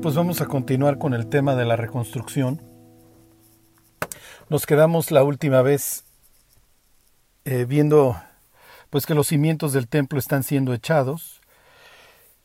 Pues 0.00 0.14
vamos 0.14 0.40
a 0.40 0.46
continuar 0.46 0.98
con 0.98 1.12
el 1.12 1.26
tema 1.26 1.56
de 1.56 1.64
la 1.64 1.74
reconstrucción. 1.74 2.62
Nos 4.48 4.64
quedamos 4.64 5.10
la 5.10 5.24
última 5.24 5.60
vez 5.60 6.04
eh, 7.44 7.64
viendo 7.64 8.16
pues 8.90 9.06
que 9.06 9.14
los 9.14 9.26
cimientos 9.26 9.72
del 9.72 9.88
templo 9.88 10.20
están 10.20 10.44
siendo 10.44 10.72
echados. 10.72 11.40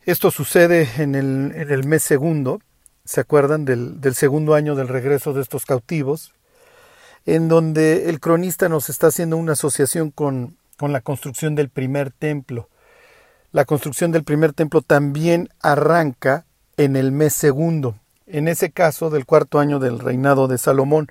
Esto 0.02 0.32
sucede 0.32 0.90
en 0.98 1.14
el, 1.14 1.54
en 1.56 1.72
el 1.72 1.86
mes 1.86 2.02
segundo, 2.02 2.60
¿se 3.06 3.22
acuerdan 3.22 3.66
del, 3.66 4.02
del 4.02 4.16
segundo 4.16 4.56
año 4.56 4.74
del 4.74 4.88
regreso 4.88 5.32
de 5.32 5.44
estos 5.44 5.66
cautivos? 5.66 6.34
En 7.26 7.50
donde 7.50 8.10
el 8.10 8.20
cronista 8.20 8.68
nos 8.68 8.90
está 8.90 9.08
haciendo 9.08 9.38
una 9.38 9.54
asociación 9.54 10.10
con, 10.10 10.58
con 10.78 10.92
la 10.92 11.02
construcción 11.02 11.54
del 11.54 11.70
primer 11.70 12.12
templo. 12.12 12.68
La 13.52 13.66
construcción 13.66 14.12
del 14.12 14.24
primer 14.24 14.54
templo 14.54 14.82
también 14.82 15.50
arranca 15.62 16.48
en 16.78 16.96
el 16.96 17.12
mes 17.12 17.34
segundo, 17.34 17.96
en 18.28 18.48
ese 18.48 18.72
caso 18.72 19.10
del 19.10 19.26
cuarto 19.26 19.60
año 19.60 19.80
del 19.80 20.00
reinado 20.00 20.48
de 20.48 20.58
Salomón. 20.58 21.08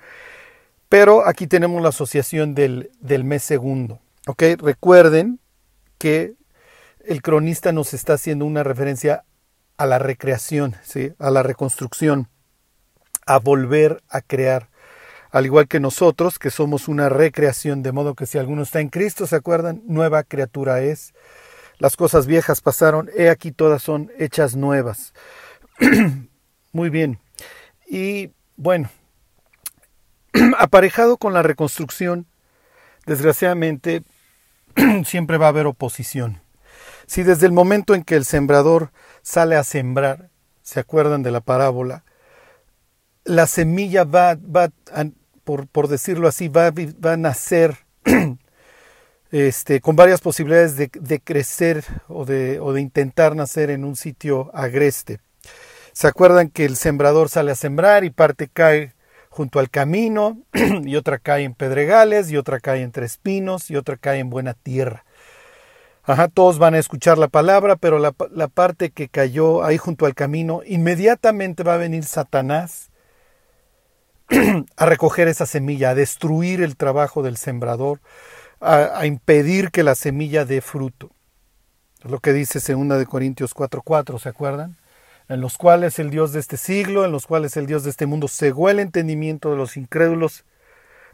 Pero 0.89 1.27
aquí 1.27 1.47
tenemos 1.47 1.81
la 1.83 1.89
asociación 1.89 2.55
del, 2.55 2.91
del 3.01 3.25
mes 3.25 3.43
segundo. 3.43 4.01
¿ok? 4.27 4.43
Recuerden 4.59 5.41
que 5.99 6.35
el 7.05 7.23
cronista 7.23 7.73
nos 7.73 7.95
está 7.95 8.15
haciendo 8.15 8.45
una 8.45 8.63
referencia 8.63 9.25
a 9.77 9.87
la 9.87 9.99
recreación, 9.99 10.77
¿sí? 10.83 11.13
a 11.19 11.31
la 11.31 11.43
reconstrucción, 11.43 12.29
a 13.27 13.39
volver 13.39 14.03
a 14.09 14.21
crear. 14.21 14.69
Al 15.31 15.47
igual 15.47 15.67
que 15.67 15.81
nosotros, 15.81 16.39
que 16.39 16.51
somos 16.51 16.89
una 16.89 17.09
recreación, 17.09 17.83
de 17.83 17.93
modo 17.93 18.15
que 18.15 18.27
si 18.27 18.39
alguno 18.39 18.63
está 18.63 18.81
en 18.81 18.91
Cristo, 18.91 19.27
¿se 19.27 19.37
acuerdan? 19.37 19.83
Nueva 19.87 20.25
criatura 20.25 20.83
es. 20.83 21.15
Las 21.79 21.97
cosas 21.97 22.27
viejas 22.27 22.61
pasaron, 22.61 23.11
he 23.17 23.31
aquí 23.31 23.51
todas 23.51 23.83
son 23.83 24.13
hechas 24.19 24.55
nuevas. 24.55 25.15
Muy 26.73 26.91
bien. 26.91 27.19
Y 27.89 28.31
bueno, 28.57 28.91
aparejado 30.59 31.17
con 31.17 31.33
la 31.33 31.43
reconstrucción, 31.43 32.27
desgraciadamente 33.07 34.03
siempre 35.05 35.39
va 35.39 35.47
a 35.47 35.51
haber 35.51 35.67
oposición. 35.67 36.41
Si 37.07 37.23
desde 37.23 37.47
el 37.47 37.53
momento 37.53 37.95
en 37.95 38.05
que 38.05 38.15
el 38.15 38.25
sembrador 38.25 38.91
sale 39.23 39.57
a 39.57 39.65
sembrar, 39.65 40.31
¿se 40.63 40.81
acuerdan 40.81 41.23
de 41.23 41.31
la 41.31 41.41
parábola? 41.41 42.05
La 43.25 43.47
semilla 43.47 44.05
va, 44.05 44.37
va 44.37 44.71
por, 45.45 45.67
por, 45.67 45.89
decirlo 45.89 46.29
así, 46.29 46.49
va, 46.49 46.71
va 46.71 47.13
a 47.13 47.17
nacer 47.17 47.77
este, 49.31 49.81
con 49.81 49.97
varias 49.97 50.21
posibilidades 50.21 50.77
de, 50.77 50.91
de 50.93 51.21
crecer 51.21 51.85
o 52.09 52.25
de, 52.25 52.61
o 52.61 52.73
de 52.73 52.81
intentar 52.81 53.37
nacer 53.37 53.71
en 53.71 53.85
un 53.85 53.97
sitio 53.97 54.51
agreste. 54.55 55.21
¿Se 55.93 56.07
acuerdan 56.07 56.49
que 56.49 56.65
el 56.65 56.77
sembrador 56.77 57.29
sale 57.29 57.53
a 57.53 57.55
sembrar 57.55 58.05
y 58.05 58.11
parte 58.11 58.49
cae 58.49 58.95
junto 59.29 59.59
al 59.59 59.71
camino 59.71 60.39
y 60.85 60.97
otra 60.97 61.19
cae 61.19 61.45
en 61.45 61.55
pedregales 61.55 62.31
y 62.31 62.37
otra 62.37 62.61
cae 62.61 62.83
entre 62.83 63.07
espinos 63.07 63.71
y 63.71 63.77
otra 63.77 63.97
cae 63.97 64.19
en 64.19 64.31
buena 64.31 64.55
tierra? 64.55 65.05
Ajá, 66.05 66.29
todos 66.29 66.59
van 66.59 66.75
a 66.75 66.79
escuchar 66.79 67.19
la 67.19 67.29
palabra, 67.29 67.77
pero 67.77 67.99
la, 67.99 68.15
la 68.33 68.49
parte 68.49 68.91
que 68.91 69.09
cayó 69.09 69.63
ahí 69.63 69.79
junto 69.79 70.05
al 70.07 70.15
camino, 70.15 70.63
inmediatamente 70.67 71.63
va 71.63 71.75
a 71.75 71.79
venir 71.79 72.05
Satanás 72.05 72.91
a 74.77 74.87
recoger 74.87 75.29
esa 75.29 75.47
semilla, 75.47 75.91
a 75.91 75.95
destruir 75.95 76.63
el 76.63 76.77
trabajo 76.77 77.23
del 77.23 77.37
sembrador, 77.37 78.01
a, 78.61 79.07
impedir 79.07 79.71
que 79.71 79.83
la 79.83 79.95
semilla 79.95 80.45
dé 80.45 80.61
fruto. 80.61 81.11
Es 82.05 82.11
lo 82.11 82.21
que 82.21 82.33
dice 82.33 82.59
2 82.61 82.99
de 82.99 83.07
Corintios 83.07 83.55
4:4, 83.55 84.19
¿se 84.19 84.29
acuerdan? 84.29 84.77
En 85.33 85.41
los 85.41 85.57
cuales 85.57 85.99
el 85.99 86.11
Dios 86.11 86.33
de 86.33 86.41
este 86.41 86.57
siglo, 86.57 87.05
en 87.05 87.13
los 87.13 87.27
cuales 87.27 87.57
el 87.57 87.67
Dios 87.67 87.85
de 87.85 87.91
este 87.91 88.07
mundo 88.07 88.29
cegó 88.29 88.69
el 88.69 88.79
entendimiento 88.79 89.51
de 89.51 89.57
los 89.57 89.77
incrédulos 89.77 90.45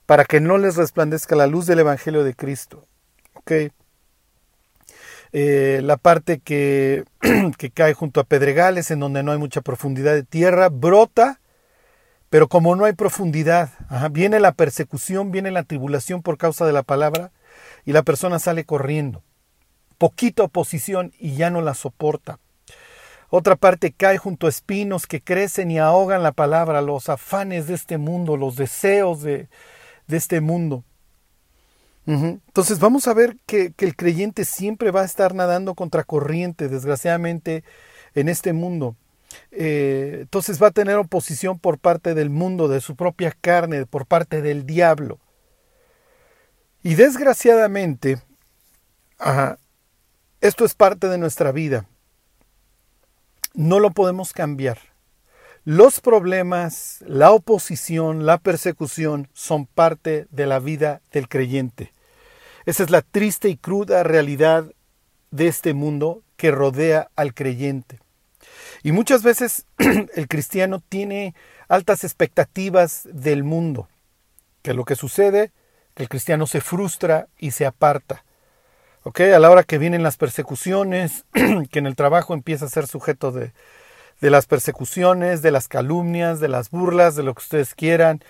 para 0.06 0.24
que 0.24 0.40
no 0.40 0.58
les 0.58 0.76
resplandezca 0.76 1.36
la 1.36 1.46
luz 1.46 1.66
del 1.66 1.78
Evangelio 1.78 2.24
de 2.24 2.34
Cristo. 2.34 2.86
¿Okay? 3.34 3.70
Eh, 5.32 5.80
la 5.84 5.98
parte 5.98 6.40
que, 6.40 7.04
que 7.58 7.70
cae 7.70 7.94
junto 7.94 8.20
a 8.20 8.24
pedregales, 8.24 8.90
en 8.90 9.00
donde 9.00 9.22
no 9.22 9.30
hay 9.30 9.38
mucha 9.38 9.60
profundidad 9.60 10.14
de 10.14 10.24
tierra, 10.24 10.68
brota, 10.68 11.40
pero 12.28 12.48
como 12.48 12.74
no 12.74 12.86
hay 12.86 12.94
profundidad, 12.94 13.70
viene 14.10 14.40
la 14.40 14.52
persecución, 14.52 15.30
viene 15.30 15.50
la 15.50 15.62
tribulación 15.62 16.22
por 16.22 16.38
causa 16.38 16.66
de 16.66 16.72
la 16.72 16.82
palabra, 16.82 17.30
y 17.84 17.92
la 17.92 18.02
persona 18.02 18.38
sale 18.38 18.64
corriendo. 18.64 19.22
Poquita 19.96 20.42
oposición 20.42 21.12
y 21.18 21.36
ya 21.36 21.50
no 21.50 21.60
la 21.60 21.74
soporta. 21.74 22.38
Otra 23.30 23.56
parte 23.56 23.92
cae 23.92 24.16
junto 24.16 24.46
a 24.46 24.50
espinos 24.50 25.06
que 25.06 25.20
crecen 25.20 25.70
y 25.70 25.78
ahogan 25.78 26.22
la 26.22 26.32
palabra, 26.32 26.80
los 26.80 27.10
afanes 27.10 27.66
de 27.66 27.74
este 27.74 27.98
mundo, 27.98 28.38
los 28.38 28.56
deseos 28.56 29.22
de, 29.22 29.48
de 30.06 30.16
este 30.16 30.40
mundo. 30.40 30.84
Entonces 32.06 32.78
vamos 32.78 33.06
a 33.06 33.12
ver 33.12 33.36
que, 33.44 33.74
que, 33.74 33.84
el 33.84 33.94
creyente 33.94 34.46
siempre 34.46 34.90
va 34.90 35.02
a 35.02 35.04
estar 35.04 35.34
nadando 35.34 35.74
contra 35.74 36.04
corriente, 36.04 36.70
desgraciadamente, 36.70 37.64
en 38.14 38.30
este 38.30 38.54
mundo. 38.54 38.96
Eh, 39.50 40.20
entonces 40.22 40.62
va 40.62 40.68
a 40.68 40.70
tener 40.70 40.96
oposición 40.96 41.58
por 41.58 41.78
parte 41.78 42.14
del 42.14 42.30
mundo, 42.30 42.66
de 42.66 42.80
su 42.80 42.96
propia 42.96 43.36
carne, 43.38 43.84
por 43.84 44.06
parte 44.06 44.40
del 44.40 44.64
diablo. 44.64 45.18
Y 46.82 46.94
desgraciadamente, 46.94 48.22
esto 50.40 50.64
es 50.64 50.74
parte 50.74 51.08
de 51.08 51.18
nuestra 51.18 51.52
vida 51.52 51.86
no 53.58 53.80
lo 53.80 53.90
podemos 53.90 54.32
cambiar. 54.32 54.78
Los 55.64 56.00
problemas, 56.00 57.02
la 57.04 57.32
oposición, 57.32 58.24
la 58.24 58.38
persecución 58.38 59.28
son 59.32 59.66
parte 59.66 60.28
de 60.30 60.46
la 60.46 60.60
vida 60.60 61.02
del 61.10 61.28
creyente. 61.28 61.92
Esa 62.66 62.84
es 62.84 62.90
la 62.90 63.02
triste 63.02 63.48
y 63.48 63.56
cruda 63.56 64.04
realidad 64.04 64.72
de 65.32 65.48
este 65.48 65.74
mundo 65.74 66.22
que 66.36 66.52
rodea 66.52 67.10
al 67.16 67.34
creyente. 67.34 67.98
Y 68.84 68.92
muchas 68.92 69.24
veces 69.24 69.66
el 70.14 70.28
cristiano 70.28 70.80
tiene 70.88 71.34
altas 71.68 72.04
expectativas 72.04 73.08
del 73.12 73.42
mundo, 73.42 73.88
que 74.62 74.72
lo 74.72 74.84
que 74.84 74.94
sucede, 74.94 75.50
el 75.96 76.08
cristiano 76.08 76.46
se 76.46 76.60
frustra 76.60 77.26
y 77.40 77.50
se 77.50 77.66
aparta. 77.66 78.24
A 79.16 79.38
la 79.38 79.50
hora 79.50 79.62
que 79.62 79.78
vienen 79.78 80.02
las 80.02 80.16
persecuciones, 80.16 81.24
que 81.70 81.78
en 81.78 81.86
el 81.86 81.96
trabajo 81.96 82.34
empieza 82.34 82.66
a 82.66 82.68
ser 82.68 82.86
sujeto 82.86 83.32
de, 83.32 83.52
de 84.20 84.30
las 84.30 84.46
persecuciones, 84.46 85.42
de 85.42 85.50
las 85.50 85.68
calumnias, 85.68 86.40
de 86.40 86.48
las 86.48 86.70
burlas, 86.70 87.16
de 87.16 87.22
lo 87.22 87.34
que 87.34 87.42
ustedes 87.42 87.74
quieran, 87.74 88.20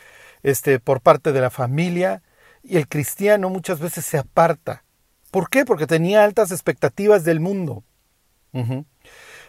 este, 0.43 0.79
por 0.79 1.01
parte 1.01 1.33
de 1.33 1.41
la 1.41 1.51
familia, 1.51 2.23
y 2.63 2.77
el 2.77 2.89
cristiano 2.89 3.51
muchas 3.51 3.81
veces 3.81 4.05
se 4.05 4.19
aparta. 4.19 4.85
¿Por 5.31 5.51
qué? 5.51 5.65
Porque 5.65 5.87
tenía 5.87 6.25
altas 6.25 6.53
expectativas 6.53 7.25
del 7.25 7.41
mundo. 7.41 7.83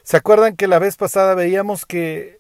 ¿Se 0.04 0.18
acuerdan 0.18 0.56
que 0.56 0.68
la 0.68 0.80
vez 0.80 0.98
pasada 0.98 1.36
veíamos 1.36 1.86
que 1.86 2.40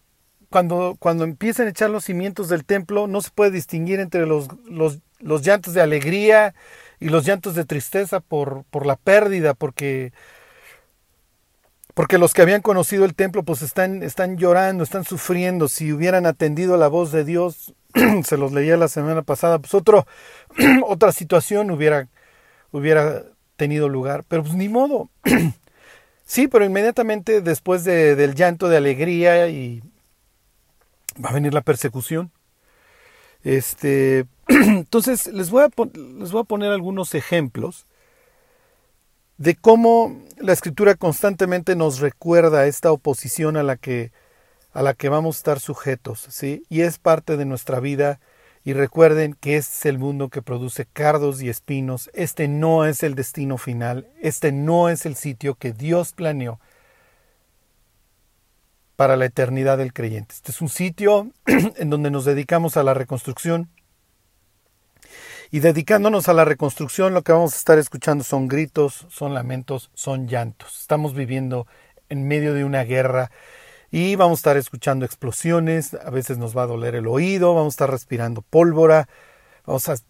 cuando, 0.49 0.95
cuando 0.99 1.23
empiezan 1.23 1.67
a 1.67 1.69
echar 1.69 1.89
los 1.89 2.05
cimientos 2.05 2.49
del 2.49 2.65
templo 2.65 3.07
no 3.07 3.21
se 3.21 3.29
puede 3.31 3.51
distinguir 3.51 3.99
entre 3.99 4.25
los, 4.25 4.47
los 4.67 5.41
llantos 5.41 5.73
de 5.73 5.81
alegría 5.81 6.53
y 6.99 7.09
los 7.09 7.25
llantos 7.25 7.55
de 7.55 7.65
tristeza 7.65 8.19
por, 8.19 8.63
por 8.69 8.85
la 8.85 8.95
pérdida, 8.95 9.53
porque, 9.53 10.11
porque 11.93 12.17
los 12.17 12.33
que 12.33 12.41
habían 12.41 12.61
conocido 12.61 13.05
el 13.05 13.15
templo 13.15 13.43
pues 13.43 13.61
están, 13.61 14.03
están 14.03 14.37
llorando, 14.37 14.83
están 14.83 15.05
sufriendo. 15.05 15.67
Si 15.67 15.93
hubieran 15.93 16.25
atendido 16.25 16.77
la 16.77 16.87
voz 16.87 17.11
de 17.11 17.23
Dios, 17.23 17.73
se 18.23 18.37
los 18.37 18.51
leía 18.51 18.77
la 18.77 18.89
semana 18.89 19.21
pasada, 19.21 19.59
pues 19.59 19.73
otro, 19.73 20.05
otra 20.85 21.11
situación 21.11 21.71
hubiera, 21.71 22.07
hubiera 22.71 23.23
tenido 23.55 23.87
lugar. 23.87 24.25
Pero 24.27 24.43
pues 24.43 24.55
ni 24.55 24.67
modo. 24.67 25.09
sí, 26.25 26.47
pero 26.47 26.65
inmediatamente 26.65 27.41
después 27.41 27.85
de, 27.85 28.15
del 28.15 28.35
llanto 28.35 28.67
de 28.67 28.77
alegría 28.77 29.47
y 29.47 29.81
va 31.23 31.29
a 31.29 31.33
venir 31.33 31.53
la 31.53 31.61
persecución. 31.61 32.31
Este, 33.43 34.25
entonces, 34.47 35.27
les 35.27 35.49
voy, 35.49 35.63
a, 35.63 35.69
les 36.19 36.31
voy 36.31 36.41
a 36.41 36.45
poner 36.45 36.71
algunos 36.71 37.15
ejemplos 37.15 37.85
de 39.37 39.55
cómo 39.55 40.21
la 40.37 40.53
escritura 40.53 40.95
constantemente 40.95 41.75
nos 41.75 41.99
recuerda 41.99 42.67
esta 42.67 42.91
oposición 42.91 43.55
a 43.55 43.63
la 43.63 43.77
que, 43.77 44.11
a 44.73 44.81
la 44.81 44.93
que 44.93 45.09
vamos 45.09 45.37
a 45.37 45.39
estar 45.39 45.59
sujetos, 45.59 46.27
¿sí? 46.29 46.63
Y 46.69 46.81
es 46.81 46.97
parte 46.99 47.37
de 47.37 47.45
nuestra 47.45 47.79
vida. 47.79 48.19
Y 48.65 48.73
recuerden 48.73 49.35
que 49.39 49.55
este 49.55 49.73
es 49.73 49.85
el 49.85 49.99
mundo 49.99 50.27
que 50.27 50.41
produce 50.41 50.85
cardos 50.85 51.41
y 51.41 51.47
espinos. 51.47 52.09
Este 52.13 52.49
no 52.49 52.85
es 52.85 53.03
el 53.03 53.15
destino 53.15 53.57
final. 53.57 54.07
Este 54.21 54.51
no 54.51 54.89
es 54.89 55.05
el 55.05 55.15
sitio 55.15 55.55
que 55.55 55.71
Dios 55.71 56.11
planeó 56.11 56.59
para 58.99 59.15
la 59.15 59.23
eternidad 59.23 59.77
del 59.77 59.93
creyente. 59.93 60.35
Este 60.35 60.51
es 60.51 60.59
un 60.59 60.67
sitio 60.67 61.31
en 61.45 61.89
donde 61.89 62.11
nos 62.11 62.25
dedicamos 62.25 62.75
a 62.75 62.83
la 62.83 62.93
reconstrucción. 62.93 63.69
Y 65.51 65.61
dedicándonos 65.61 66.27
a 66.27 66.33
la 66.33 66.43
reconstrucción, 66.43 67.13
lo 67.13 67.21
que 67.21 67.31
vamos 67.31 67.53
a 67.53 67.57
estar 67.57 67.77
escuchando 67.77 68.25
son 68.25 68.49
gritos, 68.49 69.07
son 69.09 69.33
lamentos, 69.33 69.89
son 69.93 70.27
llantos. 70.27 70.81
Estamos 70.81 71.13
viviendo 71.13 71.65
en 72.09 72.27
medio 72.27 72.53
de 72.53 72.65
una 72.65 72.83
guerra 72.83 73.31
y 73.89 74.17
vamos 74.17 74.39
a 74.39 74.41
estar 74.41 74.57
escuchando 74.57 75.05
explosiones, 75.05 75.93
a 75.93 76.09
veces 76.09 76.37
nos 76.37 76.57
va 76.57 76.63
a 76.63 76.67
doler 76.67 76.95
el 76.95 77.07
oído, 77.07 77.55
vamos 77.55 77.75
a 77.75 77.75
estar 77.75 77.91
respirando 77.91 78.41
pólvora, 78.41 79.07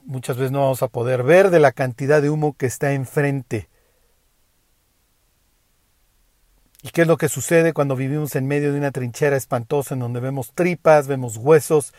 muchas 0.04 0.38
veces 0.38 0.52
no 0.52 0.62
vamos 0.62 0.82
a 0.82 0.88
poder 0.88 1.22
ver 1.22 1.52
de 1.52 1.60
la 1.60 1.74
cantidad 1.74 2.24
de 2.24 2.32
humo 2.32 2.56
que 2.58 2.66
está 2.66 2.94
enfrente. 2.94 3.69
¿Y 6.82 6.90
qué 6.90 7.02
es 7.02 7.08
lo 7.08 7.18
que 7.18 7.30
sucede 7.30 7.74
cuando 7.74 7.96
vivimos 7.96 8.36
en 8.36 8.48
medio 8.48 8.72
de 8.72 8.80
una 8.80 8.92
trinchera 8.92 9.36
espantosa 9.36 9.94
en 9.94 10.00
donde 10.00 10.20
vemos 10.20 10.54
tripas, 10.54 11.08
vemos 11.08 11.38
huesos? 11.38 11.94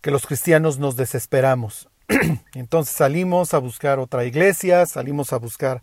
Que 0.00 0.10
los 0.10 0.26
cristianos 0.26 0.78
nos 0.78 0.96
desesperamos. 0.96 1.88
Entonces 2.54 2.94
salimos 2.94 3.52
a 3.52 3.58
buscar 3.58 3.98
otra 3.98 4.24
iglesia, 4.24 4.86
salimos 4.86 5.32
a 5.32 5.38
buscar 5.38 5.82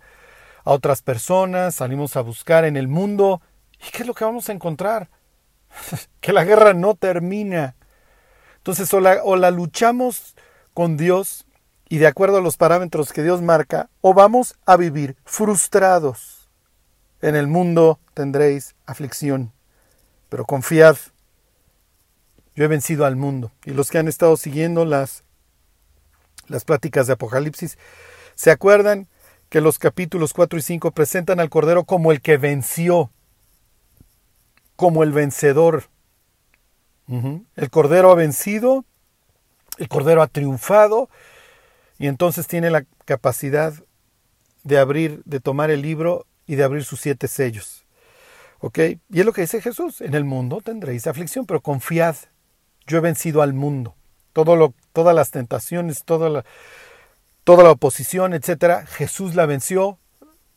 a 0.64 0.72
otras 0.72 1.02
personas, 1.02 1.75
salimos 1.75 2.16
a 2.16 2.22
buscar 2.22 2.66
en 2.66 2.75
el 2.75 2.88
mundo 2.88 3.42
¿Y 3.80 3.92
qué 3.92 4.04
es 4.04 4.08
lo 4.08 4.14
que 4.14 4.25
vamos 4.25 4.50
a 4.50 4.54
encontrar? 4.54 5.10
que 6.22 6.34
la 6.34 6.44
guerra 6.44 6.74
no 6.74 6.96
termina. 6.96 7.75
Entonces 8.58 8.94
o 8.94 9.00
la, 9.00 9.22
o 9.24 9.36
la 9.36 9.52
luchamos 9.52 10.36
con 10.74 10.98
Dios 10.98 11.46
y 11.90 11.98
de 12.00 12.08
acuerdo 12.08 12.38
a 12.38 12.42
los 12.42 12.58
parámetros 12.58 13.14
que 13.14 13.24
Dios 13.24 13.42
marca, 13.42 13.90
o 14.02 14.14
vamos 14.14 14.56
a 14.66 14.75
vivir 14.75 15.16
frustrados. 15.24 16.37
En 17.22 17.36
el 17.36 17.48
mundo 17.48 18.00
tendréis 18.14 18.75
aflicción, 18.86 19.52
pero 20.30 20.46
confiad, 20.46 20.98
yo 22.56 22.66
he 22.66 22.68
vencido 22.68 23.06
al 23.06 23.16
mundo. 23.16 23.52
Y 23.66 23.72
los 23.72 23.90
que 23.90 23.98
han 23.98 24.08
estado 24.08 24.38
siguiendo 24.38 24.86
las, 24.86 25.24
las 26.48 26.64
pláticas 26.64 27.08
de 27.08 27.14
Apocalipsis, 27.14 27.78
¿se 28.36 28.52
acuerdan 28.52 29.08
que 29.50 29.62
los 29.62 29.80
capítulos 29.80 30.34
4 30.34 30.60
y 30.60 30.62
5 30.62 30.92
presentan 30.92 31.40
al 31.40 31.50
Cordero 31.50 31.86
como 31.86 32.12
el 32.12 32.22
que 32.22 32.38
venció? 32.38 33.12
como 34.78 35.04
el 35.04 35.12
vencedor. 35.12 35.86
El 37.08 37.69
Cordero 37.69 38.12
ha 38.12 38.16
vencido, 38.16 38.86
el 39.78 39.90
Cordero 39.90 40.22
ha 40.22 40.28
triunfado 40.28 41.10
y 41.98 42.08
entonces 42.08 42.48
tiene 42.48 42.69
la 42.69 42.86
capacidad 43.06 43.74
de 44.64 44.78
abrir, 44.78 45.24
de 45.25 45.40
tomar 45.40 45.72
el 45.72 45.81
libro 45.81 46.25
y 46.47 46.55
de 46.55 46.63
abrir 46.63 46.83
sus 46.83 47.01
siete 47.01 47.27
sellos. 47.27 47.85
¿Ok? 48.59 48.79
Y 49.09 49.19
es 49.19 49.25
lo 49.25 49.33
que 49.33 49.41
dice 49.41 49.61
Jesús, 49.61 50.01
en 50.01 50.15
el 50.15 50.23
mundo 50.23 50.61
tendréis 50.61 51.05
aflicción, 51.05 51.45
pero 51.45 51.61
confiad, 51.61 52.15
yo 52.88 52.97
he 52.97 53.01
vencido 53.01 53.41
al 53.41 53.53
mundo. 53.53 53.95
Todo 54.33 54.55
lo, 54.55 54.73
todas 54.94 55.15
las 55.15 55.29
tentaciones, 55.29 56.03
toda 56.03 56.29
la, 56.29 56.45
toda 57.44 57.63
la 57.63 57.71
oposición, 57.71 58.33
etcétera, 58.33 58.85
Jesús 58.85 59.35
la 59.35 59.45
venció, 59.45 59.99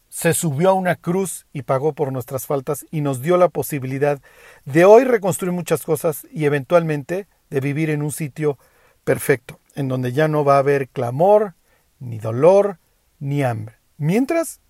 se 0.08 0.34
subió 0.34 0.70
a 0.70 0.74
una 0.74 0.96
cruz 0.96 1.46
y 1.52 1.62
pagó 1.62 1.92
por 1.92 2.12
nuestras 2.12 2.46
faltas 2.46 2.84
y 2.90 3.00
nos 3.00 3.22
dio 3.22 3.36
la 3.36 3.48
posibilidad 3.48 4.20
de 4.64 4.84
hoy 4.84 5.04
reconstruir 5.04 5.52
muchas 5.52 5.82
cosas 5.82 6.26
y 6.32 6.46
eventualmente 6.46 7.28
de 7.48 7.60
vivir 7.60 7.90
en 7.90 8.02
un 8.02 8.12
sitio 8.12 8.58
perfecto, 9.04 9.60
en 9.74 9.88
donde 9.88 10.12
ya 10.12 10.28
no 10.28 10.44
va 10.44 10.56
a 10.56 10.58
haber 10.58 10.88
clamor, 10.88 11.54
ni 12.00 12.18
dolor, 12.18 12.78
ni 13.18 13.42
hambre. 13.42 13.76
Mientras, 13.96 14.60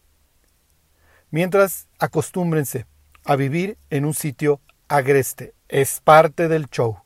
mientras 1.31 1.88
acostúmbrense 1.99 2.87
a 3.25 3.37
vivir 3.37 3.79
en 3.91 4.05
un 4.05 4.15
sitio 4.15 4.61
agreste, 4.88 5.55
es 5.69 6.00
parte 6.00 6.49
del 6.49 6.69
show. 6.69 6.99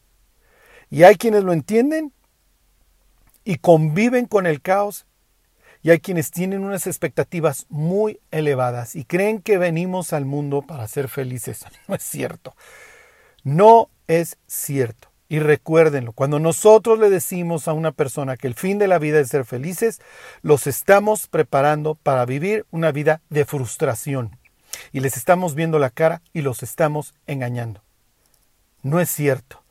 Y 0.91 1.03
hay 1.03 1.17
quienes 1.17 1.45
lo 1.45 1.53
entienden 1.53 2.13
y 3.45 3.57
conviven 3.57 4.27
con 4.27 4.47
el 4.47 4.63
caos 4.63 5.07
y 5.83 5.91
hay 5.91 6.01
quienes 6.01 6.31
tienen 6.31 6.65
unas 6.65 6.87
expectativas 6.87 7.67
muy 7.69 8.19
elevadas 8.31 8.97
y 8.97 9.05
creen 9.05 9.43
que 9.43 9.59
venimos 9.59 10.15
al 10.15 10.25
mundo 10.25 10.63
para 10.63 10.89
ser 10.89 11.09
felices. 11.09 11.65
No 11.89 11.95
es 11.95 12.03
cierto. 12.03 12.57
No 13.43 13.91
es 14.07 14.39
cierto. 14.47 15.14
Y 15.35 15.41
recuérdenlo, 15.41 16.13
cuando 16.13 16.39
nosotros 16.39 17.01
le 17.01 17.11
decimos 17.11 17.67
a 17.67 17.73
una 17.73 17.91
persona 17.91 18.37
que 18.37 18.47
el 18.47 18.55
fin 18.55 18.79
de 18.79 18.87
la 18.87 19.01
vida 19.01 19.19
es 19.19 19.31
ser 19.31 19.45
felices, 19.45 20.01
los 20.43 20.69
estamos 20.69 21.27
preparando 21.27 21.97
para 21.97 22.25
vivir 22.25 22.67
una 22.71 22.93
vida 22.93 23.21
de 23.31 23.45
frustración. 23.45 24.39
Y 24.93 25.01
les 25.01 25.17
estamos 25.17 25.57
viendo 25.57 25.81
la 25.81 25.91
cara 25.91 26.23
y 26.33 26.43
los 26.43 26.63
estamos 26.63 27.15
engañando. 27.27 27.83
No 28.83 29.01
es 29.01 29.11
cierto. 29.11 29.65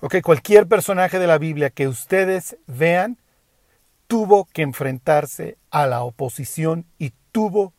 Ok, 0.00 0.16
cualquier 0.24 0.66
personaje 0.66 1.20
de 1.20 1.28
la 1.28 1.38
Biblia 1.38 1.70
que 1.70 1.86
ustedes 1.86 2.56
vean 2.66 3.16
tuvo 4.08 4.46
que 4.46 4.62
enfrentarse 4.62 5.56
a 5.70 5.86
la 5.86 6.02
oposición 6.02 6.84
y 6.98 7.12
tuvo 7.30 7.74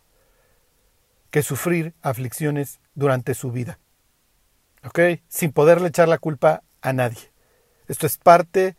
que 1.29 1.43
sufrir 1.43 1.93
aflicciones 2.01 2.79
durante 2.93 3.33
su 3.33 3.51
vida. 3.51 3.79
¿Ok? 4.85 4.99
Sin 5.27 5.51
poderle 5.51 5.89
echar 5.89 6.07
la 6.07 6.19
culpa 6.19 6.61
a 6.85 6.93
nadie. 6.93 7.31
Esto 7.87 8.05
es 8.07 8.17
parte 8.17 8.75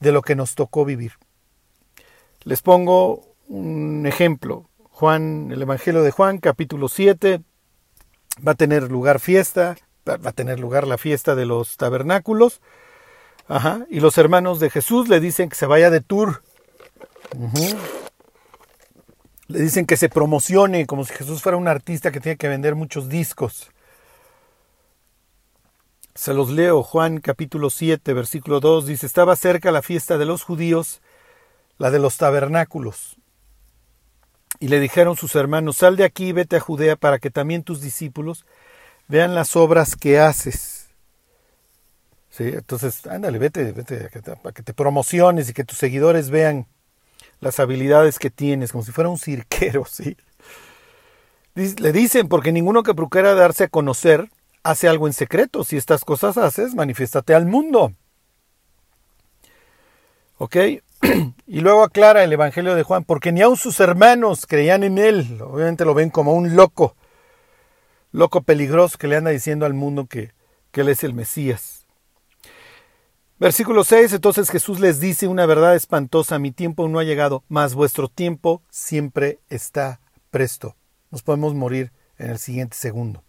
de 0.00 0.12
lo 0.12 0.22
que 0.22 0.34
nos 0.34 0.54
tocó 0.54 0.84
vivir. 0.84 1.12
Les 2.42 2.60
pongo 2.62 3.34
un 3.48 4.06
ejemplo. 4.06 4.68
Juan, 4.90 5.50
el 5.50 5.62
Evangelio 5.62 6.02
de 6.02 6.10
Juan, 6.10 6.38
capítulo 6.38 6.88
7, 6.88 7.40
va 8.46 8.52
a 8.52 8.56
tener 8.56 8.90
lugar 8.90 9.20
fiesta, 9.20 9.76
va 10.06 10.30
a 10.30 10.32
tener 10.32 10.60
lugar 10.60 10.86
la 10.86 10.98
fiesta 10.98 11.34
de 11.34 11.46
los 11.46 11.76
tabernáculos. 11.76 12.60
Ajá. 13.48 13.86
Y 13.90 14.00
los 14.00 14.18
hermanos 14.18 14.60
de 14.60 14.70
Jesús 14.70 15.08
le 15.08 15.20
dicen 15.20 15.48
que 15.48 15.56
se 15.56 15.66
vaya 15.66 15.90
de 15.90 16.00
tour. 16.00 16.42
Le 19.46 19.58
dicen 19.58 19.86
que 19.86 19.96
se 19.96 20.08
promocione 20.08 20.86
como 20.86 21.04
si 21.04 21.14
Jesús 21.14 21.42
fuera 21.42 21.58
un 21.58 21.68
artista 21.68 22.10
que 22.10 22.20
tiene 22.20 22.36
que 22.36 22.48
vender 22.48 22.74
muchos 22.74 23.08
discos. 23.08 23.70
Se 26.14 26.32
los 26.32 26.50
leo, 26.50 26.82
Juan 26.82 27.20
capítulo 27.20 27.70
7, 27.70 28.12
versículo 28.12 28.60
2, 28.60 28.86
dice, 28.86 29.06
estaba 29.06 29.34
cerca 29.36 29.72
la 29.72 29.82
fiesta 29.82 30.16
de 30.16 30.26
los 30.26 30.42
judíos, 30.42 31.02
la 31.78 31.90
de 31.90 31.98
los 31.98 32.16
tabernáculos. 32.16 33.16
Y 34.60 34.68
le 34.68 34.78
dijeron 34.78 35.16
sus 35.16 35.34
hermanos, 35.34 35.78
sal 35.78 35.96
de 35.96 36.04
aquí, 36.04 36.32
vete 36.32 36.56
a 36.56 36.60
Judea 36.60 36.96
para 36.96 37.18
que 37.18 37.30
también 37.30 37.64
tus 37.64 37.80
discípulos 37.80 38.46
vean 39.08 39.34
las 39.34 39.56
obras 39.56 39.96
que 39.96 40.20
haces 40.20 40.84
Sí, 42.36 42.50
entonces, 42.52 43.06
ándale, 43.06 43.38
vete, 43.38 43.70
vete, 43.70 44.10
para 44.42 44.52
que 44.52 44.64
te 44.64 44.74
promociones 44.74 45.48
y 45.48 45.52
que 45.52 45.62
tus 45.62 45.78
seguidores 45.78 46.30
vean 46.30 46.66
las 47.38 47.60
habilidades 47.60 48.18
que 48.18 48.28
tienes, 48.28 48.72
como 48.72 48.82
si 48.82 48.90
fuera 48.90 49.08
un 49.08 49.18
cirquero, 49.18 49.84
¿sí? 49.88 50.16
Le 51.54 51.92
dicen, 51.92 52.26
porque 52.26 52.50
ninguno 52.50 52.82
que 52.82 52.92
procura 52.92 53.34
darse 53.34 53.62
a 53.62 53.68
conocer 53.68 54.32
hace 54.64 54.88
algo 54.88 55.06
en 55.06 55.12
secreto. 55.12 55.62
Si 55.62 55.76
estas 55.76 56.04
cosas 56.04 56.36
haces, 56.36 56.74
manifiéstate 56.74 57.34
al 57.34 57.46
mundo. 57.46 57.92
¿Ok? 60.38 60.56
Y 61.46 61.60
luego 61.60 61.84
aclara 61.84 62.24
el 62.24 62.32
Evangelio 62.32 62.74
de 62.74 62.82
Juan, 62.82 63.04
porque 63.04 63.30
ni 63.30 63.42
aun 63.42 63.56
sus 63.56 63.78
hermanos 63.78 64.46
creían 64.46 64.82
en 64.82 64.98
él. 64.98 65.40
Obviamente 65.42 65.84
lo 65.84 65.92
ven 65.92 66.08
como 66.08 66.32
un 66.32 66.56
loco, 66.56 66.96
loco 68.10 68.42
peligroso 68.42 68.96
que 68.96 69.06
le 69.06 69.16
anda 69.16 69.30
diciendo 69.30 69.66
al 69.66 69.74
mundo 69.74 70.06
que, 70.06 70.32
que 70.72 70.80
él 70.80 70.88
es 70.88 71.04
el 71.04 71.12
Mesías. 71.12 71.86
Versículo 73.38 73.84
6, 73.84 74.14
entonces 74.14 74.48
Jesús 74.48 74.80
les 74.80 75.00
dice 75.00 75.28
una 75.28 75.44
verdad 75.44 75.76
espantosa, 75.76 76.38
mi 76.38 76.50
tiempo 76.50 76.88
no 76.88 76.98
ha 76.98 77.04
llegado, 77.04 77.44
mas 77.48 77.74
vuestro 77.74 78.08
tiempo 78.08 78.62
siempre 78.70 79.40
está 79.50 80.00
presto. 80.30 80.76
Nos 81.10 81.22
podemos 81.22 81.54
morir 81.54 81.92
en 82.16 82.30
el 82.30 82.38
siguiente 82.38 82.76
segundo. 82.76 83.22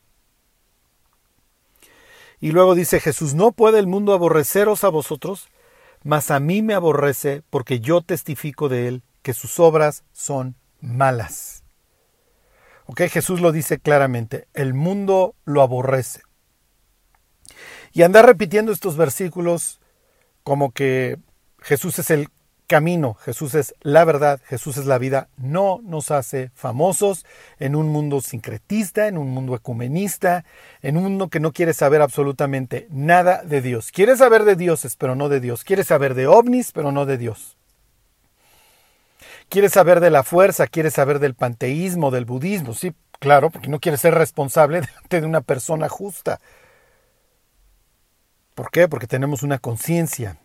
Y 2.39 2.51
luego 2.51 2.75
dice 2.75 2.99
Jesús, 2.99 3.33
no 3.33 3.51
puede 3.51 3.79
el 3.79 3.87
mundo 3.87 4.13
aborreceros 4.13 4.83
a 4.83 4.89
vosotros, 4.89 5.47
mas 6.03 6.31
a 6.31 6.39
mí 6.39 6.61
me 6.61 6.73
aborrece 6.73 7.43
porque 7.49 7.79
yo 7.79 8.01
testifico 8.01 8.69
de 8.69 8.87
él 8.87 9.03
que 9.21 9.33
sus 9.33 9.59
obras 9.59 10.03
son 10.11 10.55
malas. 10.79 11.63
Ok, 12.85 13.01
Jesús 13.09 13.41
lo 13.41 13.51
dice 13.51 13.79
claramente, 13.79 14.47
el 14.53 14.73
mundo 14.73 15.35
lo 15.45 15.61
aborrece. 15.61 16.21
Y 17.91 18.03
andar 18.03 18.25
repitiendo 18.25 18.71
estos 18.71 18.97
versículos 18.97 19.79
como 20.43 20.71
que 20.71 21.17
Jesús 21.59 21.97
es 21.97 22.11
el 22.11 22.27
camino, 22.67 23.15
Jesús 23.15 23.55
es 23.55 23.75
la 23.81 24.05
verdad, 24.05 24.39
Jesús 24.45 24.77
es 24.77 24.85
la 24.85 24.97
vida, 24.97 25.29
no 25.37 25.79
nos 25.83 26.11
hace 26.11 26.51
famosos 26.55 27.25
en 27.59 27.75
un 27.75 27.89
mundo 27.89 28.21
sincretista, 28.21 29.07
en 29.07 29.17
un 29.17 29.29
mundo 29.31 29.55
ecumenista, 29.55 30.45
en 30.81 30.97
un 30.97 31.03
mundo 31.03 31.29
que 31.29 31.39
no 31.39 31.51
quiere 31.51 31.73
saber 31.73 32.01
absolutamente 32.01 32.87
nada 32.89 33.43
de 33.43 33.61
Dios. 33.61 33.91
Quiere 33.91 34.17
saber 34.17 34.43
de 34.43 34.55
dioses, 34.55 34.95
pero 34.95 35.15
no 35.15 35.29
de 35.29 35.39
Dios. 35.39 35.63
Quiere 35.63 35.83
saber 35.83 36.13
de 36.13 36.27
ovnis, 36.27 36.71
pero 36.71 36.91
no 36.91 37.05
de 37.05 37.17
Dios. 37.17 37.57
Quiere 39.49 39.69
saber 39.69 39.99
de 39.99 40.09
la 40.09 40.23
fuerza, 40.23 40.67
quiere 40.67 40.91
saber 40.91 41.19
del 41.19 41.35
panteísmo, 41.35 42.11
del 42.11 42.25
budismo, 42.25 42.73
sí, 42.73 42.93
claro, 43.19 43.49
porque 43.49 43.69
no 43.69 43.79
quiere 43.79 43.97
ser 43.97 44.15
responsable 44.15 44.81
de 45.09 45.25
una 45.25 45.41
persona 45.41 45.87
justa. 45.89 46.39
¿Por 48.55 48.71
qué? 48.71 48.87
Porque 48.87 49.07
tenemos 49.07 49.43
una 49.43 49.59
conciencia. 49.59 50.37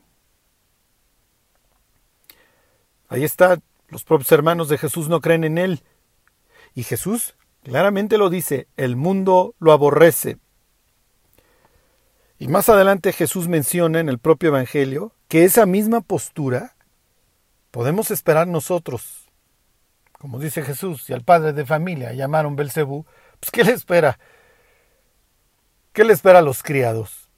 Ahí 3.11 3.25
está, 3.25 3.59
los 3.89 4.05
propios 4.05 4.31
hermanos 4.31 4.69
de 4.69 4.79
Jesús 4.79 5.09
no 5.09 5.21
creen 5.21 5.43
en 5.43 5.59
Él. 5.59 5.83
Y 6.75 6.85
Jesús 6.85 7.35
claramente 7.65 8.19
lo 8.19 8.31
dice, 8.31 8.69
el 8.77 8.95
mundo 8.95 9.57
lo 9.59 9.73
aborrece. 9.73 10.39
Y 12.39 12.47
más 12.47 12.69
adelante 12.69 13.13
Jesús 13.13 13.49
menciona 13.49 13.99
en 13.99 14.09
el 14.09 14.21
propio 14.21 14.51
Evangelio 14.51 15.13
que 15.27 15.45
esa 15.45 15.67
misma 15.67 16.01
postura 16.01 16.77
podemos 17.73 18.13
esperar 18.13 18.47
nosotros. 18.47 19.29
Como 20.13 20.39
dice 20.39 20.63
Jesús, 20.63 21.03
si 21.03 21.13
al 21.13 21.25
padre 21.25 21.53
de 21.53 21.67
familia 21.67 22.13
llamaron 22.13 22.55
Belcebú, 22.55 23.07
pues 23.41 23.51
¿qué 23.51 23.65
le 23.65 23.73
espera? 23.73 24.21
¿Qué 25.93 26.05
le 26.05 26.13
espera 26.13 26.39
a 26.39 26.43
los 26.43 26.63
criados? 26.63 27.29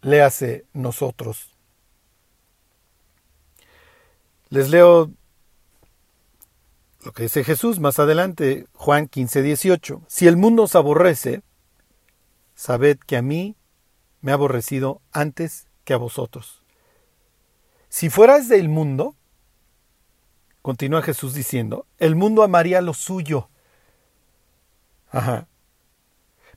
Le 0.00 0.22
hace 0.22 0.64
nosotros. 0.72 1.51
Les 4.52 4.68
leo 4.68 5.10
lo 7.06 7.12
que 7.12 7.22
dice 7.22 7.42
Jesús 7.42 7.80
más 7.80 7.98
adelante, 7.98 8.66
Juan 8.74 9.08
15, 9.08 9.40
18. 9.40 10.02
Si 10.08 10.26
el 10.26 10.36
mundo 10.36 10.64
os 10.64 10.74
aborrece, 10.74 11.40
sabed 12.54 12.98
que 12.98 13.16
a 13.16 13.22
mí 13.22 13.56
me 14.20 14.30
ha 14.30 14.34
aborrecido 14.34 15.00
antes 15.10 15.68
que 15.84 15.94
a 15.94 15.96
vosotros. 15.96 16.62
Si 17.88 18.10
fueras 18.10 18.50
del 18.50 18.68
mundo, 18.68 19.16
continúa 20.60 21.00
Jesús 21.00 21.32
diciendo, 21.32 21.86
el 21.98 22.14
mundo 22.14 22.42
amaría 22.42 22.82
lo 22.82 22.92
suyo. 22.92 23.48
Ajá. 25.10 25.46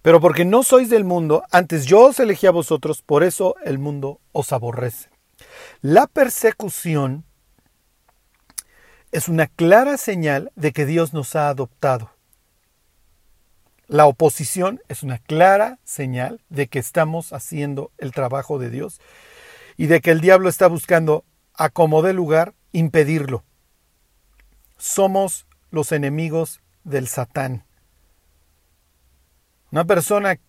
Pero 0.02 0.20
porque 0.20 0.44
no 0.44 0.64
sois 0.64 0.90
del 0.90 1.06
mundo, 1.06 1.44
antes 1.50 1.86
yo 1.86 2.08
os 2.08 2.20
elegí 2.20 2.46
a 2.46 2.52
vosotros, 2.52 3.02
por 3.02 3.24
eso 3.24 3.56
el 3.64 3.80
mundo 3.80 4.20
os 4.34 4.52
aborrece. 4.52 5.12
La 5.80 6.08
persecución 6.08 7.24
es 9.16 9.30
una 9.30 9.48
clara 9.48 9.96
señal 9.96 10.52
de 10.58 10.74
que 10.74 10.86
Dios 10.86 11.14
nos 11.14 11.38
ha 11.38 11.48
adoptado. 11.48 12.12
La 13.88 14.08
oposición 14.08 14.82
es 14.90 15.04
una 15.04 15.20
clara 15.20 15.80
señal 15.86 16.42
de 16.50 16.68
que 16.68 16.80
estamos 16.80 17.32
haciendo 17.32 17.94
el 17.98 18.12
trabajo 18.12 18.60
de 18.60 18.70
Dios 18.70 19.00
y 19.78 19.86
de 19.86 20.02
que 20.02 20.12
el 20.12 20.20
diablo 20.20 20.50
está 20.50 20.68
buscando 20.68 21.24
a 21.54 21.70
como 21.70 22.02
de 22.02 22.12
lugar 22.12 22.56
impedirlo. 22.74 23.46
Somos 24.76 25.48
los 25.72 25.94
enemigos 25.94 26.60
del 26.84 27.08
Satán. 27.08 27.64
Una 29.72 29.86
persona 29.86 30.40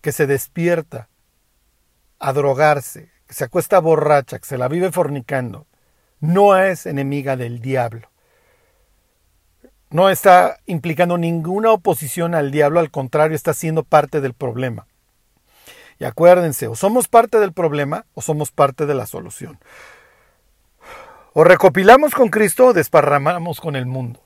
que 0.00 0.12
se 0.12 0.26
despierta 0.26 1.10
a 2.18 2.32
drogarse, 2.32 3.10
que 3.26 3.34
se 3.34 3.44
acuesta 3.44 3.78
borracha, 3.78 4.38
que 4.38 4.46
se 4.46 4.56
la 4.56 4.68
vive 4.68 4.90
fornicando, 4.90 5.66
no 6.20 6.56
es 6.56 6.86
enemiga 6.86 7.36
del 7.36 7.60
diablo 7.60 8.10
no 9.90 10.08
está 10.08 10.58
implicando 10.66 11.18
ninguna 11.18 11.72
oposición 11.72 12.34
al 12.34 12.50
diablo, 12.50 12.80
al 12.80 12.90
contrario, 12.90 13.34
está 13.34 13.52
siendo 13.52 13.82
parte 13.82 14.20
del 14.20 14.34
problema. 14.34 14.86
Y 15.98 16.04
acuérdense, 16.04 16.68
o 16.68 16.76
somos 16.76 17.08
parte 17.08 17.38
del 17.40 17.52
problema 17.52 18.06
o 18.14 18.22
somos 18.22 18.52
parte 18.52 18.86
de 18.86 18.94
la 18.94 19.06
solución. 19.06 19.58
O 21.34 21.44
recopilamos 21.44 22.14
con 22.14 22.28
Cristo 22.28 22.66
o 22.66 22.72
desparramamos 22.72 23.60
con 23.60 23.76
el 23.76 23.86
mundo. 23.86 24.20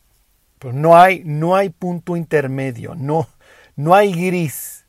Pero 0.59 0.73
no 0.73 0.97
hay, 0.97 1.23
no 1.25 1.57
hay 1.57 1.71
punto 1.71 2.17
intermedio, 2.17 2.95
no, 2.95 3.27
no 3.75 3.95
hay 3.95 4.13
gris. 4.13 4.87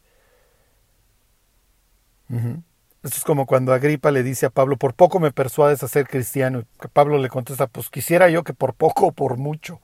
Esto 3.06 3.20
es 3.20 3.24
como 3.24 3.46
cuando 3.46 3.72
Agripa 3.72 4.10
le 4.10 4.24
dice 4.24 4.48
a 4.48 4.50
Pablo, 4.50 4.78
por 4.78 4.96
poco 4.96 5.20
me 5.20 5.32
persuades 5.32 5.84
a 5.84 5.88
ser 5.88 6.08
cristiano. 6.08 6.62
Y 6.62 6.88
Pablo 6.88 7.20
le 7.20 7.30
contesta, 7.30 7.68
pues 7.68 7.92
quisiera 7.92 8.30
yo 8.30 8.44
que 8.44 8.56
por 8.56 8.74
poco 8.74 9.06
o 9.06 9.12
por 9.12 9.38
mucho. 9.38 9.80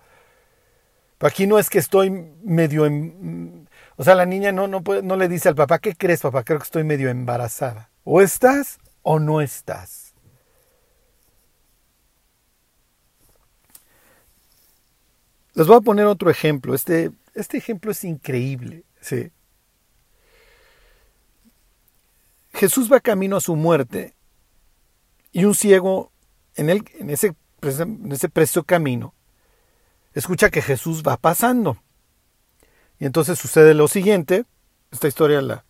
Aquí 1.20 1.46
no 1.46 1.60
es 1.60 1.70
que 1.70 1.78
estoy 1.78 2.10
medio... 2.10 2.88
En, 2.88 3.70
o 3.96 4.04
sea, 4.04 4.16
la 4.16 4.26
niña 4.26 4.52
no, 4.52 4.68
no, 4.68 4.82
no 5.04 5.16
le 5.18 5.28
dice 5.28 5.50
al 5.50 5.54
papá, 5.54 5.78
¿qué 5.78 5.94
crees, 5.96 6.22
papá? 6.22 6.44
Creo 6.44 6.58
que 6.58 6.64
estoy 6.64 6.84
medio 6.84 7.12
embarazada. 7.12 7.92
O 8.04 8.22
estás 8.22 8.80
o 9.04 9.20
no 9.20 9.40
estás. 9.40 10.16
Les 15.54 15.68
voy 15.68 15.78
a 15.78 15.82
poner 15.82 16.08
otro 16.08 16.32
ejemplo. 16.32 16.74
Este, 16.74 17.12
este 17.36 17.60
ejemplo 17.60 17.92
es 17.92 18.04
increíble. 18.04 18.84
¿sí? 19.00 19.32
Jesús 22.54 22.92
va 22.92 23.00
camino 23.00 23.38
a 23.38 23.42
su 23.42 23.56
muerte 23.56 24.16
y 25.32 25.46
un 25.46 25.56
ciego 25.56 26.12
en, 26.56 26.70
el, 26.70 26.84
en, 27.00 27.10
ese, 27.10 27.36
en 27.62 28.12
ese 28.12 28.30
precio 28.30 28.64
camino 28.64 29.14
escucha 30.14 30.50
que 30.50 30.62
Jesús 30.62 31.04
va 31.04 31.18
pasando. 31.18 31.78
Y 33.00 33.06
entonces 33.06 33.40
sucede 33.40 33.74
lo 33.74 33.88
siguiente, 33.88 34.46
esta 34.92 35.08
historia 35.08 35.42
la, 35.42 35.66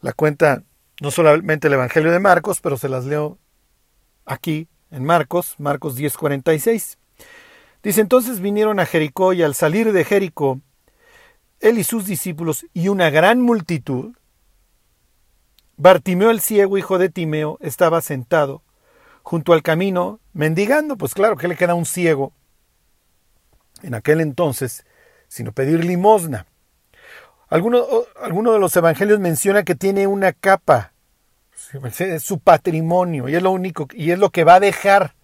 la 0.00 0.12
cuenta 0.12 0.64
no 1.00 1.10
solamente 1.10 1.68
el 1.68 1.74
Evangelio 1.74 2.12
de 2.12 2.20
Marcos, 2.20 2.60
pero 2.60 2.76
se 2.76 2.88
las 2.88 3.06
leo 3.06 3.38
aquí 4.26 4.68
en 4.90 5.04
Marcos, 5.04 5.54
Marcos 5.58 5.96
10:46. 5.96 6.98
Dice 7.82 8.00
entonces 8.00 8.40
vinieron 8.40 8.78
a 8.80 8.86
Jericó 8.86 9.32
y 9.32 9.42
al 9.42 9.54
salir 9.54 9.92
de 9.92 10.04
Jericó, 10.04 10.60
él 11.60 11.78
y 11.78 11.84
sus 11.84 12.06
discípulos 12.06 12.66
y 12.74 12.88
una 12.88 13.10
gran 13.10 13.40
multitud, 13.40 14.14
Bartimeo 15.80 16.30
el 16.30 16.42
ciego, 16.42 16.76
hijo 16.76 16.98
de 16.98 17.08
Timeo, 17.08 17.56
estaba 17.62 18.02
sentado 18.02 18.62
junto 19.22 19.54
al 19.54 19.62
camino, 19.62 20.20
mendigando, 20.34 20.98
pues 20.98 21.14
claro 21.14 21.38
que 21.38 21.48
le 21.48 21.56
queda 21.56 21.74
un 21.74 21.86
ciego 21.86 22.34
en 23.82 23.94
aquel 23.94 24.20
entonces, 24.20 24.84
sino 25.26 25.52
pedir 25.52 25.82
limosna. 25.82 26.44
Alguno, 27.48 27.86
alguno 28.20 28.52
de 28.52 28.58
los 28.58 28.76
evangelios 28.76 29.20
menciona 29.20 29.62
que 29.62 29.74
tiene 29.74 30.06
una 30.06 30.34
capa, 30.34 30.92
es 31.98 32.22
su 32.22 32.40
patrimonio, 32.40 33.30
y 33.30 33.36
es 33.36 33.42
lo 33.42 33.50
único, 33.50 33.88
y 33.94 34.10
es 34.10 34.18
lo 34.18 34.28
que 34.28 34.44
va 34.44 34.56
a 34.56 34.60
dejar 34.60 35.14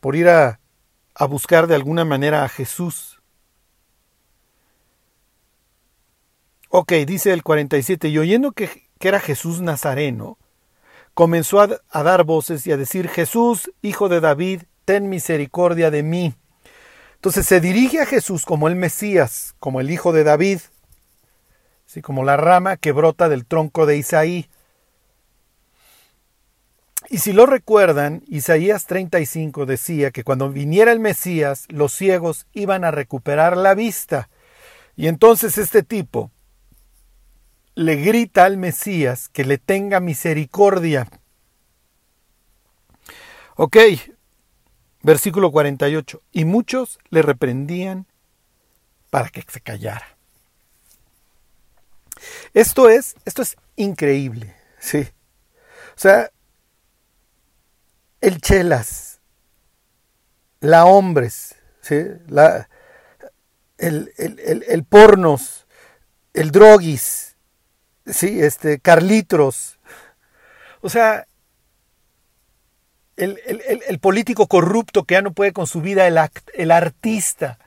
por 0.00 0.16
ir 0.16 0.28
a, 0.28 0.58
a 1.14 1.26
buscar 1.26 1.68
de 1.68 1.76
alguna 1.76 2.04
manera 2.04 2.42
a 2.42 2.48
Jesús. 2.48 3.22
Ok, 6.68 6.94
dice 7.06 7.32
el 7.32 7.44
47, 7.44 8.08
y 8.08 8.18
oyendo 8.18 8.50
que, 8.50 8.84
que 9.04 9.08
era 9.08 9.20
Jesús 9.20 9.60
Nazareno, 9.60 10.38
comenzó 11.12 11.60
a, 11.60 12.02
dar 12.02 12.24
voces 12.24 12.66
y 12.66 12.72
a 12.72 12.78
decir, 12.78 13.10
Jesús, 13.10 13.70
hijo 13.82 14.08
de 14.08 14.20
David, 14.20 14.62
ten 14.86 15.10
misericordia 15.10 15.90
de 15.90 16.02
mí. 16.02 16.34
Entonces 17.16 17.44
se 17.44 17.60
dirige 17.60 18.00
a 18.00 18.06
Jesús 18.06 18.46
como 18.46 18.66
el 18.66 18.76
Mesías, 18.76 19.56
como 19.60 19.82
el 19.82 19.90
hijo 19.90 20.14
de 20.14 20.24
David, 20.24 20.60
así 21.86 22.00
como 22.00 22.24
la 22.24 22.38
rama 22.38 22.78
que 22.78 22.92
brota 22.92 23.28
del 23.28 23.44
tronco 23.44 23.84
de 23.84 23.98
Isaí. 23.98 24.48
Y 27.10 27.18
si 27.18 27.34
lo 27.34 27.44
recuerdan, 27.44 28.22
Isaías 28.26 28.86
35 28.86 29.66
decía 29.66 30.12
que 30.12 30.24
cuando 30.24 30.48
viniera 30.48 30.92
el 30.92 31.00
Mesías, 31.00 31.66
los 31.68 31.92
ciegos 31.92 32.46
iban 32.54 32.84
a 32.84 32.90
recuperar 32.90 33.58
la 33.58 33.74
vista. 33.74 34.30
Y 34.96 35.08
entonces 35.08 35.58
este 35.58 35.82
tipo 35.82 36.30
le 37.74 37.96
grita 37.96 38.44
al 38.44 38.56
Mesías 38.56 39.28
que 39.28 39.44
le 39.44 39.58
tenga 39.58 40.00
misericordia. 40.00 41.08
Ok, 43.56 43.76
Versículo 45.04 45.52
48. 45.52 46.22
Y 46.32 46.46
muchos 46.46 46.98
le 47.10 47.20
reprendían 47.20 48.06
para 49.10 49.28
que 49.28 49.44
se 49.46 49.60
callara. 49.60 50.16
Esto 52.54 52.88
es, 52.88 53.14
esto 53.26 53.42
es 53.42 53.56
increíble, 53.76 54.56
sí. 54.78 55.06
O 55.94 55.98
sea, 55.98 56.30
el 58.22 58.40
chelas, 58.40 59.20
la 60.60 60.86
hombres, 60.86 61.54
¿sí? 61.82 61.96
la, 62.26 62.70
el, 63.76 64.10
el, 64.16 64.64
el, 64.66 64.84
pornos, 64.84 65.66
el 66.32 66.50
droguis, 66.50 67.23
¿sí? 68.06 68.42
este, 68.42 68.78
Carlitros. 68.78 69.78
O 70.80 70.88
sea, 70.88 71.26
el, 73.16 73.98
político 74.00 74.46
corrupto 74.48 75.04
que 75.04 75.14
ya 75.14 75.22
no 75.22 75.32
puede 75.32 75.52
con 75.52 75.66
su 75.66 75.80
vida, 75.80 76.06
el, 76.06 76.18
el 76.54 76.70
artista 76.70 77.58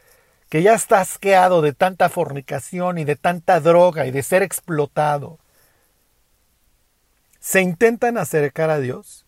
que 0.49 0.61
ya 0.61 0.73
está 0.73 1.01
asqueado 1.01 1.61
de 1.61 1.73
tanta 1.73 2.09
fornicación 2.09 2.97
y 2.97 3.05
de 3.05 3.15
tanta 3.15 3.59
droga 3.59 4.05
y 4.05 4.11
de 4.11 4.23
ser 4.23 4.43
explotado, 4.43 5.39
se 7.39 7.61
intentan 7.61 8.17
acercar 8.17 8.69
a 8.69 8.79
Dios 8.79 9.25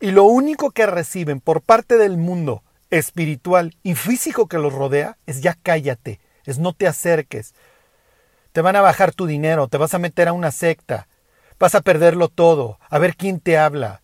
y 0.00 0.10
lo 0.10 0.24
único 0.24 0.70
que 0.70 0.86
reciben 0.86 1.40
por 1.40 1.60
parte 1.60 1.96
del 1.96 2.16
mundo 2.16 2.62
espiritual 2.90 3.76
y 3.82 3.94
físico 3.94 4.46
que 4.46 4.58
los 4.58 4.72
rodea 4.72 5.16
es 5.26 5.40
ya 5.40 5.56
cállate, 5.62 6.20
es 6.44 6.58
no 6.58 6.72
te 6.72 6.86
acerques. 6.86 7.54
Te 8.58 8.62
van 8.62 8.74
a 8.74 8.80
bajar 8.80 9.14
tu 9.14 9.26
dinero, 9.26 9.68
te 9.68 9.78
vas 9.78 9.94
a 9.94 10.00
meter 10.00 10.26
a 10.26 10.32
una 10.32 10.50
secta, 10.50 11.06
vas 11.60 11.76
a 11.76 11.80
perderlo 11.80 12.26
todo, 12.26 12.80
a 12.90 12.98
ver 12.98 13.14
quién 13.14 13.38
te 13.38 13.56
habla, 13.56 14.02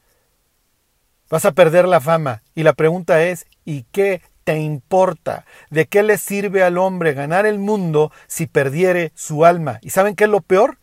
Vas 1.29 1.45
a 1.45 1.51
perder 1.51 1.89
la 1.89 2.01
fama. 2.01 2.45
Y 2.55 2.63
la 2.63 2.73
pregunta 2.73 3.25
es, 3.25 3.47
¿y 3.65 3.83
qué 3.91 4.23
te 4.45 4.59
importa? 4.59 5.45
¿De 5.71 5.87
qué 5.87 6.05
le 6.05 6.19
sirve 6.19 6.63
al 6.63 6.79
hombre 6.79 7.15
ganar 7.15 7.47
el 7.47 7.59
mundo 7.59 8.13
si 8.29 8.47
perdiere 8.47 9.11
su 9.17 9.45
alma? 9.45 9.81
¿Y 9.83 9.91
saben 9.91 10.15
qué 10.15 10.23
es 10.23 10.31
lo 10.31 10.41
peor? 10.41 10.79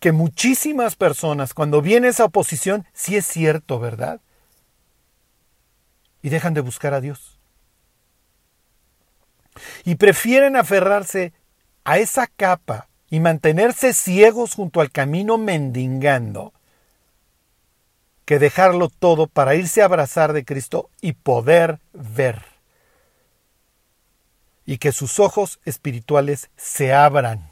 que 0.00 0.10
muchísimas 0.10 0.96
personas, 0.96 1.54
cuando 1.54 1.82
viene 1.82 2.08
esa 2.08 2.24
oposición, 2.24 2.84
sí 2.92 3.16
es 3.16 3.26
cierto, 3.26 3.78
¿verdad? 3.78 4.20
Y 6.20 6.30
dejan 6.30 6.52
de 6.52 6.62
buscar 6.62 6.94
a 6.94 7.00
Dios. 7.00 7.38
Y 9.84 9.94
prefieren 9.94 10.56
aferrarse 10.56 11.32
a 11.84 11.98
esa 11.98 12.26
capa 12.26 12.88
y 13.10 13.20
mantenerse 13.20 13.92
ciegos 13.92 14.54
junto 14.54 14.80
al 14.80 14.90
camino 14.90 15.38
mendigando 15.38 16.52
que 18.24 18.38
dejarlo 18.38 18.88
todo 18.88 19.26
para 19.26 19.54
irse 19.54 19.82
a 19.82 19.86
abrazar 19.86 20.32
de 20.32 20.44
Cristo 20.44 20.88
y 21.00 21.12
poder 21.12 21.80
ver. 21.92 22.42
Y 24.64 24.78
que 24.78 24.92
sus 24.92 25.18
ojos 25.18 25.58
espirituales 25.64 26.48
se 26.56 26.94
abran. 26.94 27.50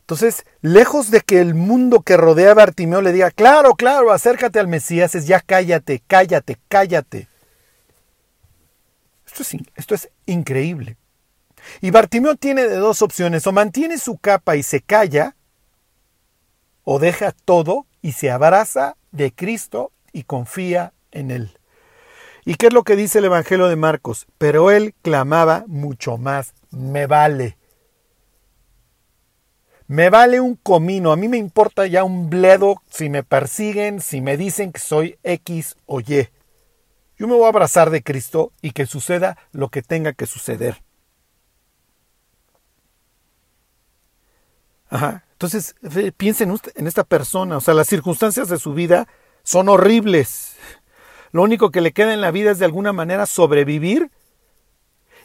Entonces, 0.00 0.46
lejos 0.60 1.10
de 1.10 1.20
que 1.20 1.40
el 1.40 1.54
mundo 1.54 2.02
que 2.02 2.16
rodea 2.16 2.52
a 2.52 2.54
Bartimeo 2.54 3.02
le 3.02 3.12
diga, 3.12 3.32
claro, 3.32 3.74
claro, 3.74 4.12
acércate 4.12 4.60
al 4.60 4.68
Mesías, 4.68 5.16
es 5.16 5.26
ya 5.26 5.40
cállate, 5.40 6.00
cállate, 6.06 6.56
cállate. 6.68 7.28
Esto 9.74 9.94
es, 9.94 10.10
increíble. 10.26 10.96
Y 11.80 11.90
Bartimeo 11.90 12.36
tiene 12.36 12.66
de 12.68 12.76
dos 12.76 13.02
opciones, 13.02 13.46
o 13.46 13.52
mantiene 13.52 13.98
su 13.98 14.18
capa 14.18 14.56
y 14.56 14.62
se 14.62 14.80
calla, 14.80 15.36
o 16.84 16.98
deja 16.98 17.32
todo 17.32 17.86
y 18.02 18.12
se 18.12 18.30
abraza 18.30 18.96
de 19.10 19.32
Cristo 19.32 19.92
y 20.12 20.24
confía 20.24 20.92
en 21.10 21.30
Él. 21.30 21.58
¿Y 22.44 22.54
qué 22.54 22.68
es 22.68 22.72
lo 22.72 22.84
que 22.84 22.94
dice 22.94 23.18
el 23.18 23.24
Evangelio 23.24 23.66
de 23.66 23.74
Marcos? 23.74 24.26
Pero 24.38 24.70
Él 24.70 24.94
clamaba 25.02 25.64
mucho 25.66 26.16
más, 26.16 26.54
me 26.70 27.06
vale. 27.06 27.56
Me 29.88 30.10
vale 30.10 30.40
un 30.40 30.54
comino, 30.54 31.12
a 31.12 31.16
mí 31.16 31.28
me 31.28 31.38
importa 31.38 31.86
ya 31.86 32.04
un 32.04 32.30
bledo 32.30 32.82
si 32.88 33.08
me 33.08 33.22
persiguen, 33.22 34.00
si 34.00 34.20
me 34.20 34.36
dicen 34.36 34.72
que 34.72 34.80
soy 34.80 35.18
X 35.22 35.76
o 35.86 36.00
Y. 36.00 36.28
Yo 37.18 37.26
me 37.26 37.34
voy 37.34 37.44
a 37.44 37.48
abrazar 37.48 37.90
de 37.90 38.02
Cristo 38.02 38.52
y 38.60 38.72
que 38.72 38.86
suceda 38.86 39.38
lo 39.52 39.68
que 39.70 39.82
tenga 39.82 40.12
que 40.12 40.26
suceder. 40.26 40.82
Ajá. 44.88 45.24
Entonces, 45.32 45.74
piensen 46.16 46.54
en 46.76 46.86
esta 46.86 47.04
persona, 47.04 47.58
o 47.58 47.60
sea, 47.60 47.74
las 47.74 47.88
circunstancias 47.88 48.48
de 48.48 48.58
su 48.58 48.72
vida 48.72 49.06
son 49.42 49.68
horribles. 49.68 50.56
Lo 51.30 51.42
único 51.42 51.70
que 51.70 51.82
le 51.82 51.92
queda 51.92 52.14
en 52.14 52.22
la 52.22 52.30
vida 52.30 52.50
es 52.50 52.58
de 52.58 52.64
alguna 52.64 52.94
manera 52.94 53.26
sobrevivir 53.26 54.10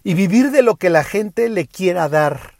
y 0.03 0.13
vivir 0.13 0.51
de 0.51 0.63
lo 0.63 0.75
que 0.75 0.89
la 0.89 1.05
gente 1.05 1.47
le 1.47 1.67
quiera 1.67 2.09
dar. 2.09 2.59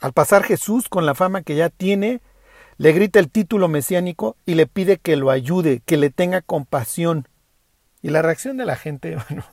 Al 0.00 0.12
pasar 0.12 0.42
Jesús, 0.42 0.88
con 0.88 1.06
la 1.06 1.14
fama 1.14 1.42
que 1.42 1.54
ya 1.54 1.68
tiene, 1.68 2.20
le 2.80 2.92
grita 2.92 3.18
el 3.18 3.30
título 3.30 3.68
mesiánico 3.68 4.38
y 4.46 4.54
le 4.54 4.66
pide 4.66 4.96
que 4.96 5.14
lo 5.16 5.30
ayude, 5.30 5.82
que 5.84 5.98
le 5.98 6.08
tenga 6.08 6.40
compasión. 6.40 7.28
Y 8.00 8.08
la 8.08 8.22
reacción 8.22 8.56
de 8.56 8.64
la 8.64 8.74
gente, 8.74 9.16
bueno, 9.28 9.44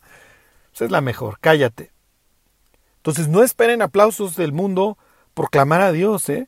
pues 0.69 0.83
es 0.83 0.91
la 0.91 1.01
mejor, 1.01 1.37
cállate. 1.41 1.91
Entonces 2.95 3.27
no 3.27 3.43
esperen 3.43 3.81
aplausos 3.81 4.37
del 4.37 4.53
mundo 4.53 4.97
por 5.33 5.49
clamar 5.49 5.81
a 5.81 5.91
Dios, 5.91 6.29
¿eh? 6.29 6.47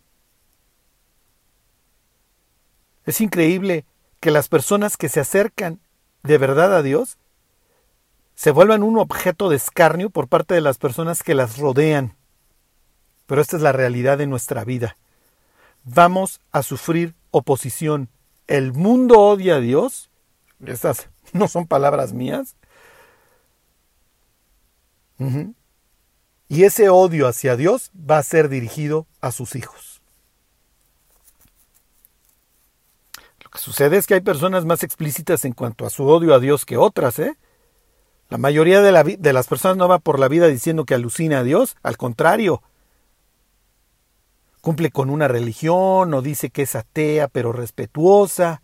Es 3.06 3.20
increíble 3.20 3.84
que 4.22 4.32
las 4.32 4.48
personas 4.48 4.96
que 4.96 5.10
se 5.10 5.20
acercan 5.20 5.82
de 6.24 6.38
verdad 6.38 6.74
a 6.74 6.82
Dios 6.82 7.18
se 8.36 8.52
vuelvan 8.52 8.84
un 8.84 8.98
objeto 9.00 9.50
de 9.50 9.58
escarnio 9.58 10.12
por 10.12 10.30
parte 10.30 10.54
de 10.54 10.62
las 10.62 10.78
personas 10.78 11.24
que 11.24 11.36
las 11.36 11.58
rodean. 11.58 12.16
Pero 13.26 13.42
esta 13.42 13.58
es 13.58 13.64
la 13.64 13.74
realidad 13.74 14.18
de 14.18 14.28
nuestra 14.28 14.64
vida. 14.64 14.96
Vamos 15.84 16.42
a 16.52 16.64
sufrir 16.64 17.16
oposición. 17.32 18.10
El 18.48 18.74
mundo 18.74 19.20
odia 19.20 19.56
a 19.56 19.60
Dios. 19.60 20.10
Estas 20.66 21.10
no 21.34 21.48
son 21.48 21.68
palabras 21.68 22.14
mías. 22.14 22.56
Y 26.48 26.64
ese 26.64 26.90
odio 26.90 27.28
hacia 27.28 27.58
Dios 27.58 27.92
va 27.94 28.18
a 28.18 28.24
ser 28.24 28.50
dirigido 28.50 29.06
a 29.22 29.32
sus 29.32 29.56
hijos. 29.56 30.02
Lo 33.44 33.50
que 33.50 33.60
sucede 33.60 33.98
es 33.98 34.08
que 34.08 34.14
hay 34.14 34.22
personas 34.22 34.66
más 34.66 34.84
explícitas 34.84 35.44
en 35.44 35.54
cuanto 35.54 35.86
a 35.86 35.90
su 35.90 36.08
odio 36.08 36.34
a 36.34 36.40
Dios 36.40 36.66
que 36.66 36.78
otras, 36.78 37.20
¿eh? 37.20 37.38
La 38.30 38.38
mayoría 38.38 38.82
de, 38.82 39.18
de 39.18 39.34
las 39.34 39.48
personas 39.48 39.76
no 39.76 39.88
va 39.88 40.00
por 40.00 40.20
la 40.20 40.28
vida 40.28 40.48
diciendo 40.48 40.86
que 40.86 40.94
alucina 40.94 41.40
a 41.40 41.44
Dios, 41.44 41.76
al 41.82 41.98
contrario. 41.98 42.62
Cumple 44.70 44.92
con 44.92 45.10
una 45.10 45.28
religión 45.28 46.14
o 46.14 46.22
dice 46.22 46.52
que 46.52 46.62
es 46.62 46.76
atea 46.76 47.28
pero 47.28 47.52
respetuosa. 47.52 48.62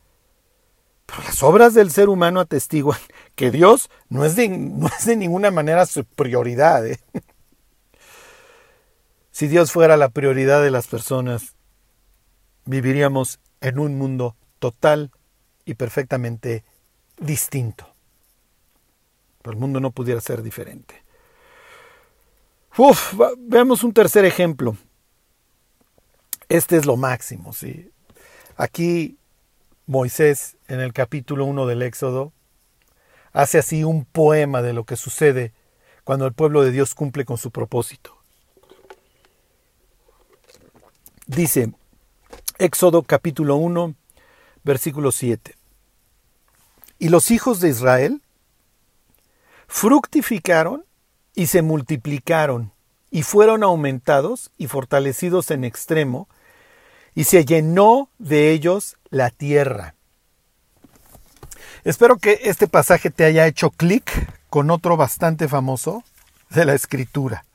Pero 1.08 1.24
las 1.24 1.41
obras 1.41 1.74
del 1.74 1.89
ser 1.89 2.10
humano 2.10 2.39
atestiguan 2.39 3.00
que 3.36 3.50
Dios 3.50 3.89
no 4.08 4.24
es 4.24 4.36
de, 4.36 4.48
no 4.50 4.86
es 4.86 5.08
de 5.08 5.15
ninguna 5.15 5.50
manera 5.50 5.88
su 5.88 6.06
prioridad. 6.06 6.86
¿eh? 6.86 7.00
Si 9.32 9.48
Dios 9.48 9.72
fuera 9.72 9.98
la 9.98 10.10
prioridad 10.10 10.62
de 10.62 10.70
las 10.70 10.86
personas, 10.86 11.56
viviríamos 12.65 13.39
en 13.62 13.80
un 13.80 13.98
mundo 13.98 14.36
total 14.60 15.10
y 15.65 15.74
perfectamente 15.74 16.63
distinto. 17.18 17.96
Pero 19.41 19.54
el 19.54 19.60
mundo 19.60 19.80
no 19.80 19.89
pudiera 19.89 20.22
ser 20.22 20.44
diferente. 20.44 21.04
Uf, 22.78 23.15
veamos 23.39 23.84
un 23.84 23.91
tercer 23.91 24.24
ejemplo. 24.24 24.78
Este 26.50 26.78
es 26.78 26.86
lo 26.86 26.98
máximo, 26.98 27.54
¿sí? 27.54 27.92
Aquí 28.56 29.18
Moisés, 29.88 30.58
en 30.68 30.80
el 30.80 30.94
capítulo 30.94 31.46
1 31.46 31.66
del 31.66 31.82
Éxodo, 31.82 32.34
hace 33.34 33.58
así 33.58 33.84
un 33.84 34.06
poema 34.06 34.62
de 34.62 34.74
lo 34.74 34.86
que 34.86 34.96
sucede 34.96 35.54
cuando 36.04 36.26
el 36.26 36.34
pueblo 36.34 36.64
de 36.64 36.72
Dios 36.72 36.96
cumple 36.96 37.26
con 37.26 37.38
su 37.38 37.52
propósito. 37.52 38.18
Dice 41.28 41.74
Éxodo 42.60 43.02
capítulo 43.04 43.56
1, 43.56 43.96
versículo 44.64 45.12
7. 45.12 45.56
Y 47.00 47.10
los 47.10 47.32
hijos 47.32 47.60
de 47.60 47.70
Israel 47.70 48.22
fructificaron 49.68 50.86
y 51.34 51.48
se 51.48 51.62
multiplicaron 51.62 52.72
y 53.12 53.24
fueron 53.24 53.64
aumentados 53.64 54.52
y 54.58 54.68
fortalecidos 54.68 55.52
en 55.52 55.64
extremo, 55.64 56.30
y 57.15 57.23
se 57.23 57.45
llenó 57.45 58.10
de 58.19 58.51
ellos 58.51 58.97
la 59.10 59.30
tierra. 59.32 59.95
Espero 61.86 62.17
que 62.17 62.41
este 62.43 62.67
pasaje 62.67 63.10
te 63.10 63.23
haya 63.23 63.47
hecho 63.47 63.71
clic 63.71 64.32
con 64.49 64.69
otro 64.69 64.97
bastante 64.97 65.47
famoso 65.47 66.04
de 66.49 66.65
la 66.65 66.73
escritura. 66.73 67.45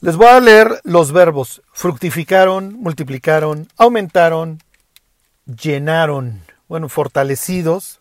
Les 0.00 0.16
voy 0.16 0.28
a 0.28 0.40
leer 0.40 0.80
los 0.84 1.12
verbos. 1.12 1.62
Fructificaron, 1.72 2.74
multiplicaron, 2.74 3.68
aumentaron, 3.76 4.62
llenaron, 5.46 6.42
bueno, 6.68 6.88
fortalecidos. 6.88 7.98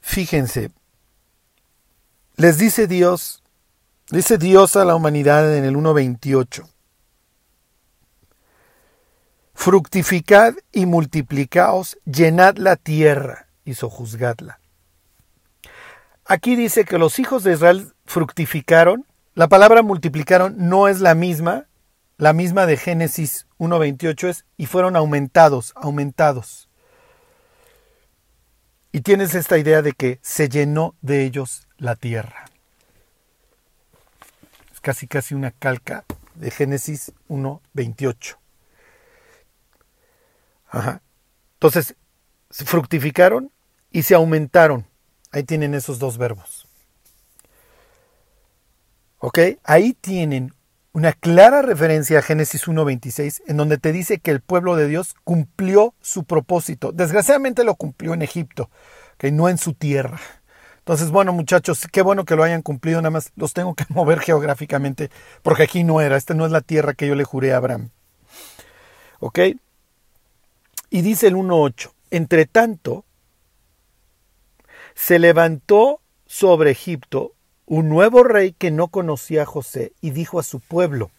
Fíjense, 0.00 0.70
les 2.36 2.58
dice 2.58 2.86
Dios, 2.86 3.42
dice 4.10 4.38
Dios 4.38 4.76
a 4.76 4.84
la 4.84 4.94
humanidad 4.94 5.56
en 5.56 5.64
el 5.64 5.76
1.28. 5.76 6.68
Fructificad 9.54 10.54
y 10.72 10.86
multiplicaos, 10.86 11.98
llenad 12.04 12.56
la 12.56 12.76
tierra 12.76 13.48
y 13.64 13.74
sojuzgadla. 13.74 14.58
Aquí 16.24 16.56
dice 16.56 16.84
que 16.84 16.98
los 16.98 17.18
hijos 17.18 17.44
de 17.44 17.52
Israel 17.54 17.92
fructificaron. 18.06 19.06
La 19.34 19.48
palabra 19.48 19.82
multiplicaron 19.82 20.54
no 20.56 20.88
es 20.88 21.00
la 21.00 21.14
misma. 21.14 21.66
La 22.16 22.32
misma 22.32 22.66
de 22.66 22.76
Génesis 22.76 23.46
1.28 23.58 24.28
es 24.28 24.44
y 24.56 24.66
fueron 24.66 24.96
aumentados, 24.96 25.72
aumentados. 25.74 26.68
Y 28.92 29.00
tienes 29.02 29.34
esta 29.34 29.58
idea 29.58 29.82
de 29.82 29.92
que 29.92 30.18
se 30.22 30.48
llenó 30.48 30.94
de 31.00 31.24
ellos 31.24 31.66
la 31.78 31.96
tierra. 31.96 32.49
Casi 34.80 35.06
casi 35.06 35.34
una 35.34 35.50
calca 35.50 36.04
de 36.34 36.50
Génesis 36.50 37.12
1.28. 37.28 38.36
Ajá. 40.68 41.02
Entonces, 41.54 41.94
fructificaron 42.50 43.52
y 43.90 44.02
se 44.02 44.14
aumentaron. 44.14 44.86
Ahí 45.32 45.44
tienen 45.44 45.74
esos 45.74 45.98
dos 45.98 46.18
verbos. 46.18 46.66
¿Ok? 49.18 49.38
Ahí 49.64 49.92
tienen 49.92 50.54
una 50.92 51.12
clara 51.12 51.62
referencia 51.62 52.18
a 52.18 52.22
Génesis 52.22 52.66
1.26, 52.66 53.42
en 53.46 53.56
donde 53.56 53.78
te 53.78 53.92
dice 53.92 54.18
que 54.18 54.30
el 54.30 54.40
pueblo 54.40 54.76
de 54.76 54.88
Dios 54.88 55.14
cumplió 55.24 55.94
su 56.00 56.24
propósito. 56.24 56.90
Desgraciadamente 56.92 57.62
lo 57.64 57.76
cumplió 57.76 58.14
en 58.14 58.22
Egipto, 58.22 58.70
que 59.18 59.30
no 59.30 59.48
en 59.48 59.58
su 59.58 59.74
tierra. 59.74 60.20
Entonces, 60.90 61.12
bueno, 61.12 61.32
muchachos, 61.32 61.86
qué 61.92 62.02
bueno 62.02 62.24
que 62.24 62.34
lo 62.34 62.42
hayan 62.42 62.62
cumplido, 62.62 63.00
nada 63.00 63.12
más 63.12 63.30
los 63.36 63.52
tengo 63.52 63.76
que 63.76 63.84
mover 63.90 64.18
geográficamente, 64.18 65.08
porque 65.40 65.62
aquí 65.62 65.84
no 65.84 66.00
era, 66.00 66.16
esta 66.16 66.34
no 66.34 66.44
es 66.44 66.50
la 66.50 66.62
tierra 66.62 66.94
que 66.94 67.06
yo 67.06 67.14
le 67.14 67.22
juré 67.22 67.52
a 67.52 67.58
Abraham. 67.58 67.90
¿Ok? 69.20 69.38
Y 70.90 71.02
dice 71.02 71.28
el 71.28 71.36
1.8, 71.36 71.92
entre 72.10 72.44
tanto, 72.46 73.04
se 74.96 75.20
levantó 75.20 76.00
sobre 76.26 76.72
Egipto 76.72 77.34
un 77.66 77.88
nuevo 77.88 78.24
rey 78.24 78.50
que 78.50 78.72
no 78.72 78.88
conocía 78.88 79.42
a 79.42 79.46
José 79.46 79.92
y 80.00 80.10
dijo 80.10 80.40
a 80.40 80.42
su 80.42 80.58
pueblo, 80.58 81.12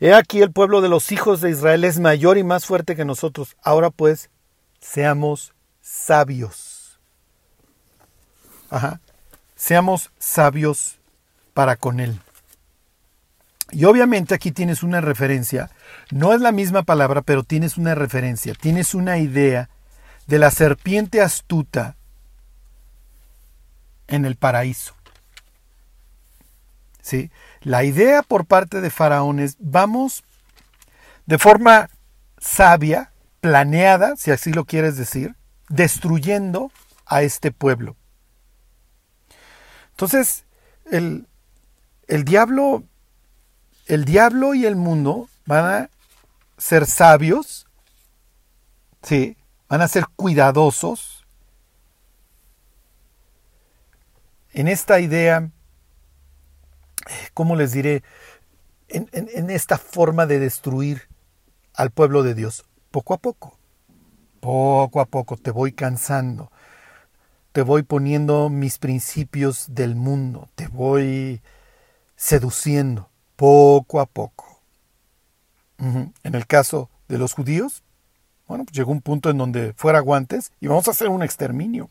He 0.00 0.12
aquí 0.12 0.42
el 0.42 0.52
pueblo 0.52 0.82
de 0.82 0.90
los 0.90 1.12
hijos 1.12 1.40
de 1.40 1.48
Israel 1.48 1.82
es 1.84 1.98
mayor 1.98 2.36
y 2.36 2.44
más 2.44 2.66
fuerte 2.66 2.94
que 2.94 3.06
nosotros. 3.06 3.56
Ahora 3.62 3.88
pues, 3.88 4.28
seamos 4.80 5.54
sabios. 5.80 6.75
Ajá. 8.70 9.00
Seamos 9.54 10.10
sabios 10.18 10.98
para 11.54 11.76
con 11.76 12.00
él. 12.00 12.20
Y 13.70 13.84
obviamente 13.84 14.34
aquí 14.34 14.52
tienes 14.52 14.82
una 14.82 15.00
referencia, 15.00 15.70
no 16.10 16.32
es 16.32 16.40
la 16.40 16.52
misma 16.52 16.84
palabra, 16.84 17.22
pero 17.22 17.42
tienes 17.42 17.76
una 17.76 17.94
referencia, 17.94 18.54
tienes 18.54 18.94
una 18.94 19.18
idea 19.18 19.70
de 20.26 20.38
la 20.38 20.50
serpiente 20.50 21.20
astuta 21.20 21.96
en 24.06 24.24
el 24.24 24.36
paraíso. 24.36 24.94
¿Sí? 27.00 27.30
La 27.60 27.84
idea 27.84 28.22
por 28.22 28.46
parte 28.46 28.80
de 28.80 28.90
Faraón 28.90 29.40
es, 29.40 29.56
vamos 29.58 30.24
de 31.26 31.38
forma 31.38 31.88
sabia, 32.38 33.12
planeada, 33.40 34.16
si 34.16 34.30
así 34.30 34.52
lo 34.52 34.64
quieres 34.64 34.96
decir, 34.96 35.34
destruyendo 35.68 36.70
a 37.04 37.22
este 37.22 37.50
pueblo. 37.50 37.96
Entonces, 39.96 40.44
el, 40.90 41.26
el 42.06 42.24
diablo 42.24 42.84
el 43.86 44.04
diablo 44.04 44.54
y 44.54 44.66
el 44.66 44.76
mundo 44.76 45.28
van 45.46 45.64
a 45.64 45.90
ser 46.58 46.86
sabios, 46.86 47.66
¿sí? 49.02 49.36
van 49.68 49.80
a 49.80 49.88
ser 49.88 50.06
cuidadosos 50.16 51.24
en 54.52 54.68
esta 54.68 55.00
idea, 55.00 55.50
¿cómo 57.34 57.56
les 57.56 57.72
diré? 57.72 58.02
En, 58.88 59.08
en, 59.12 59.50
esta 59.50 59.78
forma 59.78 60.26
de 60.26 60.38
destruir 60.38 61.08
al 61.74 61.90
pueblo 61.90 62.22
de 62.22 62.34
Dios, 62.34 62.64
poco 62.90 63.14
a 63.14 63.18
poco, 63.18 63.58
poco 64.40 65.00
a 65.00 65.04
poco 65.06 65.36
te 65.36 65.50
voy 65.50 65.72
cansando, 65.72 66.50
te 67.56 67.62
voy 67.62 67.84
poniendo 67.84 68.50
mis 68.50 68.76
principios 68.76 69.64
del 69.70 69.94
mundo, 69.94 70.50
te 70.56 70.68
voy 70.68 71.40
seduciendo 72.14 73.08
poco 73.34 73.98
a 73.98 74.04
poco. 74.04 74.60
En 75.78 76.34
el 76.34 76.46
caso 76.46 76.90
de 77.08 77.16
los 77.16 77.32
judíos, 77.32 77.82
bueno, 78.46 78.64
pues 78.66 78.76
llegó 78.76 78.92
un 78.92 79.00
punto 79.00 79.30
en 79.30 79.38
donde 79.38 79.72
fuera 79.72 80.00
guantes 80.00 80.52
y 80.60 80.66
vamos 80.66 80.86
a 80.86 80.90
hacer 80.90 81.08
un 81.08 81.22
exterminio. 81.22 81.88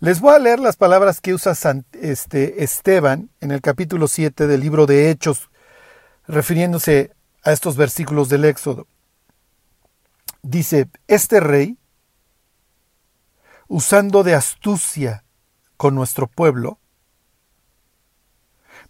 Les 0.00 0.18
voy 0.18 0.34
a 0.34 0.40
leer 0.40 0.58
las 0.58 0.74
palabras 0.74 1.20
que 1.20 1.32
usa 1.32 1.52
este, 1.92 2.64
Esteban 2.64 3.30
en 3.40 3.52
el 3.52 3.60
capítulo 3.60 4.08
7 4.08 4.48
del 4.48 4.60
libro 4.60 4.86
de 4.86 5.08
Hechos, 5.08 5.50
refiriéndose 6.26 7.12
a 7.44 7.52
estos 7.52 7.76
versículos 7.76 8.28
del 8.28 8.44
Éxodo. 8.44 8.88
Dice, 10.42 10.88
este 11.06 11.38
rey, 11.38 11.78
usando 13.68 14.22
de 14.22 14.34
astucia 14.34 15.24
con 15.76 15.94
nuestro 15.94 16.26
pueblo, 16.26 16.78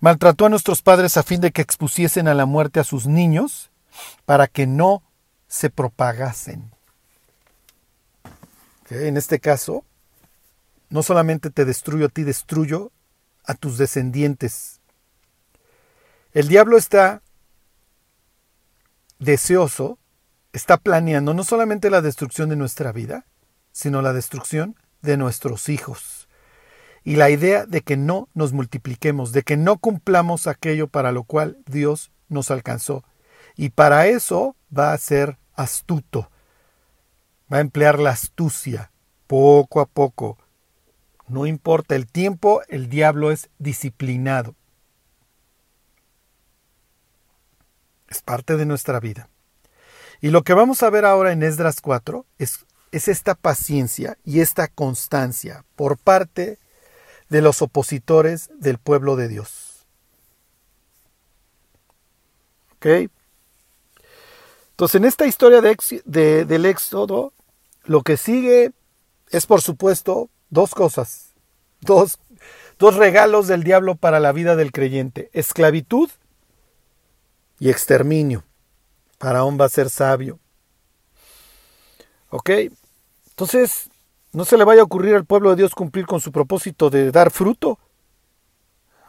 Maltrató 0.01 0.47
a 0.47 0.49
nuestros 0.49 0.83
padres 0.83 1.17
a 1.17 1.23
fin 1.23 1.41
de 1.41 1.53
que 1.53 1.63
expusiesen 1.63 2.29
a 2.29 2.35
la 2.35 2.47
muerte 2.47 2.81
a 2.81 2.85
sus 2.85 3.07
niños 3.07 3.71
para 4.25 4.47
que 4.47 4.67
no 4.67 5.03
se 5.49 5.71
propagasen. 5.71 6.71
En 8.91 9.17
este 9.17 9.41
caso, 9.41 9.85
no 10.91 11.03
solamente 11.03 11.51
te 11.51 11.65
destruyo 11.65 12.07
a 12.07 12.09
ti, 12.09 12.25
destruyo 12.25 12.93
a 13.45 13.55
tus 13.55 13.79
descendientes. 13.79 14.81
El 16.33 16.49
diablo 16.49 16.77
está 16.77 17.23
deseoso, 19.19 19.99
está 20.53 20.77
planeando 20.77 21.33
no 21.33 21.43
solamente 21.43 21.89
la 21.89 22.03
destrucción 22.03 22.51
de 22.51 22.57
nuestra 22.57 22.93
vida, 22.93 23.25
sino 23.77 24.01
la 24.01 24.15
destrucción 24.15 24.75
de 25.03 25.19
nuestros 25.19 25.69
hijos 25.69 26.29
y 27.05 27.17
la 27.17 27.29
idea 27.29 27.67
de 27.67 27.83
que 27.83 27.99
no 27.99 28.31
nos 28.33 28.55
multipliquemos, 28.55 29.33
de 29.33 29.43
que 29.43 29.59
no 29.59 29.77
cumplamos 29.77 30.47
aquello 30.47 30.89
para 30.89 31.13
lo 31.13 31.25
cual 31.25 31.59
Dios 31.67 32.11
nos 32.31 32.51
alcanzó. 32.51 33.05
Y 33.55 33.69
para 33.69 34.07
eso 34.07 34.57
va 34.77 34.95
a 34.95 34.99
ser 34.99 35.37
astuto, 35.53 36.31
va 37.53 37.59
a 37.59 37.61
emplear 37.61 37.99
la 37.99 38.13
astucia 38.13 38.93
poco 39.27 39.83
a 39.83 39.87
poco. 39.87 40.39
No 41.29 41.45
importa 41.45 41.97
el 41.97 42.07
tiempo, 42.07 42.63
el 42.69 42.89
diablo 42.89 43.31
es 43.31 43.51
disciplinado. 43.59 44.55
Es 48.09 48.23
parte 48.23 48.57
de 48.57 48.65
nuestra 48.65 49.01
vida. 49.01 49.29
Y 50.23 50.31
lo 50.31 50.45
que 50.45 50.55
vamos 50.55 50.83
a 50.83 50.89
ver 50.89 51.05
ahora 51.05 51.33
en 51.33 51.43
Esdras 51.43 51.83
4 51.83 52.25
es, 52.39 52.65
es 52.97 53.09
esta 53.09 53.35
paciencia 53.35 54.19
y 54.25 54.41
esta 54.41 54.69
constancia 54.69 55.65
por 55.77 55.99
parte 55.99 56.59
de 57.29 57.43
los 57.43 57.63
opositores 57.63 58.51
del 58.59 58.79
pueblo 58.79 59.17
de 59.17 59.29
Dios. 59.29 59.87
¿Ok? 62.77 63.11
Entonces, 64.71 64.95
en 64.97 65.05
esta 65.07 65.27
historia 65.27 65.61
de, 65.63 66.45
del 66.45 66.67
Éxodo, 66.67 67.33
lo 67.85 68.03
que 68.03 68.17
sigue 68.17 68.73
es, 69.31 69.47
por 69.47 69.63
supuesto, 69.63 70.29
dos 70.51 70.75
cosas, 70.75 71.33
dos, 71.81 72.19
dos 72.79 72.97
regalos 72.97 73.47
del 73.47 73.65
diablo 73.65 73.95
para 73.97 74.21
la 74.21 74.33
vida 74.33 74.55
del 74.55 74.73
creyente, 74.73 75.31
esclavitud 75.33 76.11
y 77.59 77.71
exterminio. 77.71 78.45
Faraón 79.19 79.59
va 79.59 79.65
a 79.65 79.71
ser 79.71 79.89
sabio. 79.89 80.39
¿Ok? 82.29 82.51
Entonces, 83.37 83.91
no 84.33 84.47
se 84.47 84.57
le 84.57 84.65
vaya 84.65 84.81
a 84.81 84.85
ocurrir 84.85 85.15
al 85.15 85.27
pueblo 85.27 85.51
de 85.51 85.57
Dios 85.57 85.75
cumplir 85.75 86.07
con 86.07 86.23
su 86.23 86.33
propósito 86.33 86.89
de 86.89 87.13
dar 87.13 87.31
fruto. 87.31 87.79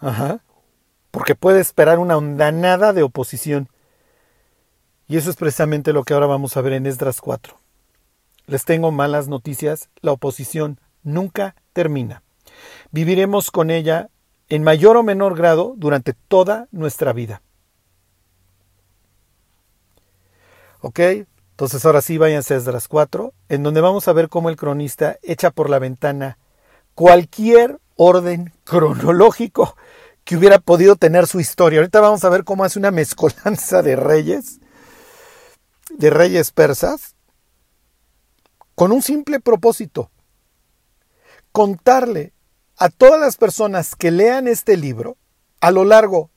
Ajá. 0.02 0.42
Porque 1.12 1.34
puede 1.34 1.62
esperar 1.62 1.98
una 1.98 2.18
ondanada 2.18 2.92
de 2.92 3.04
oposición. 3.04 3.70
Y 5.08 5.16
eso 5.16 5.30
es 5.30 5.38
precisamente 5.38 5.94
lo 5.94 6.04
que 6.04 6.14
ahora 6.14 6.26
vamos 6.26 6.58
a 6.58 6.62
ver 6.62 6.74
en 6.74 6.88
Esdras 6.88 7.22
4. 7.22 7.58
Les 8.48 8.66
tengo 8.66 8.92
malas 8.92 9.30
noticias. 9.30 9.90
La 10.02 10.12
oposición 10.12 10.82
nunca 11.04 11.56
termina. 11.72 12.22
Viviremos 12.92 13.50
con 13.50 13.72
ella 13.72 14.10
en 14.50 14.62
mayor 14.62 14.98
o 14.98 15.04
menor 15.04 15.38
grado 15.38 15.74
durante 15.78 16.12
toda 16.12 16.68
nuestra 16.72 17.14
vida. 17.14 17.42
¿Ok? 20.82 21.00
Entonces 21.58 21.84
ahora 21.86 22.04
sí 22.04 22.20
váyanse 22.20 22.54
a 22.54 22.58
Esdras 22.58 22.88
4, 22.88 23.34
en 23.50 23.64
donde 23.64 23.82
vamos 23.82 24.08
a 24.08 24.14
ver 24.14 24.30
cómo 24.30 24.50
el 24.50 24.58
cronista 24.58 25.18
echa 25.24 25.50
por 25.50 25.72
la 25.72 25.80
ventana 25.80 26.38
cualquier 26.94 27.80
orden 27.96 28.54
cronológico 28.64 29.76
que 30.24 30.38
hubiera 30.38 30.60
podido 30.60 30.98
tener 30.98 31.26
su 31.26 31.40
historia. 31.40 31.80
Ahorita 31.80 32.00
vamos 32.00 32.24
a 32.24 32.30
ver 32.30 32.44
cómo 32.44 32.64
hace 32.64 32.78
una 32.78 32.92
mezcolanza 32.92 33.82
de 33.82 33.96
reyes, 33.96 34.60
de 35.90 36.12
reyes 36.12 36.52
persas, 36.52 37.16
con 38.76 38.92
un 38.92 39.02
simple 39.02 39.40
propósito, 39.40 40.12
contarle 41.52 42.34
a 42.78 42.90
todas 42.90 43.20
las 43.20 43.36
personas 43.36 43.96
que 43.96 44.12
lean 44.12 44.48
este 44.48 44.78
libro 44.78 45.18
a 45.60 45.72
lo 45.72 45.86
largo 45.86 46.30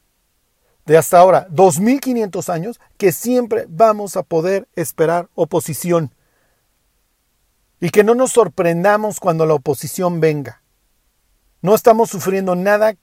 de 0.87 0.97
hasta 0.97 1.19
ahora 1.19 1.47
2500 1.51 2.49
años 2.49 2.81
que 2.97 3.13
siempre 3.13 3.67
vamos 3.69 4.17
a 4.17 4.23
poder 4.23 4.69
esperar 4.75 5.29
oposición 5.35 6.13
y 7.81 7.91
que 7.91 8.05
no 8.05 8.15
nos 8.15 8.33
sorprendamos 8.33 9.21
cuando 9.21 9.47
la 9.47 9.55
oposición 9.55 10.21
venga. 10.21 10.63
No 11.63 11.75
estamos 11.75 12.11
sufriendo 12.11 12.55
nada 12.55 12.95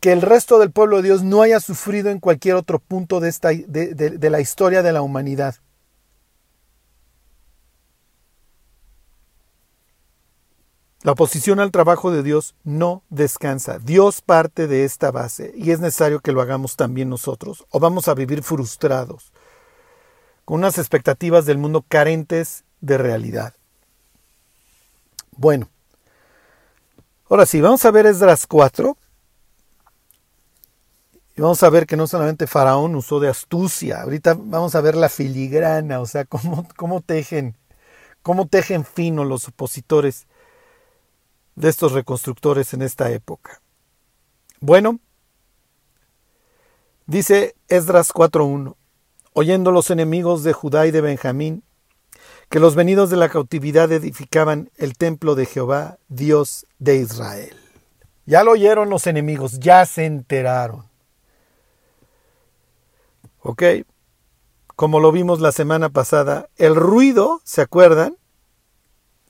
que 0.00 0.12
el 0.12 0.22
resto 0.22 0.58
del 0.58 0.70
pueblo 0.70 0.98
de 0.98 1.04
Dios 1.04 1.22
no 1.22 1.42
haya 1.42 1.60
sufrido 1.60 2.10
en 2.10 2.20
cualquier 2.20 2.56
otro 2.56 2.78
punto 2.78 3.20
de, 3.20 3.28
esta, 3.28 3.48
de, 3.48 3.94
de 3.94 4.30
la 4.30 4.40
historia 4.40 4.82
de 4.82 4.92
la 4.92 5.02
humanidad. 5.02 5.56
La 11.06 11.12
oposición 11.12 11.60
al 11.60 11.70
trabajo 11.70 12.10
de 12.10 12.24
Dios 12.24 12.56
no 12.64 13.04
descansa. 13.10 13.78
Dios 13.78 14.22
parte 14.22 14.66
de 14.66 14.82
esta 14.82 15.12
base 15.12 15.52
y 15.54 15.70
es 15.70 15.78
necesario 15.78 16.18
que 16.18 16.32
lo 16.32 16.40
hagamos 16.40 16.74
también 16.74 17.08
nosotros 17.08 17.64
o 17.70 17.78
vamos 17.78 18.08
a 18.08 18.14
vivir 18.14 18.42
frustrados, 18.42 19.32
con 20.44 20.58
unas 20.58 20.78
expectativas 20.78 21.46
del 21.46 21.58
mundo 21.58 21.84
carentes 21.86 22.64
de 22.80 22.98
realidad. 22.98 23.54
Bueno, 25.36 25.68
Ahora 27.28 27.46
sí, 27.46 27.60
vamos 27.60 27.84
a 27.84 27.92
ver 27.92 28.06
Esdras 28.06 28.44
4. 28.48 28.98
Y 31.36 31.40
vamos 31.40 31.62
a 31.62 31.70
ver 31.70 31.86
que 31.86 31.96
no 31.96 32.08
solamente 32.08 32.48
Faraón 32.48 32.96
usó 32.96 33.20
de 33.20 33.28
astucia, 33.28 34.02
ahorita 34.02 34.34
vamos 34.36 34.74
a 34.74 34.80
ver 34.80 34.96
la 34.96 35.08
filigrana, 35.08 36.00
o 36.00 36.06
sea, 36.06 36.24
cómo, 36.24 36.66
cómo 36.76 37.00
tejen, 37.00 37.54
cómo 38.22 38.48
tejen 38.48 38.84
fino 38.84 39.24
los 39.24 39.46
opositores 39.46 40.26
de 41.56 41.68
estos 41.68 41.92
reconstructores 41.92 42.72
en 42.74 42.82
esta 42.82 43.10
época. 43.10 43.60
Bueno, 44.60 45.00
dice 47.06 47.56
Esdras 47.68 48.12
4.1, 48.12 48.76
oyendo 49.32 49.72
los 49.72 49.90
enemigos 49.90 50.44
de 50.44 50.52
Judá 50.52 50.86
y 50.86 50.90
de 50.90 51.00
Benjamín, 51.00 51.62
que 52.48 52.60
los 52.60 52.74
venidos 52.74 53.10
de 53.10 53.16
la 53.16 53.28
cautividad 53.28 53.90
edificaban 53.90 54.70
el 54.76 54.96
templo 54.96 55.34
de 55.34 55.46
Jehová, 55.46 55.98
Dios 56.08 56.66
de 56.78 56.96
Israel. 56.96 57.56
Ya 58.24 58.44
lo 58.44 58.52
oyeron 58.52 58.90
los 58.90 59.06
enemigos, 59.06 59.58
ya 59.58 59.84
se 59.86 60.04
enteraron. 60.04 60.84
¿Ok? 63.40 63.62
Como 64.74 65.00
lo 65.00 65.10
vimos 65.10 65.40
la 65.40 65.52
semana 65.52 65.88
pasada, 65.88 66.48
el 66.56 66.74
ruido, 66.76 67.40
¿se 67.44 67.62
acuerdan? 67.62 68.16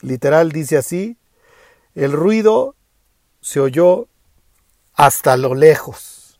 Literal 0.00 0.50
dice 0.50 0.76
así, 0.76 1.16
el 2.04 2.12
ruido 2.12 2.76
se 3.40 3.58
oyó 3.60 4.08
hasta 4.94 5.36
lo 5.36 5.54
lejos. 5.54 6.38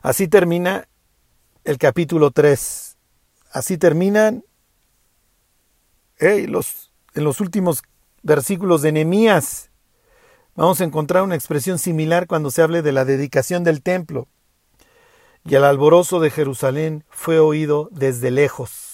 Así 0.00 0.26
termina 0.26 0.88
el 1.64 1.78
capítulo 1.78 2.30
3. 2.30 2.96
Así 3.52 3.78
terminan 3.78 4.44
en 6.18 6.52
los 6.52 7.40
últimos 7.40 7.82
versículos 8.22 8.82
de 8.82 8.92
Nehemías. 8.92 9.70
Vamos 10.54 10.80
a 10.80 10.84
encontrar 10.84 11.22
una 11.22 11.34
expresión 11.34 11.78
similar 11.78 12.26
cuando 12.26 12.50
se 12.50 12.62
hable 12.62 12.82
de 12.82 12.92
la 12.92 13.04
dedicación 13.04 13.64
del 13.64 13.82
templo. 13.82 14.28
Y 15.44 15.56
el 15.56 15.64
alborozo 15.64 16.20
de 16.20 16.30
Jerusalén 16.30 17.04
fue 17.08 17.38
oído 17.38 17.88
desde 17.90 18.30
lejos. 18.30 18.91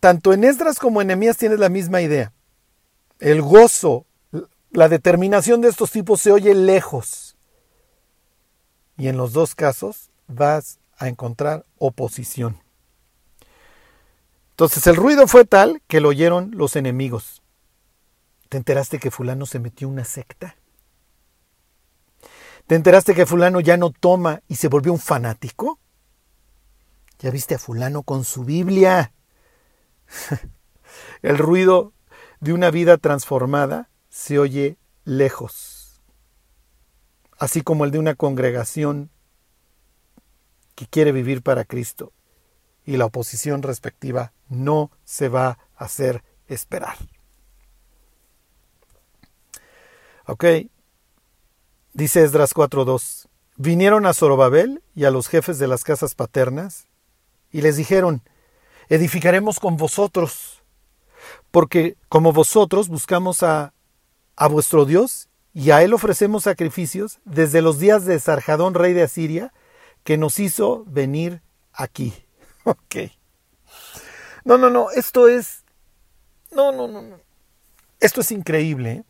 Tanto 0.00 0.32
en 0.32 0.44
Esdras 0.44 0.78
como 0.78 1.02
en 1.02 1.08
Nehemías 1.08 1.36
tienes 1.36 1.58
la 1.58 1.68
misma 1.68 2.00
idea. 2.00 2.32
El 3.18 3.42
gozo, 3.42 4.06
la 4.70 4.88
determinación 4.88 5.60
de 5.60 5.68
estos 5.68 5.90
tipos 5.90 6.22
se 6.22 6.32
oye 6.32 6.54
lejos. 6.54 7.36
Y 8.96 9.08
en 9.08 9.18
los 9.18 9.34
dos 9.34 9.54
casos 9.54 10.10
vas 10.26 10.78
a 10.96 11.08
encontrar 11.08 11.66
oposición. 11.78 12.62
Entonces 14.52 14.86
el 14.86 14.96
ruido 14.96 15.26
fue 15.26 15.44
tal 15.44 15.82
que 15.86 16.00
lo 16.00 16.08
oyeron 16.08 16.50
los 16.54 16.76
enemigos. 16.76 17.42
¿Te 18.48 18.56
enteraste 18.56 18.98
que 18.98 19.10
fulano 19.10 19.46
se 19.46 19.58
metió 19.58 19.88
una 19.88 20.04
secta? 20.04 20.56
¿Te 22.66 22.74
enteraste 22.74 23.14
que 23.14 23.26
fulano 23.26 23.60
ya 23.60 23.76
no 23.76 23.90
toma 23.90 24.42
y 24.48 24.56
se 24.56 24.68
volvió 24.68 24.92
un 24.92 24.98
fanático? 24.98 25.78
¿Ya 27.18 27.30
viste 27.30 27.54
a 27.54 27.58
fulano 27.58 28.02
con 28.02 28.24
su 28.24 28.44
Biblia? 28.44 29.12
el 31.22 31.38
ruido 31.38 31.92
de 32.40 32.52
una 32.52 32.70
vida 32.70 32.96
transformada 32.96 33.90
se 34.08 34.38
oye 34.38 34.78
lejos, 35.04 36.00
así 37.38 37.62
como 37.62 37.84
el 37.84 37.90
de 37.90 37.98
una 37.98 38.14
congregación 38.14 39.10
que 40.74 40.86
quiere 40.86 41.12
vivir 41.12 41.42
para 41.42 41.64
Cristo 41.64 42.12
y 42.84 42.96
la 42.96 43.06
oposición 43.06 43.62
respectiva 43.62 44.32
no 44.48 44.90
se 45.04 45.28
va 45.28 45.58
a 45.76 45.84
hacer 45.84 46.24
esperar. 46.48 46.96
Ok, 50.26 50.44
dice 51.92 52.22
Esdras 52.22 52.54
4.2, 52.54 53.28
vinieron 53.56 54.06
a 54.06 54.14
Zorobabel 54.14 54.82
y 54.94 55.04
a 55.04 55.10
los 55.10 55.28
jefes 55.28 55.58
de 55.58 55.66
las 55.66 55.84
casas 55.84 56.14
paternas 56.14 56.86
y 57.52 57.62
les 57.62 57.76
dijeron, 57.76 58.22
edificaremos 58.90 59.58
con 59.60 59.76
vosotros, 59.76 60.62
porque 61.50 61.96
como 62.08 62.32
vosotros 62.32 62.88
buscamos 62.88 63.42
a, 63.42 63.72
a 64.36 64.48
vuestro 64.48 64.84
Dios 64.84 65.28
y 65.54 65.70
a 65.70 65.82
él 65.82 65.94
ofrecemos 65.94 66.44
sacrificios 66.44 67.20
desde 67.24 67.62
los 67.62 67.78
días 67.78 68.04
de 68.04 68.18
Sarjadón, 68.18 68.74
rey 68.74 68.92
de 68.92 69.04
Asiria, 69.04 69.54
que 70.04 70.18
nos 70.18 70.38
hizo 70.38 70.84
venir 70.86 71.40
aquí. 71.72 72.12
Ok. 72.64 72.96
No, 74.44 74.58
no, 74.58 74.68
no, 74.68 74.90
esto 74.90 75.28
es... 75.28 75.64
No, 76.52 76.72
no, 76.72 76.86
no, 76.86 77.00
no. 77.00 77.16
Esto 78.00 78.20
es 78.20 78.30
increíble. 78.32 78.90
¿eh? 78.92 79.04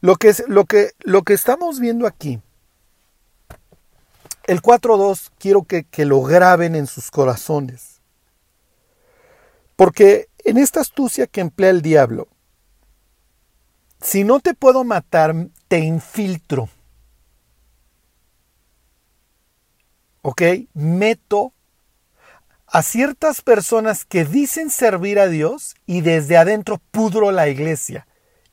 Lo 0.00 0.16
que, 0.16 0.28
es, 0.28 0.44
lo, 0.48 0.64
que, 0.64 0.92
lo 1.00 1.22
que 1.24 1.34
estamos 1.34 1.78
viendo 1.78 2.06
aquí, 2.06 2.40
el 4.48 4.62
4.2, 4.62 5.30
quiero 5.38 5.64
que, 5.64 5.84
que 5.84 6.06
lo 6.06 6.22
graben 6.22 6.74
en 6.74 6.86
sus 6.86 7.10
corazones. 7.10 8.00
Porque 9.76 10.28
en 10.38 10.56
esta 10.56 10.80
astucia 10.80 11.26
que 11.26 11.42
emplea 11.42 11.68
el 11.68 11.82
diablo, 11.82 12.28
si 14.00 14.24
no 14.24 14.40
te 14.40 14.54
puedo 14.54 14.84
matar, 14.84 15.34
te 15.68 15.80
infiltro. 15.80 16.70
¿Ok? 20.22 20.42
Meto 20.72 21.52
a 22.66 22.82
ciertas 22.82 23.42
personas 23.42 24.06
que 24.06 24.24
dicen 24.24 24.70
servir 24.70 25.18
a 25.18 25.28
Dios 25.28 25.74
y 25.84 26.00
desde 26.00 26.38
adentro 26.38 26.80
pudro 26.90 27.32
la 27.32 27.48
iglesia 27.48 28.06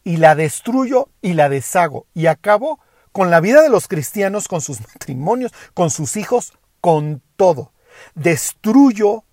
y 0.03 0.17
la 0.17 0.36
destruyo 0.36 1.08
y 1.21 1.34
la 1.34 1.47
deshago 1.47 2.05
y 2.13 2.27
acabo 2.27 2.79
con 3.15 3.32
la 3.32 3.39
vida 3.39 3.62
de 3.62 3.69
los 3.69 3.88
cristianos, 3.88 4.49
con 4.49 4.60
sus 4.60 4.82
matrimonios, 4.93 5.54
con 5.73 5.89
sus 5.89 6.17
hijos, 6.17 6.51
con 6.82 7.21
todo. 7.38 7.71
Destruyo 8.13 9.23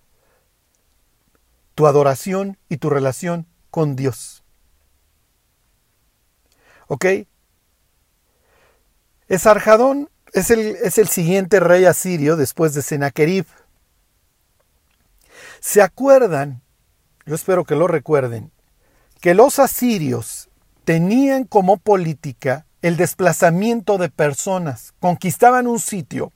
tu 1.75 1.85
adoración 1.85 2.57
y 2.69 2.77
tu 2.77 2.89
relación 2.89 3.45
con 3.71 3.97
Dios. 3.97 4.45
¿Ok? 6.87 7.05
Esarjadón 9.27 10.09
es 10.31 10.49
el, 10.49 10.59
es 10.59 10.97
el 10.97 11.09
siguiente 11.09 11.59
rey 11.59 11.83
asirio 11.83 12.37
después 12.37 12.73
de 12.73 12.83
Sennacherib. 12.83 13.47
¿Se 15.59 15.81
acuerdan? 15.81 16.61
Yo 17.25 17.35
espero 17.35 17.65
que 17.65 17.75
lo 17.75 17.87
recuerden, 17.87 18.49
que 19.19 19.33
los 19.33 19.59
asirios 19.59 20.49
tenían 20.85 21.43
como 21.43 21.75
política 21.75 22.65
el 22.83 22.97
desplazamiento 22.97 23.97
de 23.97 24.09
personas. 24.09 24.93
Conquistaban 24.99 25.65
un 25.65 25.79
sitio 25.79 26.31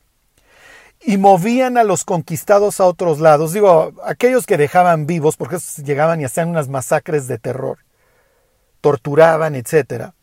y 1.00 1.18
movían 1.18 1.78
a 1.78 1.84
los 1.84 2.04
conquistados 2.04 2.80
a 2.80 2.86
otros 2.86 3.20
lados. 3.20 3.54
Digo, 3.54 3.94
aquellos 4.04 4.48
que 4.48 4.58
dejaban 4.58 5.06
vivos, 5.06 5.38
porque 5.38 5.58
llegaban 5.86 6.20
y 6.20 6.26
hacían 6.26 6.50
unas 6.50 6.68
masacres 6.68 7.28
de 7.28 7.38
terror. 7.38 7.78
Torturaban, 8.82 9.54
etc. 9.54 10.14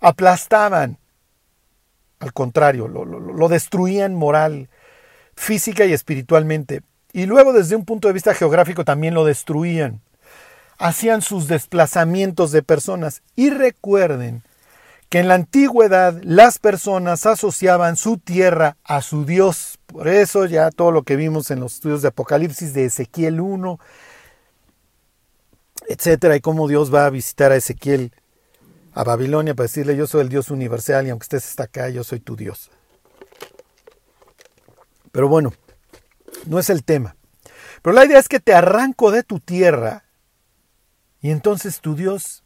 Aplastaban. 0.00 0.98
Al 2.18 2.34
contrario, 2.34 2.88
lo, 2.88 3.06
lo 3.06 3.48
destruían 3.48 4.14
moral, 4.14 4.68
física 5.34 5.86
y 5.86 5.94
espiritualmente 5.94 6.82
y 7.16 7.24
luego 7.24 7.54
desde 7.54 7.76
un 7.76 7.86
punto 7.86 8.08
de 8.08 8.14
vista 8.14 8.34
geográfico 8.34 8.84
también 8.84 9.14
lo 9.14 9.24
destruían. 9.24 10.02
Hacían 10.76 11.22
sus 11.22 11.48
desplazamientos 11.48 12.52
de 12.52 12.62
personas. 12.62 13.22
Y 13.34 13.48
recuerden 13.48 14.42
que 15.08 15.20
en 15.20 15.28
la 15.28 15.34
antigüedad 15.34 16.20
las 16.22 16.58
personas 16.58 17.26
asociaban 17.26 17.96
su 17.96 18.18
tierra 18.18 18.76
a 18.84 19.02
su 19.02 19.24
Dios. 19.24 19.78
Por 19.86 20.08
eso 20.08 20.46
ya 20.46 20.70
todo 20.70 20.90
lo 20.90 21.02
que 21.02 21.16
vimos 21.16 21.50
en 21.50 21.60
los 21.60 21.74
estudios 21.74 22.02
de 22.02 22.08
Apocalipsis 22.08 22.74
de 22.74 22.86
Ezequiel 22.86 23.40
1, 23.40 23.78
etcétera, 25.88 26.36
y 26.36 26.40
cómo 26.40 26.66
Dios 26.68 26.92
va 26.92 27.06
a 27.06 27.10
visitar 27.10 27.52
a 27.52 27.56
Ezequiel 27.56 28.12
a 28.92 29.04
Babilonia 29.04 29.54
para 29.54 29.66
decirle 29.66 29.96
yo 29.96 30.06
soy 30.06 30.22
el 30.22 30.28
Dios 30.28 30.50
universal 30.50 31.06
y 31.06 31.10
aunque 31.10 31.24
estés 31.24 31.46
hasta 31.46 31.64
acá, 31.64 31.88
yo 31.90 32.02
soy 32.02 32.18
tu 32.18 32.34
Dios. 32.34 32.70
Pero 35.12 35.28
bueno, 35.28 35.52
no 36.46 36.58
es 36.58 36.70
el 36.70 36.82
tema. 36.82 37.16
Pero 37.82 37.94
la 37.94 38.04
idea 38.04 38.18
es 38.18 38.28
que 38.28 38.40
te 38.40 38.54
arranco 38.54 39.10
de 39.10 39.22
tu 39.22 39.38
tierra 39.38 40.04
y 41.20 41.30
entonces 41.30 41.80
tu 41.80 41.94
Dios, 41.94 42.42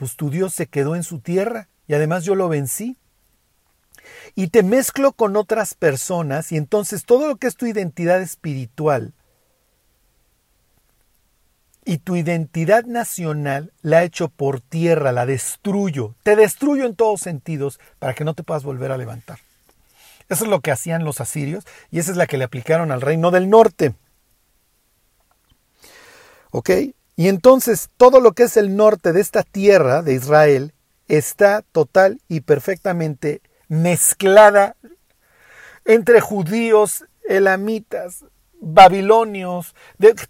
pues 0.00 0.16
tu 0.16 0.30
Dios 0.30 0.54
se 0.54 0.66
quedó 0.66 0.96
en 0.96 1.02
su 1.02 1.18
tierra 1.18 1.68
y 1.86 1.92
además 1.92 2.24
yo 2.24 2.34
lo 2.34 2.48
vencí. 2.48 2.96
Y 4.34 4.48
te 4.48 4.62
mezclo 4.62 5.12
con 5.12 5.36
otras 5.36 5.74
personas 5.74 6.52
y 6.52 6.56
entonces 6.56 7.04
todo 7.04 7.28
lo 7.28 7.36
que 7.36 7.46
es 7.46 7.54
tu 7.54 7.66
identidad 7.66 8.22
espiritual 8.22 9.12
y 11.84 11.98
tu 11.98 12.16
identidad 12.16 12.84
nacional 12.84 13.74
la 13.82 14.02
hecho 14.02 14.30
por 14.30 14.62
tierra, 14.62 15.12
la 15.12 15.26
destruyo, 15.26 16.14
te 16.22 16.34
destruyo 16.34 16.86
en 16.86 16.96
todos 16.96 17.20
sentidos 17.20 17.78
para 17.98 18.14
que 18.14 18.24
no 18.24 18.32
te 18.32 18.42
puedas 18.42 18.64
volver 18.64 18.92
a 18.92 18.96
levantar. 18.96 19.40
Eso 20.30 20.44
es 20.44 20.50
lo 20.50 20.60
que 20.60 20.70
hacían 20.70 21.04
los 21.04 21.20
asirios 21.20 21.66
y 21.90 21.98
esa 21.98 22.10
es 22.10 22.16
la 22.16 22.26
que 22.26 22.38
le 22.38 22.44
aplicaron 22.44 22.90
al 22.90 23.02
reino 23.02 23.30
del 23.30 23.50
norte. 23.50 23.92
¿Ok? 26.52 26.70
Y 27.20 27.28
entonces 27.28 27.90
todo 27.98 28.18
lo 28.18 28.32
que 28.32 28.44
es 28.44 28.56
el 28.56 28.76
norte 28.76 29.12
de 29.12 29.20
esta 29.20 29.42
tierra 29.42 30.00
de 30.00 30.14
Israel 30.14 30.72
está 31.06 31.60
total 31.70 32.22
y 32.28 32.40
perfectamente 32.40 33.42
mezclada 33.68 34.74
entre 35.84 36.22
judíos, 36.22 37.04
elamitas, 37.28 38.24
babilonios, 38.58 39.74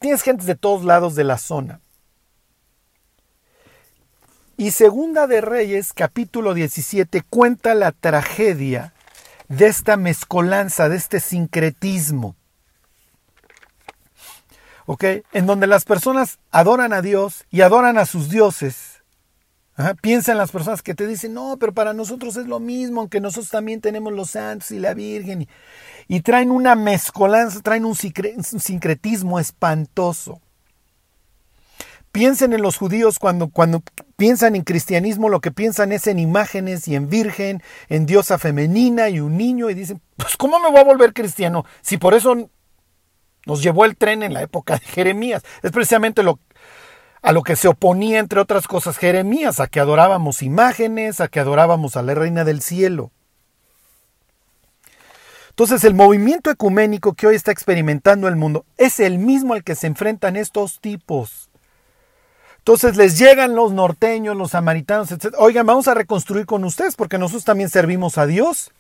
tienes 0.01 0.23
gente 0.23 0.45
de 0.45 0.57
todos 0.57 0.85
lados 0.85 1.15
de 1.15 1.23
la 1.23 1.39
zona. 1.39 1.81
Y 4.57 4.73
Segunda 4.73 5.29
de 5.29 5.43
Reyes, 5.43 5.93
capítulo 5.93 6.55
17, 6.55 7.23
cuenta 7.23 7.77
la 7.77 7.93
tragedia 7.93 8.95
de 9.47 9.69
esta 9.69 9.97
mezcolanza, 9.97 10.89
de 10.89 10.97
este 10.97 11.21
sincretismo. 11.21 12.35
¿Ok? 14.93 15.05
En 15.33 15.47
donde 15.47 15.69
las 15.69 15.85
personas 15.85 16.41
adoran 16.51 16.93
a 16.93 17.01
Dios 17.01 17.45
y 17.49 17.61
adoran 17.61 17.97
a 17.97 18.07
sus 18.07 18.29
dioses 18.29 19.01
Piensa 20.01 20.33
en 20.33 20.39
las 20.39 20.51
personas 20.51 20.83
que 20.83 20.95
te 20.95 21.07
dicen, 21.07 21.35
no, 21.35 21.57
pero 21.59 21.73
para 21.73 21.93
nosotros 21.93 22.37
es 22.37 22.47
lo 22.47 22.61
mismo, 22.61 23.01
aunque 23.01 23.21
nosotros 23.21 23.51
también 23.51 23.81
tenemos 23.81 24.13
los 24.13 24.31
santos 24.31 24.71
y 24.71 24.79
la 24.79 24.95
Virgen. 24.95 25.49
Y, 26.09 26.21
traen 26.21 26.51
una 26.51 26.75
mezcolanza, 26.75 27.61
traen 27.61 27.85
un, 27.85 27.95
sincretismo 27.95 29.39
espantoso. 29.39 30.41
Piensen 32.13 32.53
en 32.53 32.63
los 32.63 32.77
judíos 32.77 33.21
cuando, 33.21 33.49
cuando 33.49 33.83
piensan 34.17 34.57
en 34.57 34.65
cristianismo, 34.65 35.29
lo 35.29 35.41
que 35.41 35.53
piensan 35.53 35.93
es 35.93 36.09
en 36.09 36.19
imágenes 36.19 36.89
y 36.89 36.97
en 36.97 37.09
virgen, 37.09 37.63
en 37.89 38.05
diosa 38.05 38.37
femenina 38.37 39.09
y 39.09 39.21
un 39.21 39.37
niño, 39.37 39.71
y 39.71 39.75
dicen, 39.75 40.03
pues 40.17 40.37
¿cómo 40.37 40.59
me 40.59 40.71
voy 40.71 40.81
a 40.81 40.85
volver 40.85 41.13
cristiano? 41.13 41.65
Si 41.81 41.97
por 41.97 42.15
eso 42.15 42.51
nos 43.51 43.65
llevó 43.65 43.85
el 43.85 43.97
tren 43.97 44.23
en 44.23 44.33
la 44.33 44.43
época 44.43 44.75
de 44.75 44.87
Jeremías. 44.87 45.43
Es 45.65 45.73
precisamente 45.73 46.23
a 47.23 47.33
lo 47.33 47.43
que 47.43 47.57
se 47.57 47.67
oponía, 47.67 48.21
entre 48.21 48.39
otras 48.39 48.69
cosas, 48.69 48.97
Jeremías, 48.97 49.59
a 49.59 49.67
que 49.67 49.81
adorábamos 49.81 50.41
imágenes, 50.43 51.21
a 51.21 51.27
que 51.27 51.41
adorábamos 51.41 51.97
a 51.97 52.03
la 52.03 52.15
reina 52.15 52.45
del 52.45 52.63
cielo. 52.63 53.11
Entonces 55.49 55.83
el 55.83 55.95
movimiento 55.95 56.49
ecuménico 56.49 57.15
que 57.15 57.27
hoy 57.27 57.35
está 57.35 57.51
experimentando 57.51 58.29
el 58.29 58.37
mundo 58.37 58.65
es 58.77 59.01
el 59.01 59.19
mismo 59.19 59.55
al 59.55 59.65
que 59.65 59.75
se 59.75 59.89
enfrentan 59.89 60.37
estos 60.37 60.81
tipos. 60.81 61.51
Entonces 62.59 62.97
les 62.97 63.19
llegan 63.19 63.57
los 63.57 63.73
norteños, 63.73 64.37
los 64.37 64.53
samaritanos, 64.53 65.11
etc. 65.11 65.35
Oigan, 65.39 65.67
vamos 65.67 65.89
a 65.89 65.95
reconstruir 65.95 66.47
con 66.47 66.63
ustedes 66.63 66.95
porque 66.95 67.19
nosotros 67.19 67.45
también 67.45 67.69
servimos 67.69 68.17
a 68.17 68.27
Dios. 68.27 68.71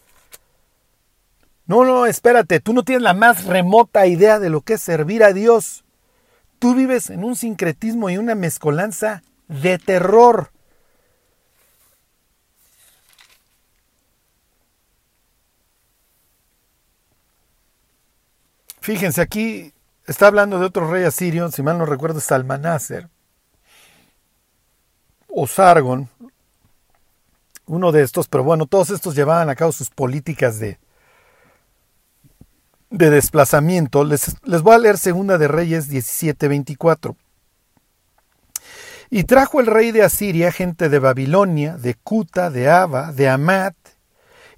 No, 1.70 1.84
no, 1.84 2.04
espérate, 2.06 2.58
tú 2.58 2.72
no 2.72 2.82
tienes 2.82 3.04
la 3.04 3.14
más 3.14 3.44
remota 3.44 4.04
idea 4.08 4.40
de 4.40 4.50
lo 4.50 4.62
que 4.62 4.72
es 4.72 4.80
servir 4.82 5.22
a 5.22 5.32
Dios. 5.32 5.84
Tú 6.58 6.74
vives 6.74 7.10
en 7.10 7.22
un 7.22 7.36
sincretismo 7.36 8.10
y 8.10 8.18
una 8.18 8.34
mezcolanza 8.34 9.22
de 9.46 9.78
terror. 9.78 10.50
Fíjense, 18.80 19.20
aquí 19.20 19.72
está 20.08 20.26
hablando 20.26 20.58
de 20.58 20.66
otro 20.66 20.90
rey 20.90 21.04
asirio, 21.04 21.52
si 21.52 21.62
mal 21.62 21.78
no 21.78 21.86
recuerdo 21.86 22.18
es 22.18 22.28
o 25.28 25.46
Sargon, 25.46 26.08
uno 27.66 27.92
de 27.92 28.02
estos, 28.02 28.26
pero 28.26 28.42
bueno, 28.42 28.66
todos 28.66 28.90
estos 28.90 29.14
llevaban 29.14 29.48
a 29.48 29.54
cabo 29.54 29.70
sus 29.70 29.88
políticas 29.88 30.58
de, 30.58 30.79
de 32.90 33.08
desplazamiento, 33.08 34.04
les, 34.04 34.36
les 34.44 34.62
voy 34.62 34.74
a 34.74 34.78
leer 34.78 34.98
Segunda 34.98 35.38
de 35.38 35.48
Reyes 35.48 35.88
17:24. 35.88 37.16
Y 39.10 39.24
trajo 39.24 39.60
el 39.60 39.66
rey 39.66 39.90
de 39.90 40.04
Asiria 40.04 40.52
gente 40.52 40.88
de 40.88 40.98
Babilonia, 40.98 41.76
de 41.76 41.94
Cuta, 41.94 42.50
de 42.50 42.68
Aba, 42.70 43.12
de 43.12 43.28
Amat 43.28 43.74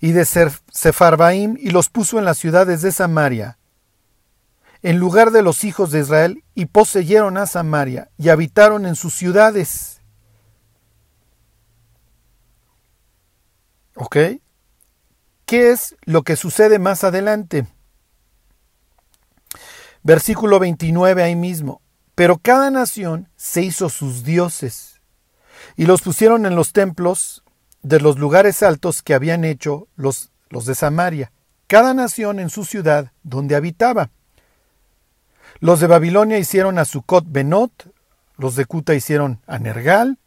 y 0.00 0.12
de 0.12 0.26
Sefarbaim, 0.26 1.56
y 1.58 1.70
los 1.70 1.88
puso 1.88 2.18
en 2.18 2.26
las 2.26 2.36
ciudades 2.38 2.82
de 2.82 2.92
Samaria, 2.92 3.58
en 4.82 4.98
lugar 4.98 5.30
de 5.30 5.42
los 5.42 5.64
hijos 5.64 5.90
de 5.90 6.00
Israel, 6.00 6.44
y 6.54 6.66
poseyeron 6.66 7.38
a 7.38 7.46
Samaria, 7.46 8.10
y 8.18 8.28
habitaron 8.28 8.84
en 8.84 8.96
sus 8.96 9.14
ciudades. 9.14 10.02
¿Ok? 13.94 14.16
¿Qué 15.46 15.70
es 15.70 15.96
lo 16.02 16.22
que 16.22 16.36
sucede 16.36 16.78
más 16.78 17.04
adelante? 17.04 17.66
Versículo 20.02 20.58
29 20.58 21.22
ahí 21.22 21.36
mismo. 21.36 21.80
Pero 22.14 22.38
cada 22.38 22.70
nación 22.70 23.28
se 23.36 23.62
hizo 23.62 23.88
sus 23.88 24.24
dioses 24.24 25.00
y 25.76 25.86
los 25.86 26.02
pusieron 26.02 26.46
en 26.46 26.56
los 26.56 26.72
templos 26.72 27.42
de 27.82 28.00
los 28.00 28.18
lugares 28.18 28.62
altos 28.62 29.02
que 29.02 29.14
habían 29.14 29.44
hecho 29.44 29.88
los, 29.96 30.30
los 30.50 30.66
de 30.66 30.74
Samaria, 30.74 31.32
cada 31.66 31.94
nación 31.94 32.38
en 32.38 32.50
su 32.50 32.64
ciudad 32.64 33.12
donde 33.22 33.56
habitaba. 33.56 34.10
Los 35.60 35.80
de 35.80 35.86
Babilonia 35.86 36.38
hicieron 36.38 36.78
a 36.78 36.84
Sucot 36.84 37.24
Benot, 37.26 37.92
los 38.36 38.56
de 38.56 38.66
Cuta 38.66 38.94
hicieron 38.94 39.40
a 39.46 39.58
Nergal, 39.58 40.18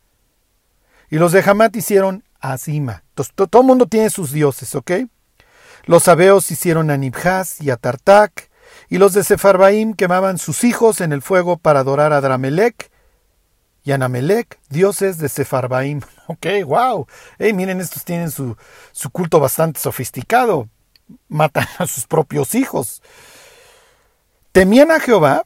y 1.10 1.18
los 1.18 1.32
de 1.32 1.44
Hamat 1.46 1.76
hicieron 1.76 2.24
a 2.40 2.54
Asima. 2.54 3.04
todo 3.14 3.62
el 3.62 3.68
mundo 3.68 3.86
tiene 3.86 4.10
sus 4.10 4.32
dioses, 4.32 4.74
¿ok? 4.76 4.92
Los 5.86 6.04
sabeos 6.04 6.50
hicieron 6.52 6.90
a 6.90 6.98
Nibhaz 6.98 7.62
y 7.62 7.70
a 7.70 7.78
Tartak, 7.78 8.45
y 8.90 8.98
los 8.98 9.14
de 9.14 9.24
Sefarbaim 9.24 9.94
quemaban 9.94 10.38
sus 10.38 10.64
hijos 10.64 11.02
en 11.02 11.12
el 11.12 11.22
fuego 11.22 11.58
para 11.58 11.80
adorar 11.80 12.14
a 12.14 12.22
Dramelec 12.22 12.92
y 13.86 13.92
a 13.92 13.98
Namelec, 14.00 14.60
dioses 14.70 15.20
de 15.20 15.30
Sefarbaim. 15.30 16.02
Ok, 16.28 16.48
wow. 16.66 17.06
Hey, 17.38 17.54
miren, 17.54 17.80
estos 17.80 18.04
tienen 18.04 18.32
su, 18.32 18.58
su 18.92 19.12
culto 19.12 19.40
bastante 19.40 19.80
sofisticado. 19.80 20.68
Matan 21.28 21.68
a 21.78 21.86
sus 21.86 22.08
propios 22.08 22.56
hijos. 22.56 23.04
Temían 24.52 24.90
a 24.90 25.00
Jehová, 25.00 25.46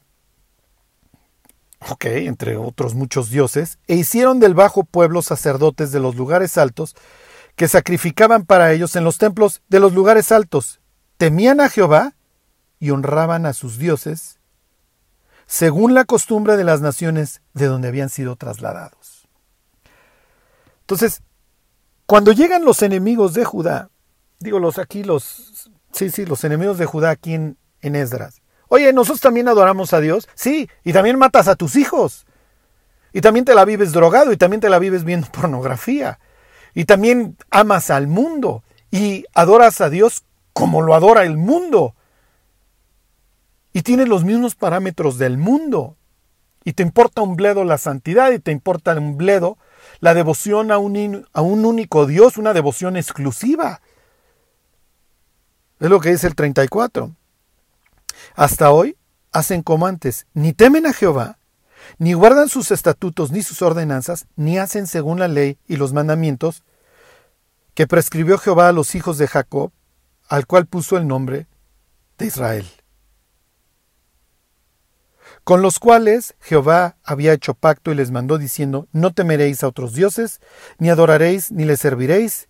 ok, 1.89 2.05
entre 2.05 2.55
otros 2.55 2.95
muchos 2.95 3.29
dioses, 3.29 3.77
e 3.87 3.95
hicieron 3.95 4.39
del 4.39 4.53
bajo 4.53 4.85
pueblo 4.85 5.21
sacerdotes 5.21 5.91
de 5.91 5.99
los 5.99 6.15
lugares 6.15 6.57
altos, 6.57 6.95
que 7.57 7.67
sacrificaban 7.67 8.45
para 8.45 8.71
ellos 8.71 8.95
en 8.95 9.03
los 9.03 9.17
templos 9.17 9.61
de 9.67 9.81
los 9.81 9.91
lugares 9.91 10.31
altos. 10.31 10.79
Temían 11.17 11.59
a 11.59 11.67
Jehová 11.67 12.13
y 12.79 12.91
honraban 12.91 13.45
a 13.45 13.53
sus 13.53 13.77
dioses, 13.77 14.39
según 15.45 15.93
la 15.93 16.05
costumbre 16.05 16.57
de 16.57 16.63
las 16.63 16.81
naciones 16.81 17.41
de 17.53 17.65
donde 17.65 17.87
habían 17.87 18.09
sido 18.09 18.35
trasladados. 18.35 19.27
Entonces, 20.81 21.21
cuando 22.05 22.31
llegan 22.31 22.63
los 22.63 22.81
enemigos 22.81 23.33
de 23.33 23.45
Judá, 23.45 23.89
digo 24.39 24.59
los 24.59 24.77
aquí 24.79 25.03
los, 25.03 25.69
sí, 25.91 26.09
sí, 26.09 26.25
los 26.25 26.43
enemigos 26.43 26.77
de 26.77 26.85
Judá 26.85 27.11
aquí 27.11 27.33
en, 27.33 27.57
en 27.81 27.95
Esdras. 27.95 28.41
Oye, 28.69 28.93
nosotros 28.93 29.21
también 29.21 29.47
adoramos 29.47 29.93
a 29.93 29.99
Dios, 29.99 30.29
sí, 30.35 30.69
y 30.83 30.93
también 30.93 31.17
matas 31.17 31.47
a 31.47 31.55
tus 31.55 31.75
hijos, 31.75 32.25
y 33.11 33.21
también 33.21 33.45
te 33.45 33.55
la 33.55 33.65
vives 33.65 33.91
drogado, 33.91 34.31
y 34.31 34.37
también 34.37 34.61
te 34.61 34.69
la 34.69 34.79
vives 34.79 35.03
viendo 35.03 35.27
pornografía, 35.31 36.19
y 36.73 36.85
también 36.85 37.35
amas 37.49 37.89
al 37.89 38.07
mundo, 38.07 38.63
y 38.91 39.25
adoras 39.33 39.81
a 39.81 39.89
Dios 39.89 40.23
como 40.53 40.81
lo 40.81 40.93
adora 40.93 41.23
el 41.23 41.37
mundo 41.37 41.95
y 43.79 43.81
tienes 43.81 44.09
los 44.09 44.25
mismos 44.25 44.55
parámetros 44.55 45.17
del 45.17 45.37
mundo. 45.37 45.95
Y 46.65 46.73
te 46.73 46.83
importa 46.83 47.21
un 47.21 47.37
bledo 47.37 47.63
la 47.63 47.77
santidad 47.77 48.29
y 48.33 48.39
te 48.39 48.51
importa 48.51 48.91
un 48.91 49.15
bledo 49.15 49.57
la 50.01 50.13
devoción 50.13 50.73
a 50.73 50.77
un, 50.77 51.25
a 51.31 51.41
un 51.41 51.63
único 51.63 52.05
Dios, 52.05 52.35
una 52.35 52.51
devoción 52.51 52.97
exclusiva. 52.97 53.79
Es 55.79 55.89
lo 55.89 56.01
que 56.01 56.11
dice 56.11 56.27
el 56.27 56.35
34. 56.35 57.15
Hasta 58.35 58.69
hoy 58.71 58.97
hacen 59.31 59.63
como 59.63 59.87
antes, 59.87 60.27
ni 60.33 60.51
temen 60.51 60.85
a 60.85 60.91
Jehová, 60.91 61.39
ni 61.99 62.11
guardan 62.11 62.49
sus 62.49 62.71
estatutos 62.71 63.31
ni 63.31 63.43
sus 63.43 63.61
ordenanzas, 63.61 64.27
ni 64.35 64.57
hacen 64.57 64.87
según 64.87 65.19
la 65.19 65.29
ley 65.29 65.57
y 65.69 65.77
los 65.77 65.93
mandamientos 65.93 66.63
que 67.75 67.87
prescribió 67.87 68.39
Jehová 68.39 68.67
a 68.67 68.73
los 68.73 68.93
hijos 68.95 69.17
de 69.17 69.27
Jacob, 69.29 69.71
al 70.27 70.47
cual 70.47 70.65
puso 70.65 70.97
el 70.97 71.07
nombre 71.07 71.47
de 72.17 72.25
Israel 72.25 72.78
con 75.49 75.63
los 75.63 75.79
cuales 75.79 76.35
Jehová 76.41 76.97
había 77.03 77.33
hecho 77.33 77.55
pacto 77.55 77.91
y 77.91 77.95
les 77.95 78.11
mandó 78.11 78.37
diciendo, 78.37 78.87
no 78.91 79.13
temeréis 79.13 79.63
a 79.63 79.67
otros 79.67 79.95
dioses, 79.95 80.41
ni 80.77 80.91
adoraréis, 80.91 81.51
ni 81.51 81.65
les 81.65 81.79
serviréis, 81.79 82.49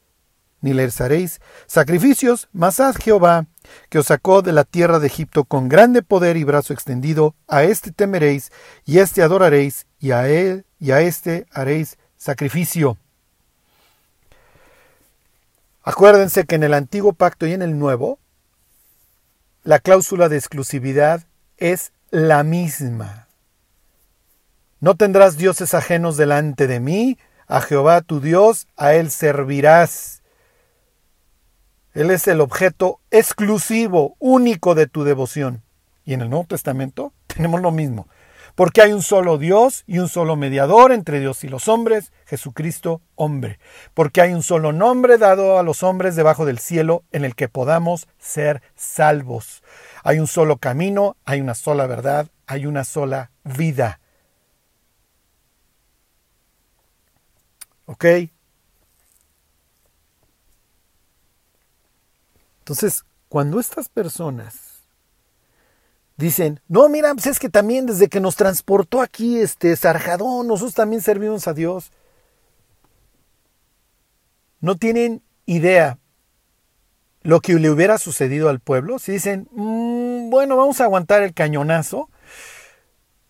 ni 0.60 0.74
les 0.74 1.00
haréis 1.00 1.40
sacrificios, 1.66 2.50
mas 2.52 2.82
haz 2.82 2.98
Jehová, 2.98 3.46
que 3.88 4.00
os 4.00 4.08
sacó 4.08 4.42
de 4.42 4.52
la 4.52 4.66
tierra 4.66 5.00
de 5.00 5.08
Egipto 5.08 5.46
con 5.46 5.70
grande 5.70 6.02
poder 6.02 6.36
y 6.36 6.44
brazo 6.44 6.74
extendido, 6.74 7.36
a 7.48 7.64
éste 7.64 7.94
temeréis, 7.94 8.52
y 8.84 9.00
a 9.00 9.04
éste 9.04 9.22
adoraréis, 9.22 9.88
y 9.98 10.12
a 10.12 10.28
él 10.28 10.66
y 10.78 10.92
a 10.92 11.00
éste 11.00 11.48
haréis 11.54 11.98
sacrificio. 12.18 12.98
Acuérdense 15.84 16.44
que 16.44 16.56
en 16.56 16.64
el 16.64 16.74
antiguo 16.74 17.14
pacto 17.14 17.48
y 17.48 17.54
en 17.54 17.62
el 17.62 17.80
nuevo, 17.80 18.20
la 19.64 19.80
cláusula 19.80 20.28
de 20.28 20.36
exclusividad 20.36 21.24
es 21.56 21.94
la 22.12 22.44
misma. 22.44 23.28
No 24.80 24.96
tendrás 24.96 25.38
dioses 25.38 25.74
ajenos 25.74 26.18
delante 26.18 26.68
de 26.68 26.80
mí, 26.80 27.18
a 27.48 27.62
Jehová 27.62 28.02
tu 28.02 28.22
Dios, 28.22 28.68
a 28.78 28.94
Él 28.94 29.12
servirás. 29.12 30.22
Él 31.94 32.12
es 32.12 32.28
el 32.28 32.40
objeto 32.40 33.00
exclusivo, 33.12 34.16
único 34.20 34.76
de 34.76 34.88
tu 34.88 35.04
devoción. 35.04 35.64
Y 36.06 36.14
en 36.14 36.22
el 36.22 36.30
Nuevo 36.30 36.46
Testamento 36.46 37.14
tenemos 37.28 37.62
lo 37.62 37.72
mismo, 37.72 38.08
porque 38.60 38.82
hay 38.82 38.92
un 38.92 39.02
solo 39.02 39.38
Dios 39.38 39.86
y 39.88 40.00
un 40.00 40.10
solo 40.10 40.36
mediador 40.36 40.92
entre 40.92 41.22
Dios 41.22 41.46
y 41.46 41.48
los 41.48 41.70
hombres, 41.70 42.12
Jesucristo 42.26 43.02
hombre, 43.16 43.58
porque 43.94 44.20
hay 44.20 44.34
un 44.34 44.44
solo 44.44 44.74
nombre 44.74 45.18
dado 45.18 45.58
a 45.58 45.64
los 45.64 45.82
hombres 45.82 46.18
debajo 46.18 46.44
del 46.44 46.60
cielo 46.60 47.06
en 47.14 47.24
el 47.24 47.36
que 47.36 47.48
podamos 47.48 48.10
ser 48.18 48.62
salvos. 48.76 49.64
Hay 50.04 50.20
un 50.20 50.28
solo 50.28 50.58
camino, 50.58 51.16
hay 51.24 51.40
una 51.40 51.56
sola 51.56 51.88
verdad, 51.88 52.28
hay 52.48 52.66
una 52.66 52.84
sola 52.84 53.32
vida. 53.46 54.02
¿Ok? 57.86 58.06
Entonces, 62.60 63.06
cuando 63.30 63.62
estas 63.62 63.88
personas 63.88 64.69
dicen, 66.20 66.60
no, 66.68 66.90
mira, 66.90 67.14
pues 67.14 67.28
es 67.28 67.40
que 67.40 67.50
también 67.50 67.86
desde 67.86 68.10
que 68.10 68.20
nos 68.20 68.36
transportó 68.36 69.02
aquí 69.02 69.40
este 69.40 69.76
Sarjadón, 69.76 70.48
nosotros 70.48 70.74
también 70.74 71.02
servimos 71.02 71.48
a 71.48 71.54
Dios. 71.54 71.92
No 74.60 74.76
tienen 74.76 75.22
idea 75.46 75.98
lo 77.22 77.40
que 77.40 77.54
le 77.54 77.70
hubiera 77.70 77.98
sucedido 77.98 78.50
al 78.50 78.60
pueblo. 78.60 79.00
Si 79.00 79.14
dicen, 79.14 79.48
mm, 79.52 80.30
bueno, 80.30 80.58
vamos 80.58 80.82
a 80.82 80.86
aguantar 80.86 81.24
el 81.24 81.34
cañonazo, 81.34 82.10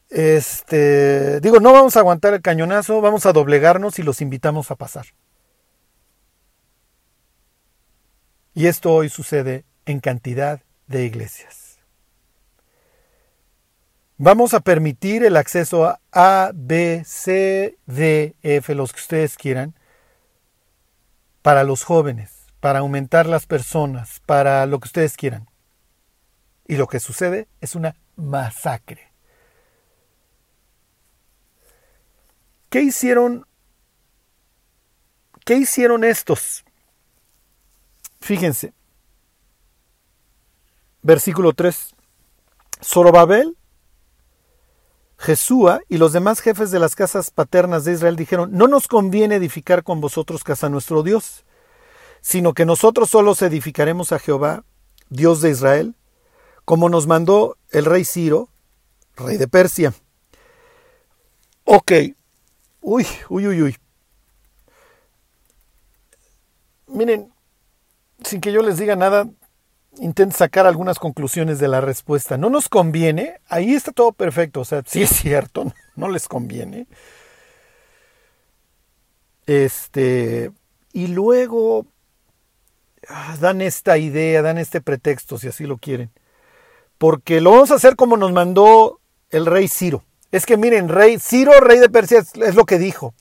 este, 0.10 1.40
digo, 1.42 1.60
no 1.60 1.72
vamos 1.72 1.96
a 1.96 2.00
aguantar 2.00 2.34
el 2.34 2.42
cañonazo, 2.42 3.02
vamos 3.02 3.28
a 3.28 3.34
doblegarnos 3.34 4.00
y 4.00 4.04
los 4.04 4.22
invitamos 4.22 4.72
a 4.72 4.76
pasar. 4.76 5.06
Y 8.56 8.66
esto 8.66 8.92
hoy 8.94 9.10
sucede 9.10 9.64
en 9.86 10.00
cantidad 10.00 10.62
de 10.88 11.06
iglesias. 11.06 11.59
Vamos 14.22 14.54
a 14.54 14.60
permitir 14.60 15.24
el 15.24 15.38
acceso 15.38 15.86
a 15.86 16.02
A, 16.12 16.52
B, 16.54 17.04
C, 17.06 17.78
D, 17.86 18.36
F, 18.42 18.76
los 18.76 18.92
que 18.92 19.00
ustedes 19.00 19.38
quieran, 19.38 19.74
para 21.42 21.64
los 21.64 21.86
jóvenes, 21.86 22.48
para 22.60 22.80
aumentar 22.80 23.28
las 23.28 23.46
personas, 23.46 24.20
para 24.26 24.66
lo 24.66 24.82
que 24.82 24.88
ustedes 24.88 25.16
quieran. 25.16 25.50
Y 26.68 26.76
lo 26.76 26.88
que 26.88 27.00
sucede 27.00 27.48
es 27.62 27.76
una 27.76 27.96
masacre. 28.18 29.14
¿Qué 32.70 32.82
hicieron? 32.82 33.48
¿Qué 35.46 35.56
hicieron 35.56 36.04
estos? 36.04 36.66
Fíjense. 38.20 38.74
Versículo 41.04 41.54
3. 41.54 41.96
Zorobabel, 42.84 43.56
Jesúa 45.20 45.82
y 45.88 45.98
los 45.98 46.14
demás 46.14 46.40
jefes 46.40 46.72
de 46.72 46.80
las 46.80 46.96
casas 46.96 47.30
paternas 47.30 47.84
de 47.84 47.94
Israel 47.94 48.16
dijeron, 48.16 48.50
no 48.54 48.68
nos 48.68 48.88
conviene 48.88 49.36
edificar 49.36 49.84
con 49.84 50.02
vosotros 50.02 50.44
casa 50.44 50.70
nuestro 50.70 51.04
Dios, 51.04 51.46
sino 52.22 52.54
que 52.54 52.66
nosotros 52.66 53.12
solos 53.12 53.42
edificaremos 53.42 54.12
a 54.12 54.20
Jehová, 54.20 54.64
Dios 55.10 55.42
de 55.42 55.52
Israel, 55.52 55.96
como 56.66 56.90
nos 56.90 57.06
mandó 57.06 57.58
el 57.72 57.86
rey 57.86 58.06
Ciro, 58.06 58.50
rey 59.16 59.38
de 59.38 59.48
Persia. 59.48 59.94
Ok, 61.66 61.92
Uy, 62.82 63.06
uy, 63.30 63.48
uy, 63.48 63.62
uy. 63.62 63.78
Miren, 66.88 67.32
sin 68.24 68.42
que 68.42 68.52
yo 68.52 68.62
les 68.62 68.78
diga 68.78 68.96
nada, 68.96 69.30
intenten 70.00 70.32
sacar 70.32 70.66
algunas 70.66 71.00
conclusiones 71.00 71.60
de 71.60 71.68
la 71.68 71.82
respuesta. 71.82 72.38
No 72.38 72.50
nos 72.50 72.70
conviene, 72.70 73.40
ahí 73.48 73.74
está 73.74 73.92
todo 73.92 74.12
perfecto, 74.12 74.62
o 74.62 74.66
sea, 74.66 74.84
sí 74.86 75.04
es 75.04 75.10
cierto, 75.10 75.72
no 75.96 76.10
les 76.10 76.28
conviene. 76.28 76.88
Este, 79.46 80.52
y 80.94 81.08
luego 81.08 81.88
ah, 83.08 83.36
dan 83.40 83.62
esta 83.62 83.98
idea, 83.98 84.42
dan 84.42 84.58
este 84.58 84.82
pretexto, 84.82 85.38
si 85.38 85.48
así 85.48 85.66
lo 85.66 85.78
quieren. 85.78 86.12
Porque 86.98 87.42
lo 87.42 87.52
vamos 87.52 87.72
a 87.72 87.76
hacer 87.76 87.96
como 87.96 88.18
nos 88.18 88.32
mandó 88.32 89.00
el 89.30 89.46
rey 89.46 89.68
Ciro. 89.68 90.04
Es 90.32 90.46
que 90.46 90.58
miren, 90.58 90.90
rey 90.90 91.18
Ciro, 91.20 91.60
rey 91.60 91.80
de 91.80 91.90
Persia, 91.90 92.20
es 92.20 92.56
lo 92.56 92.66
que 92.66 92.78
dijo. 92.78 93.14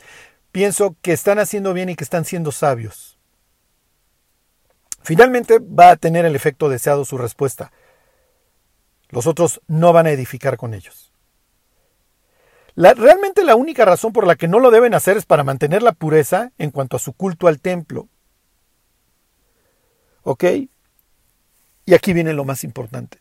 Pienso 0.53 0.97
que 1.03 1.13
están 1.13 1.39
haciendo 1.39 1.73
bien 1.73 1.89
y 1.89 1.97
que 1.97 2.05
están 2.05 2.25
siendo 2.25 2.53
sabios. 2.53 3.18
Finalmente 5.03 5.59
va 5.59 5.91
a 5.91 5.97
tener 5.97 6.25
el 6.25 6.37
efecto 6.37 6.69
deseado 6.69 7.05
su 7.05 7.19
respuesta. 7.19 7.73
Los 9.09 9.27
otros 9.27 9.61
no 9.67 9.93
van 9.93 10.07
a 10.07 10.11
edificar 10.11 10.57
con 10.57 10.75
ellos. 10.75 11.13
realmente 12.77 13.45
la 13.45 13.57
única 13.57 13.85
razón 13.85 14.13
por 14.13 14.27
la 14.27 14.37
que 14.37 14.49
no 14.49 14.61
lo 14.61 14.71
deben 14.71 14.95
hacer 14.95 15.17
es 15.17 15.25
para 15.25 15.45
mantener 15.45 15.83
la 15.83 15.93
pureza 15.93 16.53
en 16.59 16.71
cuanto 16.71 16.97
a 16.97 17.01
su 17.01 17.13
culto 17.13 17.49
al 17.49 17.61
templo. 17.61 18.09
¿Ok? 20.23 20.45
Y 21.87 21.95
aquí 21.95 22.13
viene 22.13 22.35
lo 22.35 22.45
más 22.45 22.65
importante. 22.65 23.21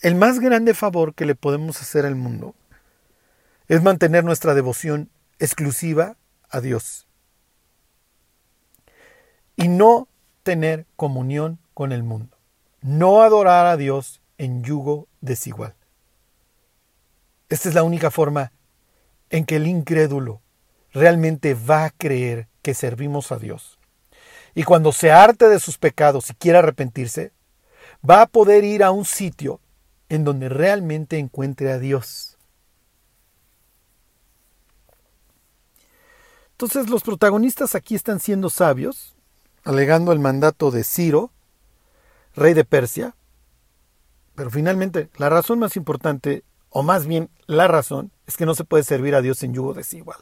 El 0.00 0.14
más 0.14 0.38
grande 0.40 0.74
favor 0.74 1.14
que 1.14 1.26
le 1.26 1.34
podemos 1.34 1.80
hacer 1.80 2.04
al 2.04 2.14
mundo 2.14 2.54
es 3.68 3.82
mantener 3.82 4.24
nuestra 4.24 4.54
devoción 4.54 5.10
exclusiva 5.38 6.16
a 6.50 6.60
Dios 6.60 7.06
y 9.60 9.68
no 9.68 10.08
tener 10.42 10.86
comunión 10.96 11.58
con 11.74 11.92
el 11.92 12.02
mundo, 12.02 12.36
no 12.80 13.22
adorar 13.22 13.66
a 13.66 13.76
Dios 13.76 14.20
en 14.38 14.62
yugo 14.62 15.08
desigual. 15.20 15.74
Esta 17.48 17.68
es 17.68 17.74
la 17.74 17.82
única 17.82 18.10
forma 18.10 18.52
en 19.28 19.44
que 19.44 19.56
el 19.56 19.66
incrédulo 19.66 20.40
realmente 20.92 21.54
va 21.54 21.84
a 21.84 21.90
creer 21.90 22.48
que 22.62 22.74
servimos 22.74 23.32
a 23.32 23.38
Dios. 23.38 23.78
Y 24.54 24.64
cuando 24.64 24.92
se 24.92 25.12
harte 25.12 25.48
de 25.48 25.60
sus 25.60 25.78
pecados 25.78 26.30
y 26.30 26.34
quiera 26.34 26.60
arrepentirse, 26.60 27.32
va 28.08 28.22
a 28.22 28.26
poder 28.26 28.64
ir 28.64 28.82
a 28.82 28.90
un 28.90 29.04
sitio 29.04 29.60
en 30.08 30.24
donde 30.24 30.48
realmente 30.48 31.18
encuentre 31.18 31.70
a 31.70 31.78
Dios. 31.78 32.36
Entonces 36.52 36.90
los 36.90 37.02
protagonistas 37.02 37.74
aquí 37.74 37.94
están 37.94 38.20
siendo 38.20 38.50
sabios, 38.50 39.14
alegando 39.64 40.12
el 40.12 40.18
mandato 40.18 40.70
de 40.70 40.84
Ciro, 40.84 41.30
rey 42.34 42.54
de 42.54 42.64
Persia, 42.64 43.14
pero 44.34 44.50
finalmente 44.50 45.10
la 45.16 45.28
razón 45.28 45.58
más 45.58 45.76
importante, 45.76 46.44
o 46.70 46.82
más 46.82 47.06
bien 47.06 47.30
la 47.46 47.68
razón, 47.68 48.10
es 48.26 48.36
que 48.36 48.46
no 48.46 48.54
se 48.54 48.64
puede 48.64 48.84
servir 48.84 49.14
a 49.14 49.22
Dios 49.22 49.42
en 49.42 49.54
yugo 49.54 49.74
desigual. 49.74 50.18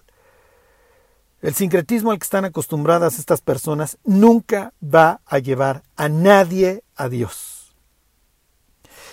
El 1.41 1.55
sincretismo 1.55 2.11
al 2.11 2.19
que 2.19 2.25
están 2.25 2.45
acostumbradas 2.45 3.19
estas 3.19 3.43
personas 3.43 3.99
nunca 4.03 4.73
va 4.83 5.21
a 5.25 5.39
llevar 5.39 5.85
a 5.97 6.09
nadie 6.09 6.83
a 6.97 7.09
Dios. 7.09 7.77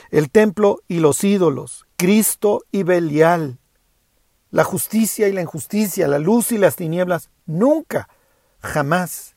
El 0.10 0.32
templo 0.32 0.82
y 0.88 1.00
los 1.00 1.24
ídolos, 1.24 1.86
Cristo 1.98 2.64
y 2.72 2.84
Belial, 2.84 3.60
la 4.50 4.64
justicia 4.64 5.28
y 5.28 5.34
la 5.34 5.42
injusticia, 5.42 6.08
la 6.08 6.18
luz 6.18 6.52
y 6.52 6.58
las 6.58 6.76
tinieblas, 6.76 7.30
nunca, 7.46 8.10
jamás 8.60 9.35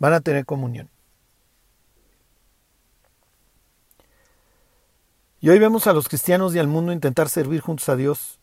van 0.00 0.14
a 0.14 0.20
tener 0.20 0.44
comunión. 0.44 0.90
Y 5.40 5.48
hoy 5.48 5.58
vemos 5.58 5.86
a 5.86 5.92
los 5.92 6.08
cristianos 6.08 6.54
y 6.54 6.58
al 6.58 6.66
mundo 6.66 6.92
intentar 6.92 7.28
servir 7.28 7.60
juntos 7.60 7.88
a 7.88 7.96
Dios, 7.96 8.40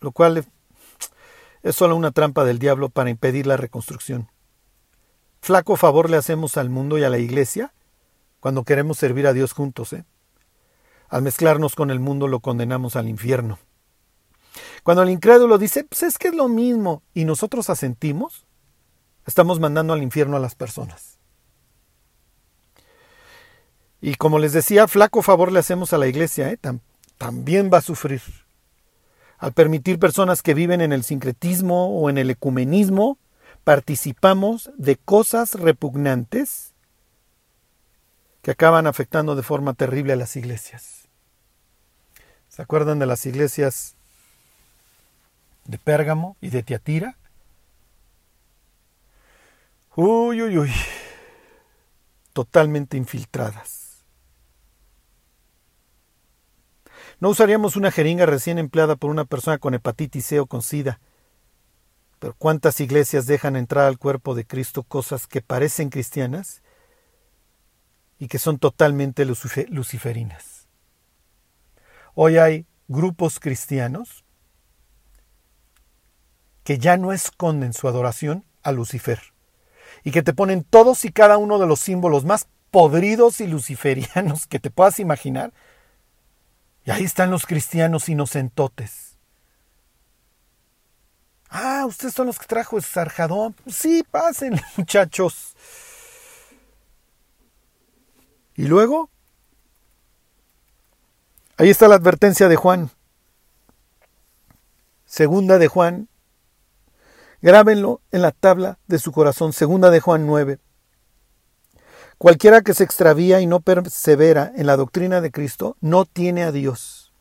lo 0.00 0.12
cual 0.12 0.44
es 1.62 1.76
solo 1.76 1.94
una 1.94 2.12
trampa 2.12 2.44
del 2.44 2.58
diablo 2.58 2.88
para 2.88 3.10
impedir 3.10 3.46
la 3.46 3.56
reconstrucción. 3.56 4.30
Flaco 5.42 5.76
favor 5.76 6.10
le 6.10 6.16
hacemos 6.16 6.56
al 6.56 6.70
mundo 6.70 6.98
y 6.98 7.04
a 7.04 7.10
la 7.10 7.18
iglesia 7.18 7.72
cuando 8.40 8.64
queremos 8.64 8.98
servir 8.98 9.26
a 9.26 9.32
Dios 9.32 9.52
juntos. 9.52 9.92
¿eh? 9.92 10.04
Al 11.08 11.22
mezclarnos 11.22 11.74
con 11.74 11.90
el 11.90 12.00
mundo 12.00 12.26
lo 12.28 12.40
condenamos 12.40 12.96
al 12.96 13.08
infierno. 13.08 13.58
Cuando 14.82 15.02
el 15.02 15.10
incrédulo 15.10 15.58
dice, 15.58 15.84
pues 15.84 16.04
es 16.04 16.18
que 16.18 16.28
es 16.28 16.34
lo 16.34 16.48
mismo, 16.48 17.02
y 17.12 17.24
nosotros 17.24 17.68
asentimos, 17.70 18.45
estamos 19.26 19.60
mandando 19.60 19.92
al 19.92 20.02
infierno 20.02 20.36
a 20.36 20.40
las 20.40 20.54
personas. 20.54 21.18
Y 24.00 24.14
como 24.14 24.38
les 24.38 24.52
decía, 24.52 24.88
flaco 24.88 25.22
favor 25.22 25.52
le 25.52 25.58
hacemos 25.58 25.92
a 25.92 25.98
la 25.98 26.06
iglesia, 26.06 26.50
¿eh? 26.50 26.58
también 27.18 27.70
va 27.72 27.78
a 27.78 27.82
sufrir. 27.82 28.22
Al 29.38 29.52
permitir 29.52 29.98
personas 29.98 30.42
que 30.42 30.54
viven 30.54 30.80
en 30.80 30.92
el 30.92 31.04
sincretismo 31.04 31.98
o 31.98 32.08
en 32.08 32.18
el 32.18 32.30
ecumenismo, 32.30 33.18
participamos 33.64 34.70
de 34.76 34.96
cosas 34.96 35.54
repugnantes 35.54 36.72
que 38.42 38.52
acaban 38.52 38.86
afectando 38.86 39.34
de 39.34 39.42
forma 39.42 39.74
terrible 39.74 40.12
a 40.12 40.16
las 40.16 40.36
iglesias. 40.36 41.08
¿Se 42.48 42.62
acuerdan 42.62 42.98
de 42.98 43.06
las 43.06 43.26
iglesias 43.26 43.96
de 45.66 45.78
Pérgamo 45.78 46.36
y 46.40 46.50
de 46.50 46.62
Tiatira. 46.62 47.16
Uy, 49.96 50.42
uy, 50.42 50.58
uy. 50.58 50.72
Totalmente 52.34 52.98
infiltradas. 52.98 54.04
No 57.18 57.30
usaríamos 57.30 57.76
una 57.76 57.90
jeringa 57.90 58.26
recién 58.26 58.58
empleada 58.58 58.96
por 58.96 59.10
una 59.10 59.24
persona 59.24 59.56
con 59.56 59.72
hepatitis 59.72 60.26
C 60.26 60.38
o 60.38 60.44
con 60.44 60.60
SIDA. 60.60 61.00
Pero 62.18 62.34
¿cuántas 62.36 62.78
iglesias 62.80 63.24
dejan 63.24 63.56
entrar 63.56 63.86
al 63.86 63.98
cuerpo 63.98 64.34
de 64.34 64.46
Cristo 64.46 64.82
cosas 64.82 65.26
que 65.26 65.40
parecen 65.40 65.88
cristianas 65.88 66.62
y 68.18 68.28
que 68.28 68.38
son 68.38 68.58
totalmente 68.58 69.24
luciferinas? 69.24 70.68
Hoy 72.14 72.36
hay 72.36 72.66
grupos 72.86 73.40
cristianos 73.40 74.26
que 76.64 76.76
ya 76.76 76.98
no 76.98 77.14
esconden 77.14 77.72
su 77.72 77.88
adoración 77.88 78.44
a 78.62 78.72
Lucifer 78.72 79.35
y 80.06 80.12
que 80.12 80.22
te 80.22 80.32
ponen 80.32 80.62
todos 80.62 81.04
y 81.04 81.10
cada 81.10 81.36
uno 81.36 81.58
de 81.58 81.66
los 81.66 81.80
símbolos 81.80 82.24
más 82.24 82.46
podridos 82.70 83.40
y 83.40 83.48
luciferianos 83.48 84.46
que 84.46 84.60
te 84.60 84.70
puedas 84.70 85.00
imaginar. 85.00 85.52
Y 86.84 86.92
ahí 86.92 87.02
están 87.02 87.32
los 87.32 87.44
cristianos 87.44 88.08
inocentotes. 88.08 89.18
Ah, 91.50 91.84
ustedes 91.88 92.14
son 92.14 92.28
los 92.28 92.38
que 92.38 92.46
trajo 92.46 92.76
el 92.76 92.84
sarjadón. 92.84 93.56
Sí, 93.66 94.04
pasen, 94.08 94.60
muchachos. 94.76 95.56
Y 98.54 98.66
luego, 98.66 99.10
ahí 101.56 101.68
está 101.68 101.88
la 101.88 101.96
advertencia 101.96 102.46
de 102.46 102.54
Juan. 102.54 102.90
Segunda 105.04 105.58
de 105.58 105.66
Juan 105.66 106.08
Grábenlo 107.42 108.00
en 108.12 108.22
la 108.22 108.32
tabla 108.32 108.78
de 108.86 108.98
su 108.98 109.12
corazón, 109.12 109.52
segunda 109.52 109.90
de 109.90 110.00
Juan 110.00 110.26
9. 110.26 110.58
Cualquiera 112.18 112.62
que 112.62 112.72
se 112.72 112.82
extravía 112.82 113.40
y 113.40 113.46
no 113.46 113.60
persevera 113.60 114.52
en 114.56 114.66
la 114.66 114.76
doctrina 114.76 115.20
de 115.20 115.30
Cristo 115.30 115.76
no 115.80 116.06
tiene 116.06 116.44
a 116.44 116.52
Dios. 116.52 117.12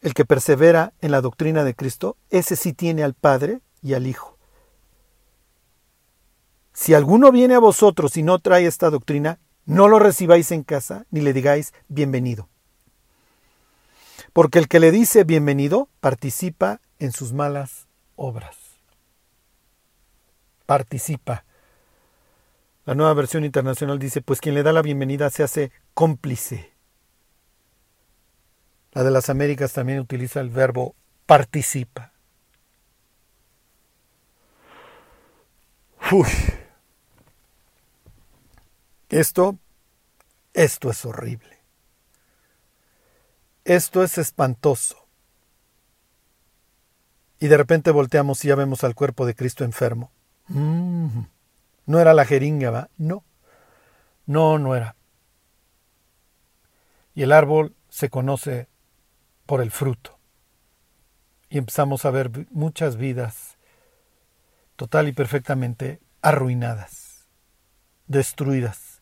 El 0.00 0.14
que 0.14 0.24
persevera 0.24 0.94
en 1.00 1.10
la 1.10 1.20
doctrina 1.20 1.62
de 1.62 1.74
Cristo, 1.74 2.16
ese 2.30 2.56
sí 2.56 2.72
tiene 2.72 3.04
al 3.04 3.12
Padre 3.12 3.60
y 3.82 3.92
al 3.94 4.06
Hijo. 4.06 4.38
Si 6.72 6.94
alguno 6.94 7.32
viene 7.32 7.54
a 7.54 7.58
vosotros 7.58 8.16
y 8.16 8.22
no 8.22 8.38
trae 8.38 8.66
esta 8.66 8.88
doctrina, 8.88 9.40
no 9.66 9.88
lo 9.88 9.98
recibáis 9.98 10.52
en 10.52 10.62
casa 10.62 11.04
ni 11.10 11.20
le 11.20 11.34
digáis 11.34 11.74
bienvenido. 11.88 12.48
Porque 14.32 14.58
el 14.58 14.68
que 14.68 14.80
le 14.80 14.90
dice 14.90 15.24
bienvenido 15.24 15.88
participa 16.00 16.80
en 16.98 17.12
sus 17.12 17.32
malas 17.32 17.88
obras 18.14 18.65
participa. 20.66 21.44
La 22.84 22.94
nueva 22.94 23.14
versión 23.14 23.44
internacional 23.44 23.98
dice, 23.98 24.20
pues 24.20 24.40
quien 24.40 24.54
le 24.54 24.62
da 24.62 24.72
la 24.72 24.82
bienvenida 24.82 25.30
se 25.30 25.42
hace 25.42 25.72
cómplice. 25.94 26.72
La 28.92 29.02
de 29.02 29.10
las 29.10 29.28
Américas 29.28 29.72
también 29.72 29.98
utiliza 29.98 30.40
el 30.40 30.50
verbo 30.50 30.94
participa. 31.26 32.12
Uy. 36.12 36.28
Esto, 39.08 39.58
esto 40.54 40.90
es 40.90 41.04
horrible. 41.04 41.58
Esto 43.64 44.04
es 44.04 44.16
espantoso. 44.18 45.06
Y 47.40 47.48
de 47.48 47.56
repente 47.56 47.90
volteamos 47.90 48.44
y 48.44 48.48
ya 48.48 48.54
vemos 48.54 48.84
al 48.84 48.94
cuerpo 48.94 49.26
de 49.26 49.34
Cristo 49.34 49.64
enfermo. 49.64 50.12
Mm. 50.48 51.26
No 51.86 52.00
era 52.00 52.14
la 52.14 52.24
jeringa, 52.24 52.70
¿va? 52.70 52.90
No. 52.96 53.24
No, 54.26 54.58
no 54.58 54.74
era. 54.74 54.96
Y 57.14 57.22
el 57.22 57.32
árbol 57.32 57.74
se 57.88 58.10
conoce 58.10 58.68
por 59.46 59.60
el 59.60 59.70
fruto. 59.70 60.18
Y 61.48 61.58
empezamos 61.58 62.04
a 62.04 62.10
ver 62.10 62.30
muchas 62.50 62.96
vidas 62.96 63.56
total 64.74 65.08
y 65.08 65.12
perfectamente 65.12 66.00
arruinadas, 66.20 67.28
destruidas. 68.08 69.00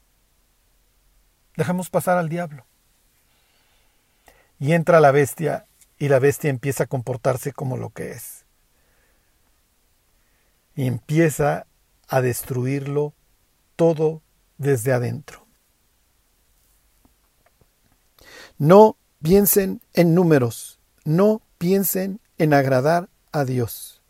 Dejamos 1.56 1.90
pasar 1.90 2.18
al 2.18 2.28
diablo. 2.28 2.66
Y 4.60 4.72
entra 4.72 5.00
la 5.00 5.10
bestia 5.10 5.66
y 5.98 6.08
la 6.08 6.18
bestia 6.18 6.50
empieza 6.50 6.84
a 6.84 6.86
comportarse 6.86 7.52
como 7.52 7.76
lo 7.76 7.90
que 7.90 8.12
es 8.12 8.43
y 10.74 10.86
empieza 10.86 11.66
a 12.08 12.20
destruirlo 12.20 13.14
todo 13.76 14.22
desde 14.58 14.92
adentro. 14.92 15.46
No 18.58 18.96
piensen 19.22 19.80
en 19.92 20.14
números, 20.14 20.78
no 21.04 21.42
piensen 21.58 22.20
en 22.38 22.54
agradar 22.54 23.08
a 23.32 23.44
Dios. 23.44 24.02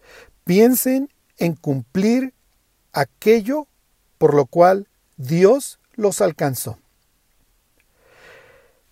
Piensen 0.44 1.08
en 1.38 1.54
cumplir 1.54 2.34
aquello 2.92 3.66
por 4.18 4.34
lo 4.34 4.46
cual 4.46 4.88
Dios 5.16 5.78
los 5.94 6.20
alcanzó. 6.20 6.78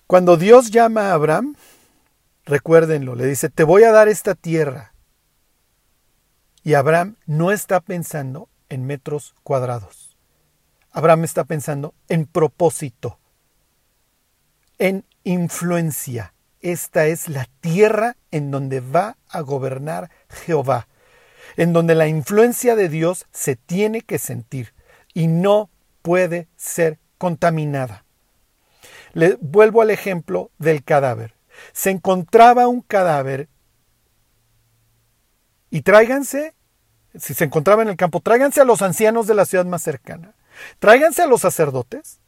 Cuando 0.07 0.37
Dios 0.37 0.71
llama 0.71 1.11
a 1.11 1.15
Abraham, 1.15 1.55
recuérdenlo, 2.45 3.15
le 3.15 3.27
dice, 3.27 3.49
te 3.49 3.65
voy 3.65 3.85
a 3.85 3.93
dar 3.93 4.09
esta 4.09 4.35
tierra 4.35 4.92
y 6.63 6.75
Abraham 6.75 7.17
no 7.27 7.51
está 7.51 7.81
pensando 7.81 8.49
en 8.69 8.87
metros 8.87 9.35
cuadrados. 9.43 10.17
Abraham 10.93 11.25
está 11.25 11.45
pensando 11.45 11.95
en 12.09 12.27
propósito, 12.27 13.19
en 14.79 15.05
influencia. 15.25 16.35
Esta 16.61 17.07
es 17.07 17.29
la 17.29 17.49
tierra 17.61 18.17
en 18.31 18.51
donde 18.51 18.81
va 18.81 19.17
a 19.29 19.41
gobernar 19.41 20.11
Jehová, 20.45 20.87
en 21.57 21.73
donde 21.73 21.95
la 21.95 22.07
influencia 22.07 22.77
de 22.77 22.89
Dios 22.89 23.27
se 23.33 23.57
tiene 23.57 24.03
que 24.03 24.19
sentir 24.19 24.75
y 25.13 25.27
no 25.27 25.71
puede 26.03 26.49
ser 26.57 26.99
contaminada. 27.19 28.05
Le 29.13 29.37
vuelvo 29.41 29.83
al 29.83 29.91
ejemplo 29.91 30.51
del 30.59 30.85
cadáver. 30.85 31.35
Se 31.73 31.91
encontraba 31.91 32.69
un 32.69 32.81
cadáver 32.81 33.49
y 35.73 35.81
tráiganse, 35.81 36.55
si 37.19 37.33
se 37.33 37.45
encontraba 37.45 37.81
en 37.81 37.89
el 37.89 37.97
campo, 37.97 38.21
tráiganse 38.21 38.61
a 38.61 38.67
los 38.67 38.83
ancianos 38.83 39.27
de 39.27 39.35
la 39.35 39.47
ciudad 39.47 39.65
más 39.65 39.83
cercana, 39.83 40.35
tráiganse 40.79 41.23
a 41.23 41.27
los 41.27 41.41
sacerdotes 41.41 42.21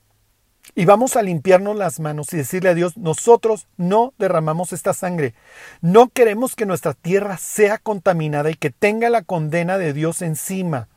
y 0.74 0.86
vamos 0.86 1.14
a 1.14 1.22
limpiarnos 1.22 1.76
las 1.76 2.00
manos 2.00 2.32
y 2.32 2.38
decirle 2.38 2.70
a 2.70 2.74
Dios, 2.74 2.96
nosotros 2.96 3.66
no 3.76 4.14
derramamos 4.16 4.72
esta 4.72 4.94
sangre. 4.94 5.34
No 5.82 6.08
queremos 6.08 6.56
que 6.56 6.64
nuestra 6.64 6.94
tierra 6.94 7.36
sea 7.36 7.76
contaminada 7.76 8.50
y 8.50 8.54
que 8.54 8.70
tenga 8.70 9.10
la 9.10 9.20
condena 9.20 9.76
de 9.76 9.92
Dios 9.92 10.22
encima. 10.22 10.88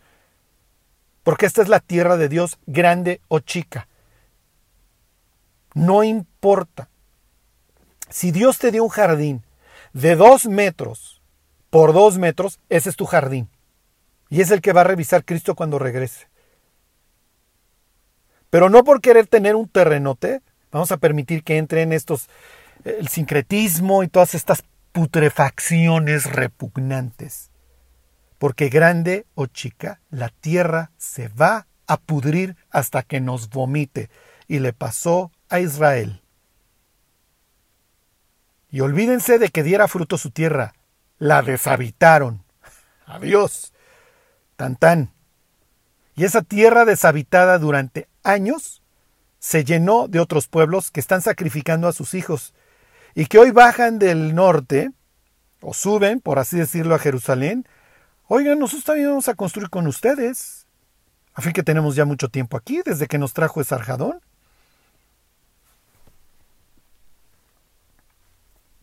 Porque 1.23 1.47
esta 1.47 1.61
es 1.61 1.67
la 1.67 1.81
tierra 1.81 2.15
de 2.15 2.29
Dios, 2.29 2.59
grande 2.65 3.19
o 3.27 3.39
chica. 3.39 3.89
No 5.73 6.05
importa. 6.05 6.87
Si 8.09 8.31
Dios 8.31 8.57
te 8.57 8.71
dio 8.71 8.85
un 8.85 8.89
jardín 8.89 9.43
de 9.91 10.15
dos 10.15 10.45
metros 10.45 11.16
por 11.77 11.93
dos 11.93 12.17
metros, 12.17 12.59
ese 12.69 12.89
es 12.89 12.95
tu 12.95 13.05
jardín. 13.05 13.51
Y 14.29 14.41
es 14.41 14.49
el 14.49 14.61
que 14.61 14.73
va 14.73 14.81
a 14.81 14.85
revisar 14.85 15.23
Cristo 15.23 15.53
cuando 15.53 15.77
regrese. 15.77 16.27
Pero 18.49 18.71
no 18.71 18.83
por 18.83 18.99
querer 18.99 19.27
tener 19.27 19.55
un 19.55 19.69
terrenote, 19.69 20.41
vamos 20.71 20.91
a 20.91 20.97
permitir 20.97 21.43
que 21.43 21.59
entren 21.59 21.93
estos, 21.93 22.29
el 22.83 23.09
sincretismo 23.09 24.01
y 24.01 24.07
todas 24.07 24.33
estas 24.33 24.63
putrefacciones 24.91 26.25
repugnantes. 26.25 27.51
Porque 28.39 28.69
grande 28.69 29.27
o 29.35 29.45
chica, 29.45 30.01
la 30.09 30.29
tierra 30.29 30.89
se 30.97 31.27
va 31.27 31.67
a 31.85 31.97
pudrir 31.97 32.55
hasta 32.71 33.03
que 33.03 33.21
nos 33.21 33.49
vomite. 33.49 34.09
Y 34.47 34.57
le 34.57 34.73
pasó 34.73 35.31
a 35.47 35.59
Israel. 35.59 36.23
Y 38.71 38.79
olvídense 38.79 39.37
de 39.37 39.49
que 39.49 39.61
diera 39.61 39.87
fruto 39.87 40.17
su 40.17 40.31
tierra 40.31 40.73
la 41.19 41.41
deshabitaron. 41.41 42.43
Adiós. 43.05 43.73
Tan 44.55 44.75
tan. 44.75 45.13
Y 46.15 46.23
esa 46.23 46.41
tierra 46.41 46.83
deshabitada 46.85 47.59
durante 47.59 48.07
años 48.23 48.81
se 49.39 49.63
llenó 49.63 50.07
de 50.07 50.19
otros 50.19 50.47
pueblos 50.47 50.89
que 50.89 50.99
están 50.99 51.21
sacrificando 51.21 51.87
a 51.87 51.93
sus 51.93 52.13
hijos 52.15 52.53
y 53.13 53.27
que 53.27 53.37
hoy 53.37 53.51
bajan 53.51 53.99
del 53.99 54.33
norte 54.33 54.91
o 55.61 55.73
suben, 55.73 56.19
por 56.19 56.39
así 56.39 56.57
decirlo, 56.57 56.95
a 56.95 56.99
Jerusalén. 56.99 57.67
Oigan, 58.27 58.59
nosotros 58.59 58.85
también 58.85 59.09
vamos 59.09 59.27
a 59.27 59.35
construir 59.35 59.69
con 59.69 59.87
ustedes. 59.87 60.67
A 61.33 61.41
fin 61.41 61.53
que 61.53 61.63
tenemos 61.63 61.95
ya 61.95 62.05
mucho 62.05 62.29
tiempo 62.29 62.57
aquí, 62.57 62.81
desde 62.83 63.07
que 63.07 63.19
nos 63.19 63.33
trajo 63.33 63.61
ese 63.61 63.75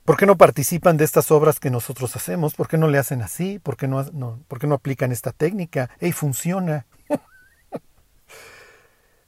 ¿Por 0.05 0.19
qué 0.19 0.27
no 0.27 0.37
participan 0.37 0.99
de 0.99 1.05
estas 1.05 1.31
obras 1.31 1.59
que 1.59 1.71
nosotros 1.71 2.15
hacemos? 2.15 2.55
¿Por 2.55 2.69
qué 2.69 2.77
no 2.77 2.89
le 2.89 2.99
hacen 2.99 3.23
así? 3.23 3.59
¿Por 3.59 3.79
qué 3.79 3.89
no, 3.89 4.03
no, 4.13 4.39
¿por 4.49 4.59
qué 4.59 4.67
no 4.67 4.75
aplican 4.75 5.13
esta 5.13 5.33
técnica? 5.33 5.89
¡Ey, 5.99 6.13
funciona! 6.13 6.87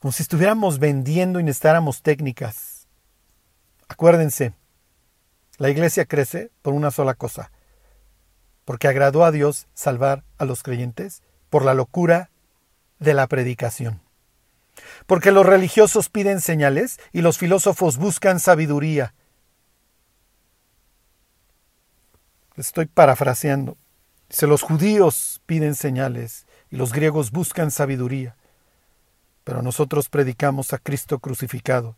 Como 0.01 0.13
si 0.13 0.23
estuviéramos 0.23 0.79
vendiendo 0.79 1.41
y 1.41 1.45
necesitáramos 1.45 2.03
técnicas. 2.03 2.89
Acuérdense, 3.89 4.53
la 5.57 5.71
iglesia 5.71 6.05
crece 6.05 6.51
por 6.61 6.75
una 6.75 6.91
sola 6.91 7.15
cosa, 7.15 7.51
porque 8.67 8.89
agradó 8.89 9.25
a 9.25 9.33
Dios 9.33 9.69
salvar 9.73 10.25
a 10.37 10.45
los 10.45 10.63
creyentes 10.63 11.23
por 11.49 11.65
la 11.65 11.73
locura 11.73 12.31
de 12.99 13.15
la 13.15 13.27
predicación. 13.29 14.03
Porque 15.07 15.33
los 15.33 15.47
religiosos 15.47 16.11
piden 16.11 16.43
señales 16.43 16.99
y 17.13 17.23
los 17.23 17.39
filósofos 17.39 17.97
buscan 17.97 18.41
sabiduría. 18.41 19.15
Estoy 22.57 22.87
parafraseando. 22.87 23.77
Dice, 24.29 24.47
los 24.47 24.63
judíos 24.63 25.41
piden 25.47 25.75
señales 25.75 26.47
y 26.71 26.77
los 26.77 26.93
griegos 26.93 27.31
buscan 27.31 27.71
sabiduría. 27.71 28.37
Pero 29.45 29.63
nosotros 29.63 30.09
predicamos 30.09 30.73
a 30.73 30.79
Cristo 30.79 31.19
crucificado. 31.19 31.97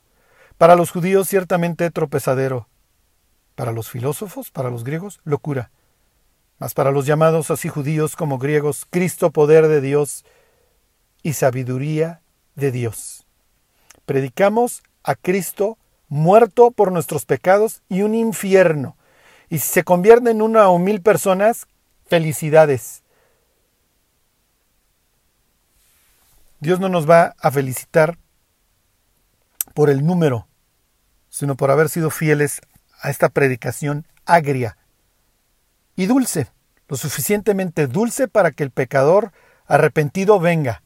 Para 0.58 0.76
los 0.76 0.90
judíos 0.90 1.28
ciertamente 1.28 1.90
tropezadero. 1.90 2.68
Para 3.54 3.72
los 3.72 3.88
filósofos, 3.88 4.50
para 4.50 4.70
los 4.70 4.84
griegos, 4.84 5.20
locura. 5.24 5.70
Mas 6.58 6.74
para 6.74 6.90
los 6.90 7.06
llamados 7.06 7.50
así 7.50 7.68
judíos 7.68 8.16
como 8.16 8.38
griegos, 8.38 8.86
Cristo 8.90 9.30
poder 9.30 9.68
de 9.68 9.80
Dios 9.80 10.24
y 11.22 11.32
sabiduría 11.32 12.20
de 12.56 12.72
Dios. 12.72 13.24
Predicamos 14.04 14.82
a 15.04 15.14
Cristo 15.14 15.78
muerto 16.08 16.70
por 16.72 16.90
nuestros 16.92 17.24
pecados 17.24 17.82
y 17.88 18.02
un 18.02 18.14
infierno. 18.14 18.97
Y 19.48 19.58
si 19.58 19.68
se 19.68 19.84
convierte 19.84 20.30
en 20.30 20.42
una 20.42 20.68
o 20.68 20.78
mil 20.78 21.00
personas, 21.00 21.66
felicidades. 22.06 23.02
Dios 26.60 26.80
no 26.80 26.88
nos 26.88 27.08
va 27.08 27.34
a 27.38 27.50
felicitar 27.50 28.18
por 29.74 29.90
el 29.90 30.04
número, 30.04 30.48
sino 31.28 31.56
por 31.56 31.70
haber 31.70 31.88
sido 31.88 32.10
fieles 32.10 32.60
a 33.00 33.10
esta 33.10 33.28
predicación 33.28 34.06
agria 34.26 34.76
y 35.94 36.06
dulce, 36.06 36.48
lo 36.88 36.96
suficientemente 36.96 37.86
dulce 37.86 38.28
para 38.28 38.50
que 38.50 38.64
el 38.64 38.70
pecador 38.70 39.32
arrepentido 39.66 40.40
venga 40.40 40.82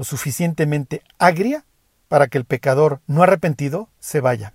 lo 0.00 0.04
suficientemente 0.04 1.02
agria 1.18 1.66
para 2.08 2.28
que 2.28 2.38
el 2.38 2.46
pecador 2.46 3.02
no 3.06 3.22
arrepentido 3.22 3.90
se 3.98 4.20
vaya. 4.20 4.54